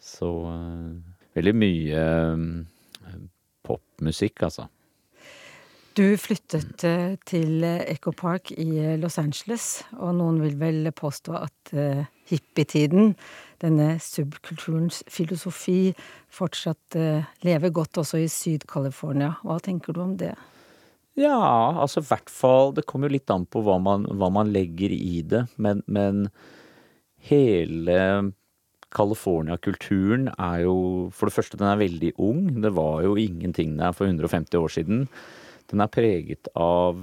Så 0.00 0.28
uh, 0.46 0.92
veldig 1.36 1.54
mye 1.58 2.04
uh, 2.32 3.16
popmusikk, 3.66 4.46
altså. 4.46 4.68
Du 5.98 6.14
flyttet 6.22 6.84
uh, 6.86 7.16
til 7.26 7.66
Echo 7.66 8.14
Park 8.16 8.52
i 8.54 8.94
Los 9.02 9.18
Angeles, 9.20 9.82
og 9.98 10.14
noen 10.20 10.38
vil 10.44 10.54
vel 10.60 10.92
påstå 10.94 11.34
at 11.40 11.74
hippietiden 12.30 13.16
denne 13.60 13.96
subkulturens 14.00 15.02
filosofi 15.10 15.90
fortsatt 16.32 16.96
lever 17.44 17.74
godt 17.74 18.00
også 18.00 18.22
i 18.22 18.30
Syd-California. 18.30 19.34
Hva 19.44 19.58
tenker 19.60 19.92
du 19.92 20.00
om 20.06 20.14
det? 20.18 20.32
Ja, 21.20 21.36
altså 21.82 22.00
i 22.00 22.08
hvert 22.08 22.30
fall 22.32 22.74
Det 22.76 22.86
kommer 22.88 23.10
jo 23.10 23.18
litt 23.18 23.30
an 23.32 23.46
på 23.50 23.62
hva 23.66 23.76
man, 23.82 24.06
hva 24.08 24.30
man 24.32 24.52
legger 24.54 24.92
i 24.94 25.20
det, 25.26 25.44
men, 25.60 25.82
men 25.86 26.28
hele 27.28 27.98
California-kulturen 28.90 30.30
er 30.34 30.64
jo 30.64 30.76
For 31.14 31.28
det 31.28 31.36
første, 31.36 31.58
den 31.60 31.68
er 31.70 31.78
veldig 31.78 32.14
ung. 32.18 32.46
Det 32.62 32.72
var 32.74 33.04
jo 33.06 33.14
ingenting 33.20 33.76
der 33.78 33.94
for 33.94 34.08
150 34.10 34.58
år 34.58 34.74
siden. 34.74 35.04
Den 35.70 35.84
er 35.84 35.92
preget 35.92 36.50
av 36.58 36.98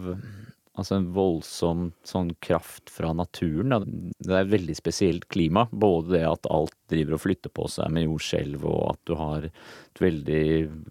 altså 0.78 0.97
en 0.97 1.07
voldsom 1.15 1.88
sånn 2.07 2.30
kraft 2.43 2.91
fra 2.93 3.09
naturen. 3.17 3.73
Det 4.21 4.30
er 4.32 4.43
et 4.43 4.51
veldig 4.53 4.75
spesielt 4.78 5.28
klima. 5.34 5.65
Både 5.71 6.13
det 6.15 6.23
at 6.30 6.49
alt 6.53 6.75
driver 6.91 7.17
og 7.17 7.23
flytter 7.25 7.53
på 7.57 7.67
seg 7.71 7.91
med 7.95 8.05
jordskjelv, 8.07 8.63
og 8.69 8.84
at 8.93 9.01
du 9.09 9.15
har 9.19 9.49
et 9.49 10.01
veldig 10.03 10.45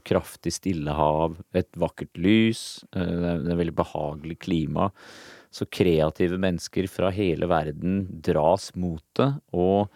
kraftig 0.09 0.53
stillehav, 0.59 1.39
et 1.57 1.71
vakkert 1.79 2.19
lys. 2.19 2.85
eh, 2.97 3.07
Det 3.07 3.31
er 3.31 3.43
det 3.45 3.53
et 3.55 3.63
veldig 3.63 3.79
behagelig 3.79 4.39
klima. 4.43 4.91
Så 5.55 5.65
kreative 5.71 6.37
mennesker 6.37 6.89
fra 6.91 7.11
hele 7.15 7.47
verden 7.49 8.07
dras 8.21 8.73
mot 8.75 9.05
det. 9.15 9.31
Og 9.55 9.89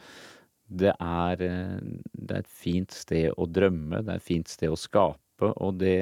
det 0.70 0.94
er, 0.94 1.42
eh, 1.42 1.80
det 2.14 2.36
er 2.36 2.44
et 2.44 2.46
fint 2.46 2.90
sted 2.94 3.32
å 3.36 3.46
drømme, 3.50 4.04
det 4.04 4.08
er 4.14 4.20
et 4.22 4.22
fint 4.22 4.48
sted 4.48 4.70
å 4.70 4.78
skape, 4.78 5.50
og 5.56 5.78
det 5.80 5.98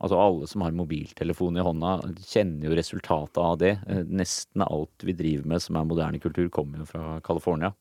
Altså 0.00 0.16
alle 0.16 0.48
som 0.48 0.64
har 0.64 0.72
mobiltelefon 0.76 1.58
i 1.60 1.64
hånda, 1.64 1.92
kjenner 2.24 2.70
jo 2.70 2.78
resultatet 2.78 3.40
av 3.42 3.58
det. 3.60 3.74
Eh, 3.84 4.00
Nesten 4.08 4.64
alt 4.64 5.04
vi 5.04 5.16
driver 5.16 5.50
med 5.52 5.60
som 5.64 5.76
er 5.76 5.88
moderne 5.88 6.22
kultur, 6.22 6.48
kommer 6.52 6.80
jo 6.80 6.88
fra 6.88 7.18
California. 7.26 7.74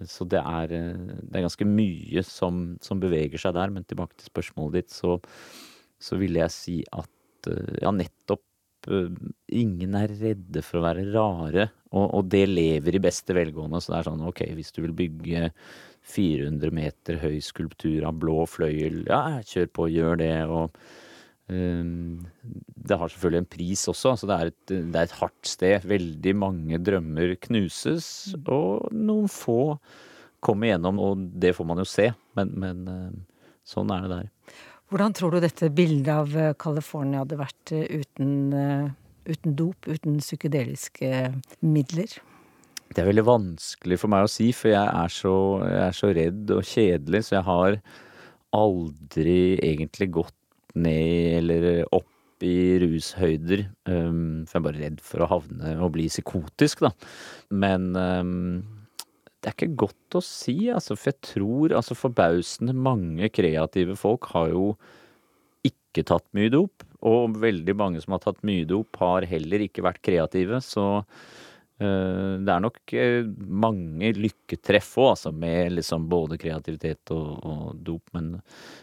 Så 0.00 0.24
det 0.28 0.40
er, 0.40 0.72
eh, 0.72 1.12
det 1.20 1.36
er 1.36 1.44
ganske 1.44 1.68
mye 1.68 2.24
som, 2.24 2.64
som 2.80 3.02
beveger 3.02 3.42
seg 3.42 3.56
der. 3.58 3.72
Men 3.74 3.84
tilbake 3.84 4.16
til 4.16 4.32
spørsmålet 4.32 4.80
ditt, 4.80 4.96
så, 4.96 5.18
så 6.00 6.20
ville 6.20 6.40
jeg 6.40 6.56
si 6.56 6.80
at 6.96 7.52
eh, 7.52 7.80
ja, 7.84 7.92
nettopp 7.92 8.42
ingen 8.86 9.96
er 9.98 10.12
redde 10.14 10.60
for 10.62 10.78
å 10.78 10.84
være 10.84 11.08
rare, 11.10 11.64
og, 11.90 12.04
og 12.20 12.28
det 12.30 12.44
lever 12.46 12.94
i 12.94 13.00
beste 13.02 13.34
velgående. 13.34 13.80
Så 13.82 13.90
det 13.90 13.98
er 13.98 14.06
sånn 14.06 14.28
ok, 14.28 14.44
hvis 14.54 14.70
du 14.76 14.84
vil 14.84 14.94
bygge 14.94 15.48
400 16.06 16.70
meter 16.70 17.18
høy 17.18 17.40
skulptur 17.42 18.06
av 18.06 18.20
blå 18.22 18.44
fløyel, 18.46 19.02
ja, 19.10 19.40
kjør 19.42 19.72
på, 19.74 19.88
gjør 19.90 20.22
det. 20.22 20.36
og 20.46 20.78
det 21.46 22.96
har 22.98 23.10
selvfølgelig 23.12 23.38
en 23.38 23.48
pris 23.50 23.84
også. 23.88 24.10
altså 24.10 24.26
det 24.26 24.36
er, 24.36 24.50
et, 24.50 24.72
det 24.72 24.98
er 24.98 25.06
et 25.06 25.18
hardt 25.20 25.46
sted. 25.46 25.86
Veldig 25.86 26.34
mange 26.34 26.80
drømmer 26.82 27.36
knuses, 27.46 28.08
og 28.50 28.88
noen 28.90 29.30
få 29.30 29.76
kommer 30.42 30.70
igjennom, 30.70 30.98
og 31.02 31.26
det 31.38 31.54
får 31.56 31.68
man 31.68 31.82
jo 31.82 31.86
se. 31.88 32.08
Men, 32.38 32.52
men 32.58 32.82
um, 32.90 33.20
sånn 33.66 33.92
er 33.94 34.06
det 34.06 34.16
der. 34.16 34.30
Hvordan 34.90 35.16
tror 35.18 35.34
du 35.34 35.40
dette 35.42 35.72
bildet 35.74 36.12
av 36.14 36.34
eh, 36.38 36.54
California 36.62 37.24
hadde 37.24 37.40
vært 37.40 37.72
eh, 37.74 38.02
uten, 38.02 38.34
eh, 38.54 38.90
uten 39.26 39.56
dop, 39.58 39.88
uten 39.90 40.20
psykedeliske 40.22 41.10
midler? 41.66 42.12
Det 42.94 43.02
er 43.02 43.08
veldig 43.08 43.26
vanskelig 43.26 43.98
for 43.98 44.12
meg 44.12 44.28
å 44.28 44.30
si, 44.30 44.52
for 44.54 44.70
jeg 44.70 44.86
er 44.86 45.10
så, 45.10 45.34
jeg 45.66 45.82
er 45.88 45.96
så 45.98 46.10
redd 46.20 46.52
og 46.54 46.68
kjedelig, 46.70 47.24
så 47.26 47.34
jeg 47.40 47.46
har 47.48 47.78
aldri 48.54 49.40
egentlig 49.58 50.12
gått 50.14 50.36
ned 50.76 51.40
eller 51.40 51.84
opp 51.94 52.44
i 52.44 52.76
rushøyder. 52.82 53.66
Um, 53.88 54.44
for 54.48 54.58
jeg 54.58 54.60
er 54.60 54.66
bare 54.66 54.82
redd 54.82 55.04
for 55.04 55.24
å 55.24 55.30
havne 55.30 55.76
og 55.80 55.94
bli 55.96 56.08
psykotisk, 56.10 56.84
da. 56.84 56.92
Men 57.54 57.88
um, 57.96 58.34
det 59.40 59.50
er 59.50 59.56
ikke 59.56 59.86
godt 59.86 60.18
å 60.18 60.24
si, 60.24 60.56
altså, 60.72 60.96
for 60.98 61.12
jeg 61.12 61.22
tror 61.30 61.76
altså 61.78 61.96
forbausende 61.96 62.76
mange 62.76 63.30
kreative 63.32 63.96
folk 63.98 64.28
har 64.34 64.52
jo 64.52 64.68
ikke 65.66 66.04
tatt 66.08 66.26
mye 66.36 66.52
dop. 66.52 66.84
Og 67.06 67.36
veldig 67.40 67.74
mange 67.78 68.02
som 68.02 68.16
har 68.16 68.24
tatt 68.24 68.40
mye 68.46 68.66
dop, 68.68 68.96
har 69.00 69.26
heller 69.30 69.66
ikke 69.66 69.84
vært 69.86 70.02
kreative. 70.04 70.60
Så 70.64 70.84
uh, 70.98 72.34
det 72.42 72.52
er 72.52 72.64
nok 72.64 72.96
eh, 72.96 73.22
mange 73.64 74.12
lykketreff 74.18 74.92
òg, 74.98 75.14
altså, 75.14 75.32
med 75.32 75.78
liksom 75.78 76.08
både 76.10 76.40
kreativitet 76.42 77.14
og, 77.16 77.32
og 77.40 77.82
dop. 77.86 78.12
Men 78.16 78.34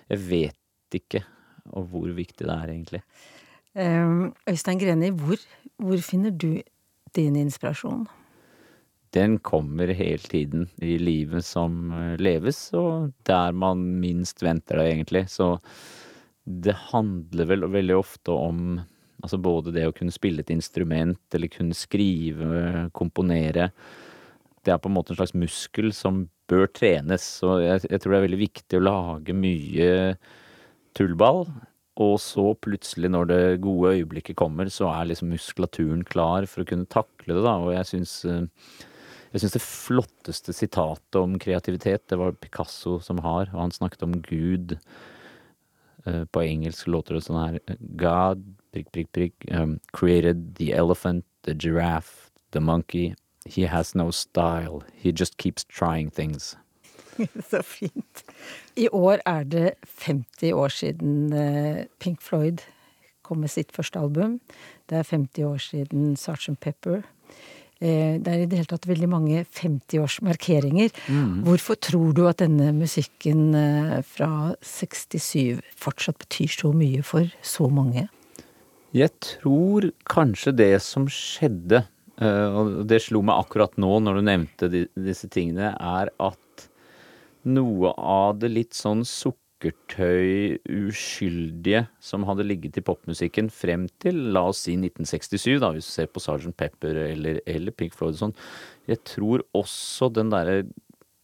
jeg 0.09 0.25
vet 0.29 0.99
ikke 1.01 1.25
og 1.71 1.87
hvor 1.91 2.11
viktig 2.15 2.45
det 2.45 2.53
er, 2.53 2.73
egentlig. 2.73 3.03
Um, 3.73 4.33
Øystein 4.49 4.81
Greni, 4.81 5.09
hvor, 5.17 5.39
hvor 5.81 5.97
finner 6.05 6.29
du 6.29 6.61
din 7.15 7.35
inspirasjon? 7.39 8.05
Den 9.13 9.37
kommer 9.45 9.93
hele 9.93 10.25
tiden 10.25 10.69
i 10.81 10.97
livet 10.97 11.45
som 11.45 11.91
eh, 11.93 12.15
leves, 12.17 12.71
og 12.73 13.11
der 13.29 13.53
man 13.53 13.83
minst 14.01 14.41
venter 14.41 14.81
det, 14.81 14.87
egentlig. 14.89 15.27
Så 15.29 15.59
det 16.43 16.73
handler 16.89 17.49
vel 17.49 17.67
veldig 17.71 17.97
ofte 17.97 18.33
om 18.33 18.81
altså 19.23 19.39
både 19.39 19.71
det 19.71 19.85
å 19.87 19.93
kunne 19.95 20.11
spille 20.11 20.43
et 20.43 20.51
instrument, 20.51 21.21
eller 21.33 21.51
kunne 21.51 21.77
skrive, 21.77 22.89
komponere. 22.91 23.69
Det 24.65 24.73
er 24.73 24.81
på 24.81 24.89
en 24.89 24.97
måte 24.97 25.13
en 25.13 25.21
slags 25.21 25.35
muskel 25.37 25.93
som 25.95 26.25
bør 26.51 26.67
trenes, 26.75 27.23
så 27.39 27.59
jeg, 27.63 27.85
jeg 27.87 28.01
tror 28.01 28.13
det 28.13 28.17
er 28.17 28.25
veldig 28.27 28.41
viktig 28.41 28.79
å 28.79 28.87
lage 28.89 29.35
mye 29.37 29.87
tullball. 30.97 31.45
Og 32.01 32.15
så 32.17 32.47
plutselig, 32.57 33.11
når 33.13 33.27
det 33.29 33.61
gode 33.61 33.91
øyeblikket 33.99 34.37
kommer, 34.39 34.65
så 34.73 34.87
er 34.89 35.11
liksom 35.11 35.29
muskulaturen 35.29 36.01
klar 36.09 36.47
for 36.49 36.63
å 36.63 36.69
kunne 36.69 36.89
takle 36.89 37.35
det, 37.35 37.43
da. 37.45 37.53
Og 37.61 37.75
jeg 37.75 37.89
syns 37.91 38.15
eh, 38.25 38.47
jeg 39.33 39.41
syns 39.41 39.55
det 39.55 39.63
flotteste 39.65 40.53
sitatet 40.53 41.17
om 41.17 41.39
kreativitet, 41.41 42.05
det 42.09 42.19
var 42.21 42.35
Picasso 42.37 42.99
som 43.01 43.17
har, 43.25 43.49
og 43.49 43.63
han 43.63 43.73
snakket 43.73 44.05
om 44.05 44.13
Gud. 44.21 44.75
Eh, 46.05 46.23
På 46.29 46.43
engelsk 46.45 46.87
låter 46.87 47.17
det 47.17 47.23
sånn 47.25 47.39
her 47.41 47.77
God, 47.97 48.43
prikk, 48.73 48.91
prikk, 48.93 49.09
prikk, 49.13 49.47
um, 49.49 49.79
created 49.91 50.55
the 50.57 50.71
elephant, 50.73 51.25
the 51.43 51.53
giraffe, 51.53 52.29
the 52.51 52.61
monkey. 52.61 53.15
He 53.45 53.65
has 53.65 53.95
no 53.95 54.11
style. 54.11 54.83
He 54.93 55.11
just 55.11 55.37
keeps 55.37 55.63
trying 55.63 56.09
things. 56.11 56.55
Så 57.49 57.63
fint. 57.65 58.23
I 58.79 58.89
år 58.89 59.21
er 59.29 59.43
det 59.49 59.67
50 60.03 60.53
år 60.53 60.73
siden 60.73 61.33
eh, 61.33 61.83
Pink 61.99 62.21
Floyd 62.21 62.63
kom 63.23 63.43
med 63.43 63.51
sitt 63.53 63.71
første 63.71 63.99
album. 63.99 64.39
Det 64.91 64.99
er 64.99 65.07
50 65.07 65.45
år 65.47 65.61
siden 65.63 66.15
Sgt. 66.19 66.57
Pepper. 66.59 67.03
Eh, 67.83 68.19
Det 68.19 68.27
er 68.31 68.43
i 68.43 68.47
det 68.47 68.59
hele 68.61 68.71
tatt 68.71 68.87
veldig 68.87 69.09
mange 69.11 69.43
50-årsmarkeringer. 69.43 70.91
Mm. 71.07 71.43
Hvorfor 71.47 71.79
tror 71.79 72.13
du 72.15 72.25
at 72.29 72.39
denne 72.43 72.71
musikken 72.75 73.53
eh, 73.55 74.01
fra 74.07 74.53
67 74.61 75.59
fortsatt 75.75 76.19
betyr 76.23 76.51
så 76.53 76.73
mye 76.75 77.03
for 77.03 77.31
så 77.41 77.67
mange? 77.71 78.07
Jeg 78.93 79.09
tror 79.25 79.89
kanskje 80.05 80.53
det 80.53 80.73
som 80.85 81.07
skjedde, 81.09 81.83
eh, 82.21 82.47
og 82.53 82.85
det 82.87 83.01
slo 83.07 83.23
meg 83.25 83.41
akkurat 83.41 83.75
nå 83.81 83.97
når 84.05 84.19
du 84.19 84.27
nevnte 84.29 84.69
disse 84.93 85.27
tingene, 85.33 85.73
er 85.73 86.13
at 86.21 86.39
noe 87.49 87.93
av 87.97 88.37
det 88.41 88.51
litt 88.51 88.77
sånn 88.77 89.03
sukkertøy, 89.07 90.59
uskyldige 90.69 91.85
som 92.03 92.25
hadde 92.27 92.45
ligget 92.47 92.79
i 92.79 92.85
popmusikken 92.85 93.49
frem 93.53 93.87
til, 94.03 94.19
la 94.35 94.45
oss 94.51 94.65
si 94.67 94.75
1967, 94.77 95.59
da, 95.63 95.73
hvis 95.75 95.89
du 95.89 95.93
ser 95.93 96.11
på 96.11 96.23
Sgt. 96.23 96.55
Pepper 96.59 96.99
eller, 97.07 97.41
eller 97.49 97.75
Pink 97.75 97.95
Floyd 97.97 98.15
og 98.15 98.23
sånn, 98.25 98.39
jeg 98.89 99.03
tror 99.07 99.45
også 99.57 100.11
den 100.15 100.33
derre 100.33 100.63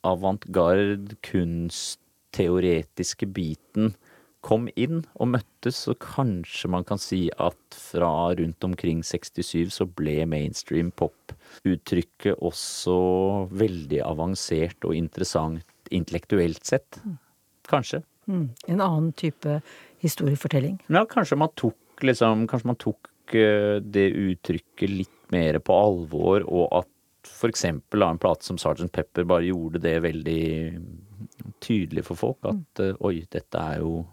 avantgarde, 0.07 1.17
kunstteoretiske 1.27 3.27
biten 3.35 3.93
kom 4.45 4.69
inn 4.79 5.01
og 5.19 5.33
møttes, 5.33 5.81
så 5.83 5.91
kanskje 5.99 6.69
man 6.71 6.85
kan 6.87 7.01
si 7.01 7.25
at 7.43 7.75
fra 7.75 8.31
rundt 8.39 8.63
omkring 8.63 9.01
67 9.03 9.67
så 9.75 9.87
ble 9.99 10.23
mainstream 10.31 10.93
pop-uttrykket 10.95 12.39
også 12.39 12.95
veldig 13.51 13.99
avansert 14.07 14.87
og 14.87 14.95
interessant 14.95 15.68
intellektuelt 15.95 16.65
sett. 16.65 17.01
Kanskje. 17.69 18.01
Mm. 18.29 18.49
En 18.67 18.81
annen 18.81 19.11
type 19.13 19.61
historiefortelling. 19.99 20.79
Ja, 20.87 21.05
kanskje 21.09 21.37
man 21.37 21.53
tok 21.55 22.03
liksom 22.05 22.45
Kanskje 22.47 22.67
man 22.69 22.77
tok 22.79 23.35
eh, 23.35 23.81
det 23.81 24.05
uttrykket 24.15 24.89
litt 24.89 25.31
mer 25.33 25.59
på 25.59 25.75
alvor, 25.75 26.45
og 26.47 26.71
at 26.79 27.29
for 27.29 27.51
eksempel 27.51 28.01
en 28.05 28.17
plate 28.17 28.47
som 28.47 28.57
Sgt. 28.57 28.87
Pepper 28.91 29.27
bare 29.27 29.49
gjorde 29.49 29.81
det 29.83 29.99
veldig 30.01 30.45
tydelig 31.59 32.05
for 32.07 32.17
folk. 32.17 32.39
At 32.47 32.81
mm. 32.81 32.97
oi, 33.05 33.19
dette 33.31 33.59
er 33.59 33.83
jo 33.83 34.05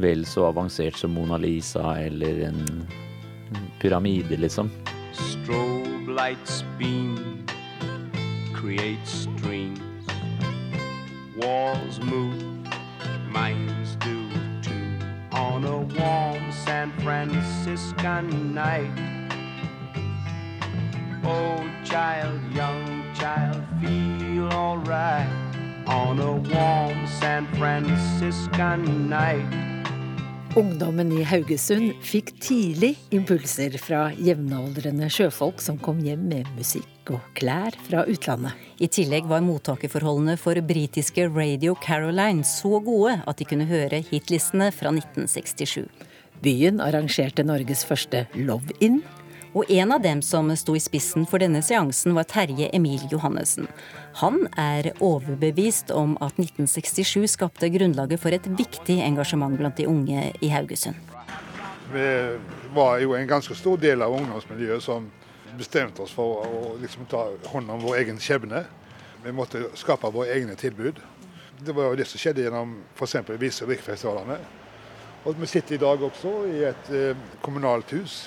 vel 0.00 0.24
så 0.24 0.46
avansert 0.48 0.96
som 0.96 1.12
Mona 1.12 1.36
Lisa 1.36 1.98
eller 2.00 2.46
en 2.48 2.62
pyramide, 3.82 4.38
liksom. 4.40 4.70
Strobe 5.12 6.14
lights 6.14 6.62
beam, 6.78 7.44
create 8.54 9.04
streams. 9.04 9.91
Walls 11.42 11.98
move, 12.00 12.66
minds 13.28 13.96
do 13.96 14.30
too. 14.62 14.98
On 15.32 15.64
a 15.64 15.78
warm 15.78 16.52
San 16.52 16.92
Franciscan 17.00 18.54
night. 18.54 18.92
Oh, 21.24 21.68
child, 21.84 22.40
young 22.52 23.12
child, 23.14 23.64
feel 23.80 24.52
alright. 24.52 25.28
on 25.86 26.18
a 26.20 26.32
warm 26.32 27.06
San 27.06 27.46
Franciscan 27.56 29.08
night. 29.08 29.71
Ungdommen 30.52 31.08
i 31.16 31.22
Haugesund 31.24 31.94
fikk 32.04 32.34
tidlig 32.44 32.90
impulser 33.16 33.72
fra 33.80 34.10
jevnaldrende 34.20 35.06
sjøfolk 35.08 35.62
som 35.64 35.78
kom 35.80 36.02
hjem 36.04 36.26
med 36.28 36.50
musikk 36.58 37.08
og 37.14 37.22
klær 37.38 37.72
fra 37.86 38.02
utlandet. 38.04 38.52
I 38.76 38.90
tillegg 38.92 39.30
var 39.30 39.40
mottakerforholdene 39.46 40.34
for 40.36 40.60
britiske 40.68 41.24
Radio 41.32 41.72
Caroline 41.80 42.44
så 42.44 42.82
gode 42.84 43.14
at 43.24 43.40
de 43.40 43.48
kunne 43.48 43.64
høre 43.70 44.02
hitlistene 44.10 44.68
fra 44.76 44.92
1967. 44.92 45.88
Byen 46.44 46.84
arrangerte 46.84 47.48
Norges 47.48 47.86
første 47.88 48.26
Love 48.36 48.76
In. 48.84 49.00
Og 49.52 49.70
en 49.70 49.92
av 49.92 50.00
dem 50.00 50.22
som 50.24 50.48
sto 50.56 50.72
i 50.76 50.80
spissen 50.80 51.26
for 51.28 51.42
denne 51.42 51.60
seansen, 51.64 52.14
var 52.16 52.24
Terje 52.24 52.70
Emil 52.72 53.02
Johannessen. 53.12 53.66
Han 54.22 54.46
er 54.56 54.94
overbevist 55.04 55.92
om 55.92 56.14
at 56.24 56.38
1967 56.40 57.26
skapte 57.34 57.68
grunnlaget 57.74 58.22
for 58.22 58.32
et 58.32 58.48
viktig 58.48 58.96
engasjement 59.04 59.58
blant 59.60 59.76
de 59.76 59.88
unge 59.90 60.30
i 60.40 60.52
Haugesund. 60.54 60.96
Vi 61.92 62.08
var 62.72 62.98
jo 63.04 63.12
en 63.12 63.28
ganske 63.28 63.54
stor 63.58 63.76
del 63.76 64.00
av 64.00 64.16
ungdomsmiljøet 64.16 64.88
som 64.88 65.10
bestemte 65.58 66.00
oss 66.06 66.16
for 66.16 66.46
å 66.48 66.74
liksom 66.80 67.04
ta 67.12 67.26
hånd 67.52 67.76
om 67.76 67.84
vår 67.84 68.00
egen 68.00 68.20
skjebne. 68.24 68.64
Vi 69.22 69.36
måtte 69.36 69.66
skape 69.76 70.08
våre 70.14 70.32
egne 70.32 70.56
tilbud. 70.56 70.96
Det 71.60 71.76
var 71.76 71.92
jo 71.92 71.98
det 72.00 72.08
som 72.08 72.18
skjedde 72.18 72.46
gjennom 72.46 72.78
f.eks. 72.96 73.20
Vise- 73.36 73.66
og 73.66 73.68
drikkefestivalene. 73.68 74.40
Og 75.28 75.36
vi 75.36 75.46
sitter 75.46 75.76
i 75.76 75.82
dag 75.84 76.00
også 76.02 76.38
i 76.48 76.62
et 76.72 76.88
eh, 76.96 77.26
kommunalt 77.44 77.92
hus 77.92 78.22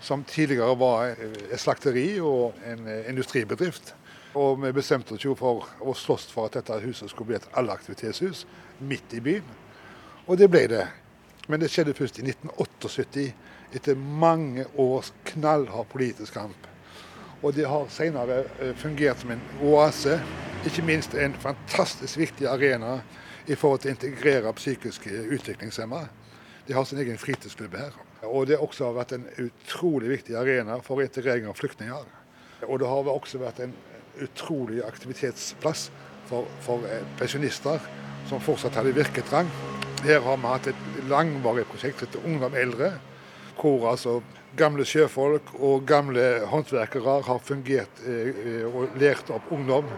som 0.00 0.24
tidligere 0.24 0.76
var 0.78 1.14
et 1.14 1.60
slakteri 1.60 2.20
og 2.20 2.56
en 2.66 2.86
industribedrift. 3.08 3.94
Og 4.34 4.60
vi 4.62 4.72
bestemte 4.72 5.16
oss 5.16 5.24
jo 5.24 5.34
for 5.38 5.66
å 5.82 5.94
slåss 5.96 6.28
for 6.30 6.46
at 6.46 6.58
dette 6.60 6.78
huset 6.84 7.10
skulle 7.10 7.32
bli 7.32 7.38
et 7.40 7.48
allaktivitetshus 7.58 8.44
midt 8.78 9.14
i 9.18 9.22
byen. 9.24 9.46
Og 10.26 10.38
det 10.38 10.50
ble 10.50 10.66
det. 10.70 10.86
Men 11.50 11.60
det 11.60 11.70
skjedde 11.72 11.96
først 11.98 12.20
i 12.20 12.26
1978, 12.28 13.32
etter 13.74 13.98
mange 13.98 14.66
års 14.78 15.10
knallhard 15.32 15.88
politisk 15.90 16.36
kamp. 16.38 16.68
Og 17.42 17.54
det 17.56 17.66
har 17.66 17.88
senere 17.90 18.44
eh, 18.60 18.74
fungert 18.76 19.22
som 19.22 19.32
en 19.34 19.42
oase, 19.64 20.20
ikke 20.68 20.84
minst 20.86 21.14
en 21.14 21.34
fantastisk 21.40 22.20
viktig 22.20 22.46
arena 22.46 23.00
i 23.48 23.56
forhold 23.56 23.82
til 23.82 23.90
å 23.90 23.96
integrere 23.96 24.52
psykisk 24.58 25.08
utviklingshemmede. 25.08 26.10
De 26.68 26.76
har 26.76 26.86
sin 26.86 27.00
egen 27.02 27.18
fritidsklubb 27.18 27.74
her. 27.80 27.96
Og 28.28 28.46
det 28.48 28.58
har 28.58 28.64
også 28.66 28.90
vært 28.92 29.14
en 29.16 29.26
utrolig 29.40 30.10
viktig 30.10 30.36
arena 30.36 30.76
for 30.84 31.00
integrering 31.00 31.48
av 31.48 31.56
flyktninger. 31.56 32.08
Og 32.68 32.80
det 32.82 32.88
har 32.88 33.08
også 33.08 33.40
vært 33.40 33.62
en 33.64 33.72
utrolig 34.20 34.82
aktivitetsplass 34.84 35.88
for, 36.28 36.48
for 36.64 36.84
eh, 36.88 37.04
pensjonister 37.20 37.80
som 38.28 38.42
fortsatt 38.44 38.76
hadde 38.76 38.92
virketrang. 38.96 39.48
Her 40.04 40.20
har 40.24 40.36
vi 40.40 40.50
hatt 40.50 40.68
et 40.70 40.84
langvarig 41.08 41.66
prosjekt 41.70 42.04
etter 42.04 42.24
Ungdom 42.28 42.56
eldre, 42.56 42.92
hvor 43.60 43.90
altså 43.90 44.20
gamle 44.58 44.84
sjøfolk 44.88 45.54
og 45.60 45.84
gamle 45.88 46.46
håndverkere 46.50 47.20
har 47.26 47.42
fungert 47.44 48.04
eh, 48.04 48.64
og 48.68 48.96
lært 49.00 49.32
opp 49.32 49.50
ungdom 49.54 49.88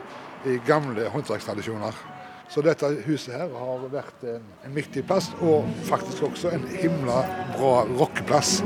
i 0.47 0.59
gamle 0.66 1.09
håndverkstradisjoner. 1.14 2.12
Så 2.53 2.61
dette 2.61 2.85
huset 3.07 3.33
her 3.33 3.49
har 3.57 3.85
vært 3.89 4.25
en, 4.29 4.43
en 4.67 4.75
viktig 4.77 5.07
plass, 5.09 5.31
og 5.41 5.65
faktisk 5.89 6.27
også 6.27 6.51
en 6.53 6.67
himla 6.69 7.23
bra 7.55 7.87
rockeplass. 7.89 8.59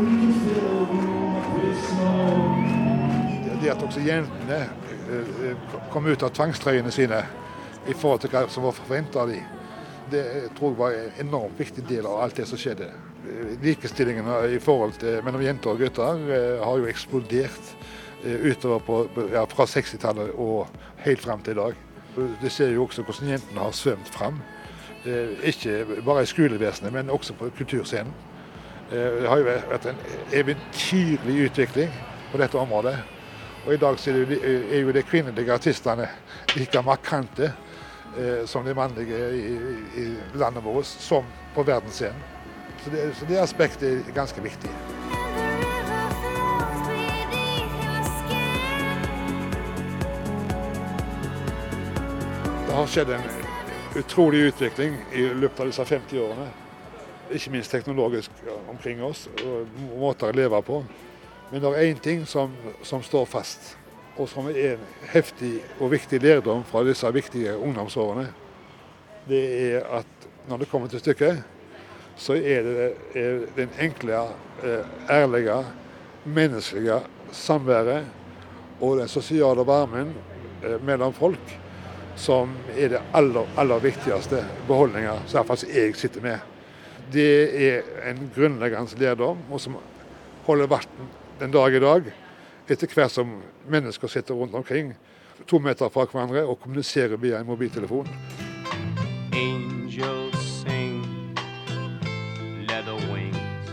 Det 3.63 3.71
at 3.71 3.85
også 3.87 4.03
jentene 4.03 4.59
eh, 4.67 5.71
kom 5.95 6.11
ut 6.11 6.27
av 6.27 6.35
tvangstrøyene 6.35 6.91
sine 6.95 7.23
i 7.87 7.95
forhold 7.95 8.25
til 8.25 8.35
hva 8.35 8.43
som 8.51 8.67
var 8.67 8.75
forventa 8.75 9.23
av 9.23 9.31
dem, 9.31 9.47
det 10.11 10.27
tror 10.59 10.73
jeg 10.73 10.81
var 10.83 10.99
en 10.99 11.23
enormt 11.29 11.63
viktig 11.63 11.87
del 11.87 12.11
av 12.11 12.25
alt 12.25 12.43
det 12.43 12.51
som 12.51 12.59
skjedde. 12.59 12.91
Likestillingen 13.63 14.29
i 14.51 14.59
forhold 14.63 14.99
til, 14.99 15.23
mellom 15.27 15.47
jenter 15.47 15.77
og 15.77 15.83
gutter 15.87 16.27
eh, 16.27 16.53
har 16.59 16.83
jo 16.83 16.91
eksplodert 16.91 17.75
eh, 18.27 18.51
utover 18.51 18.83
på, 18.83 19.03
ja, 19.31 19.47
fra 19.55 19.71
60-tallet 19.71 20.35
og 20.35 20.67
helt 21.07 21.23
fram 21.23 21.47
til 21.47 21.55
i 21.55 21.63
dag. 21.63 21.86
Det 22.17 22.53
ser 22.53 22.71
jo 22.73 22.85
også 22.85 23.03
hvordan 23.03 23.31
jentene 23.31 23.61
har 23.61 23.71
svømt 23.77 24.09
fram. 24.09 24.41
Eh, 25.07 25.29
ikke 25.43 25.85
bare 26.05 26.23
i 26.23 26.27
skolevesenet, 26.27 26.93
men 26.93 27.11
også 27.11 27.35
på 27.35 27.51
kulturscenen. 27.57 28.13
Eh, 28.93 28.99
det 29.21 29.29
har 29.29 29.39
jo 29.39 29.45
vært 29.45 29.87
en 29.87 30.01
eventyrlig 30.33 31.45
utvikling 31.51 31.93
på 32.33 32.39
dette 32.39 32.59
området. 32.59 32.97
Og 33.67 33.75
i 33.75 33.77
dag 33.77 33.99
er, 34.09 34.37
er 34.73 34.81
jo 34.81 34.93
de 34.93 35.03
kvinnelige 35.03 35.53
artistene 35.53 36.09
like 36.57 36.83
markante 36.83 37.53
eh, 38.19 38.47
som 38.47 38.65
de 38.65 38.75
mannlige 38.75 39.19
i 39.97 40.07
landet 40.35 40.65
vårt, 40.65 40.87
som 40.87 41.25
på 41.55 41.63
verdensscenen. 41.63 42.23
Så 42.85 42.91
det, 42.91 43.11
så 43.19 43.27
det 43.27 43.43
aspektet 43.43 43.93
er 44.09 44.15
ganske 44.15 44.43
viktig. 44.43 44.71
Har 52.77 52.87
skjedd 52.87 53.11
en 53.11 53.23
utrolig 53.97 54.39
utvikling 54.39 54.97
i 55.13 55.23
løpet 55.33 55.61
av 55.61 55.69
disse 55.71 55.85
50 55.89 56.19
årene. 56.21 56.51
Ikke 57.33 57.53
minst 57.55 57.73
teknologisk 57.73 58.43
omkring 58.69 59.01
oss, 59.05 59.23
og 59.41 59.79
måter 59.97 60.29
å 60.29 60.37
leve 60.37 60.61
på. 60.67 60.83
Men 61.49 61.65
det 61.65 61.71
er 61.71 61.87
én 61.87 62.03
ting 62.05 62.27
som, 62.29 62.53
som, 62.85 63.01
står 63.01 63.25
fast, 63.33 63.73
og 64.21 64.29
som 64.29 64.51
er 64.53 64.75
en 64.75 64.85
heftig 65.09 65.55
og 65.79 65.95
viktig 65.95 66.21
lærdom 66.21 66.67
fra 66.69 66.85
disse 66.85 67.09
viktige 67.17 67.57
ungdomsårene. 67.57 68.29
Det 69.25 69.43
er 69.73 69.91
at 70.03 70.31
når 70.45 70.67
det 70.67 70.73
kommer 70.75 70.93
til 70.93 71.01
stykket, 71.01 71.41
så 72.21 72.37
er 72.37 72.69
det 72.69 72.93
er 73.17 73.45
den 73.57 73.73
enkle, 73.89 74.27
ærlige, 75.09 75.63
menneskelige 76.25 77.01
samværet 77.33 78.05
og 78.81 78.99
den 79.01 79.09
sosiale 79.09 79.65
varmen 79.65 80.13
mellom 80.85 81.17
folk 81.17 81.63
som 82.17 82.53
er 82.77 82.89
det 82.89 83.03
aller, 83.15 83.49
aller 83.57 83.83
viktigste 83.85 84.43
beholdninga 84.69 85.19
som 85.29 85.51
jeg 85.69 85.97
sitter 85.97 86.25
med. 86.25 86.39
Det 87.13 87.29
er 87.69 87.83
en 88.11 88.31
grunnleggende 88.35 88.99
lærdom, 88.99 89.39
og 89.51 89.61
som 89.61 89.77
holder 90.47 90.67
vann 90.67 91.11
den 91.41 91.53
dag 91.53 91.75
i 91.75 91.81
dag. 91.81 92.09
Etter 92.69 92.91
hvert 92.95 93.13
som 93.13 93.37
mennesker 93.69 94.09
sitter 94.09 94.35
rundt 94.35 94.55
omkring 94.55 94.95
to 95.47 95.59
meter 95.59 95.89
fra 95.89 96.07
hverandre 96.07 96.47
og 96.47 96.61
kommuniserer 96.61 97.17
via 97.17 97.39
en 97.41 97.47
mobiltelefon. 97.47 98.09
Angels 99.33 100.63
sing, 100.63 101.05
leather 102.69 102.97
wings, 103.13 103.71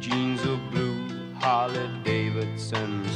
jeans 0.00 0.46
of 0.46 0.58
blue, 0.72 0.96
Harley 1.42 1.88
Davidson's 2.04 3.04
too. 3.08 3.13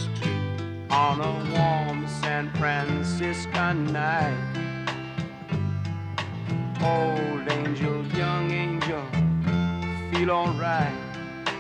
On 0.91 1.20
a 1.20 1.32
warm 1.53 2.07
San 2.09 2.51
Franciscan 2.55 3.93
night, 3.93 4.36
old 6.82 7.51
angel, 7.53 8.07
young 8.16 8.51
angel, 8.51 9.05
feel 10.11 10.30
alright. 10.30 10.95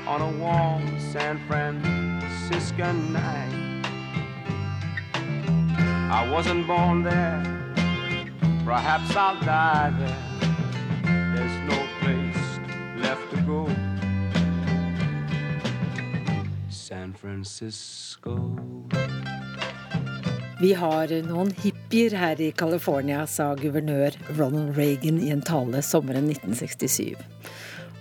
On 0.06 0.22
a 0.22 0.32
warm 0.38 0.98
San 1.12 1.38
Franciscan 1.46 3.12
night, 3.12 3.84
I 6.10 6.28
wasn't 6.30 6.66
born 6.66 7.02
there. 7.02 7.42
Perhaps 8.64 9.14
I'll 9.14 9.38
die 9.40 9.90
there. 9.98 10.24
There's 11.34 11.58
no 11.68 11.86
place 12.00 12.44
left 12.96 13.30
to 13.32 13.40
go. 13.42 13.68
San 16.70 17.12
Francisco. 17.12 18.56
Vi 20.58 20.72
har 20.74 21.12
noen 21.22 21.52
hippier 21.62 22.16
her 22.18 22.40
i 22.42 22.48
California, 22.50 23.20
sa 23.30 23.52
guvernør 23.54 24.16
Ronald 24.34 24.74
Reagan 24.74 25.20
i 25.22 25.28
en 25.30 25.44
tale 25.46 25.78
sommeren 25.86 26.26
1967. 26.32 27.14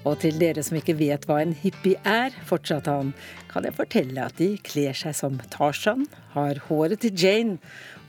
Og 0.01 0.16
til 0.24 0.39
dere 0.41 0.64
som 0.66 0.80
ikke 0.80 0.95
vet 0.97 1.28
hva 1.30 1.38
en 1.43 1.53
hippie 1.53 2.01
er, 2.01 2.34
fortsatte 2.49 2.89
han, 2.89 3.12
kan 3.51 3.68
jeg 3.68 3.78
fortelle 3.78 4.26
at 4.26 4.41
de 4.41 4.49
kler 4.66 4.97
seg 4.97 5.14
som 5.20 5.38
Tarzan, 5.53 6.08
har 6.34 6.64
håret 6.66 7.05
til 7.05 7.14
Jane 7.14 7.60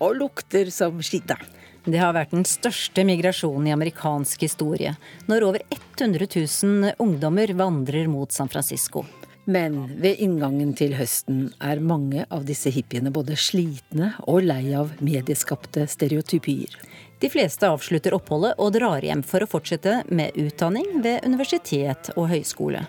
og 0.01 0.17
lukter 0.23 0.73
som 0.73 1.05
Shida. 1.05 1.37
Det 1.85 2.01
har 2.01 2.17
vært 2.17 2.33
den 2.33 2.49
største 2.49 3.05
migrasjonen 3.05 3.69
i 3.69 3.77
amerikansk 3.77 4.49
historie, 4.49 4.97
når 5.29 5.51
over 5.51 5.69
100 5.77 6.25
000 6.25 6.97
ungdommer 6.97 7.53
vandrer 7.61 8.09
mot 8.09 8.33
San 8.33 8.49
Francisco. 8.49 9.05
Men 9.49 9.79
ved 9.97 10.21
inngangen 10.21 10.75
til 10.77 10.93
høsten 10.99 11.47
er 11.65 11.81
mange 11.81 12.27
av 12.29 12.43
disse 12.45 12.69
hippiene 12.69 13.09
både 13.15 13.33
slitne 13.41 14.11
og 14.29 14.43
lei 14.45 14.75
av 14.77 14.91
medieskapte 15.01 15.87
stereotypier. 15.89 16.75
De 17.19 17.31
fleste 17.33 17.67
avslutter 17.67 18.13
oppholdet 18.13 18.59
og 18.61 18.75
drar 18.77 19.03
hjem 19.03 19.25
for 19.25 19.43
å 19.43 19.49
fortsette 19.49 20.03
med 20.13 20.37
utdanning 20.37 21.01
ved 21.01 21.25
universitet 21.25 22.13
og 22.15 22.29
høyskole. 22.35 22.85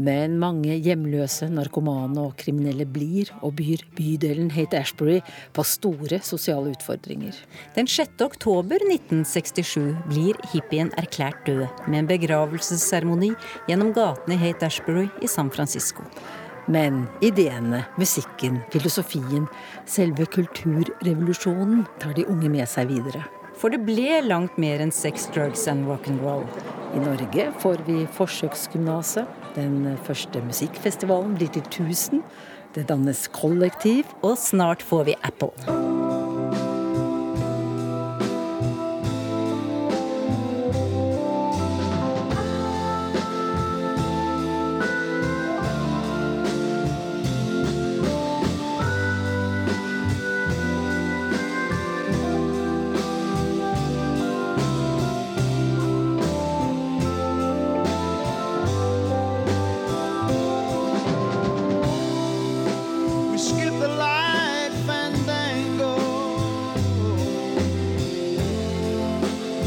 Men 0.00 0.38
mange 0.40 0.72
hjemløse, 0.80 1.50
narkomane 1.52 2.22
og 2.22 2.38
kriminelle 2.40 2.86
blir 2.88 3.28
og 3.44 3.58
byr 3.58 3.82
bydelen 3.92 4.48
Hate 4.54 4.78
Ashbury 4.80 5.18
på 5.52 5.64
store 5.68 6.22
sosiale 6.24 6.72
utfordringer. 6.72 7.36
Den 7.76 7.90
6. 7.90 8.14
oktober 8.24 8.80
1967 8.86 9.92
blir 10.08 10.40
hippien 10.54 10.88
erklært 10.96 11.44
død 11.44 11.66
med 11.90 11.98
en 11.98 12.08
begravelsesseremoni 12.08 13.34
gjennom 13.68 13.92
gatene 13.92 14.38
i 14.38 14.40
Hate 14.46 14.70
Ashbury 14.70 15.10
i 15.20 15.28
San 15.28 15.52
Francisco. 15.52 16.08
Men 16.72 17.04
ideene, 17.20 17.84
musikken, 18.00 18.62
filosofien, 18.72 19.44
selve 19.84 20.24
kulturrevolusjonen 20.24 21.84
tar 22.00 22.16
de 22.16 22.24
unge 22.32 22.48
med 22.48 22.64
seg 22.70 22.88
videre. 22.94 23.26
For 23.60 23.68
det 23.68 23.82
ble 23.84 24.22
langt 24.24 24.56
mer 24.56 24.80
enn 24.80 24.94
sex, 24.94 25.28
drugs 25.34 25.68
and 25.68 25.84
rock'n'roll. 25.84 26.46
I 26.96 27.04
Norge 27.04 27.50
får 27.60 27.84
vi 27.84 28.06
Forsøksgymnaset. 28.16 29.41
Den 29.56 29.98
første 30.04 30.40
musikkfestivalen 30.40 31.34
blir 31.36 31.52
til 31.52 31.62
1000. 31.62 32.22
Det 32.74 32.88
dannes 32.88 33.28
kollektiv. 33.28 34.04
Og 34.22 34.38
snart 34.38 34.82
får 34.82 35.04
vi 35.04 35.14
Apple. 35.22 35.91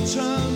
time 0.05 0.54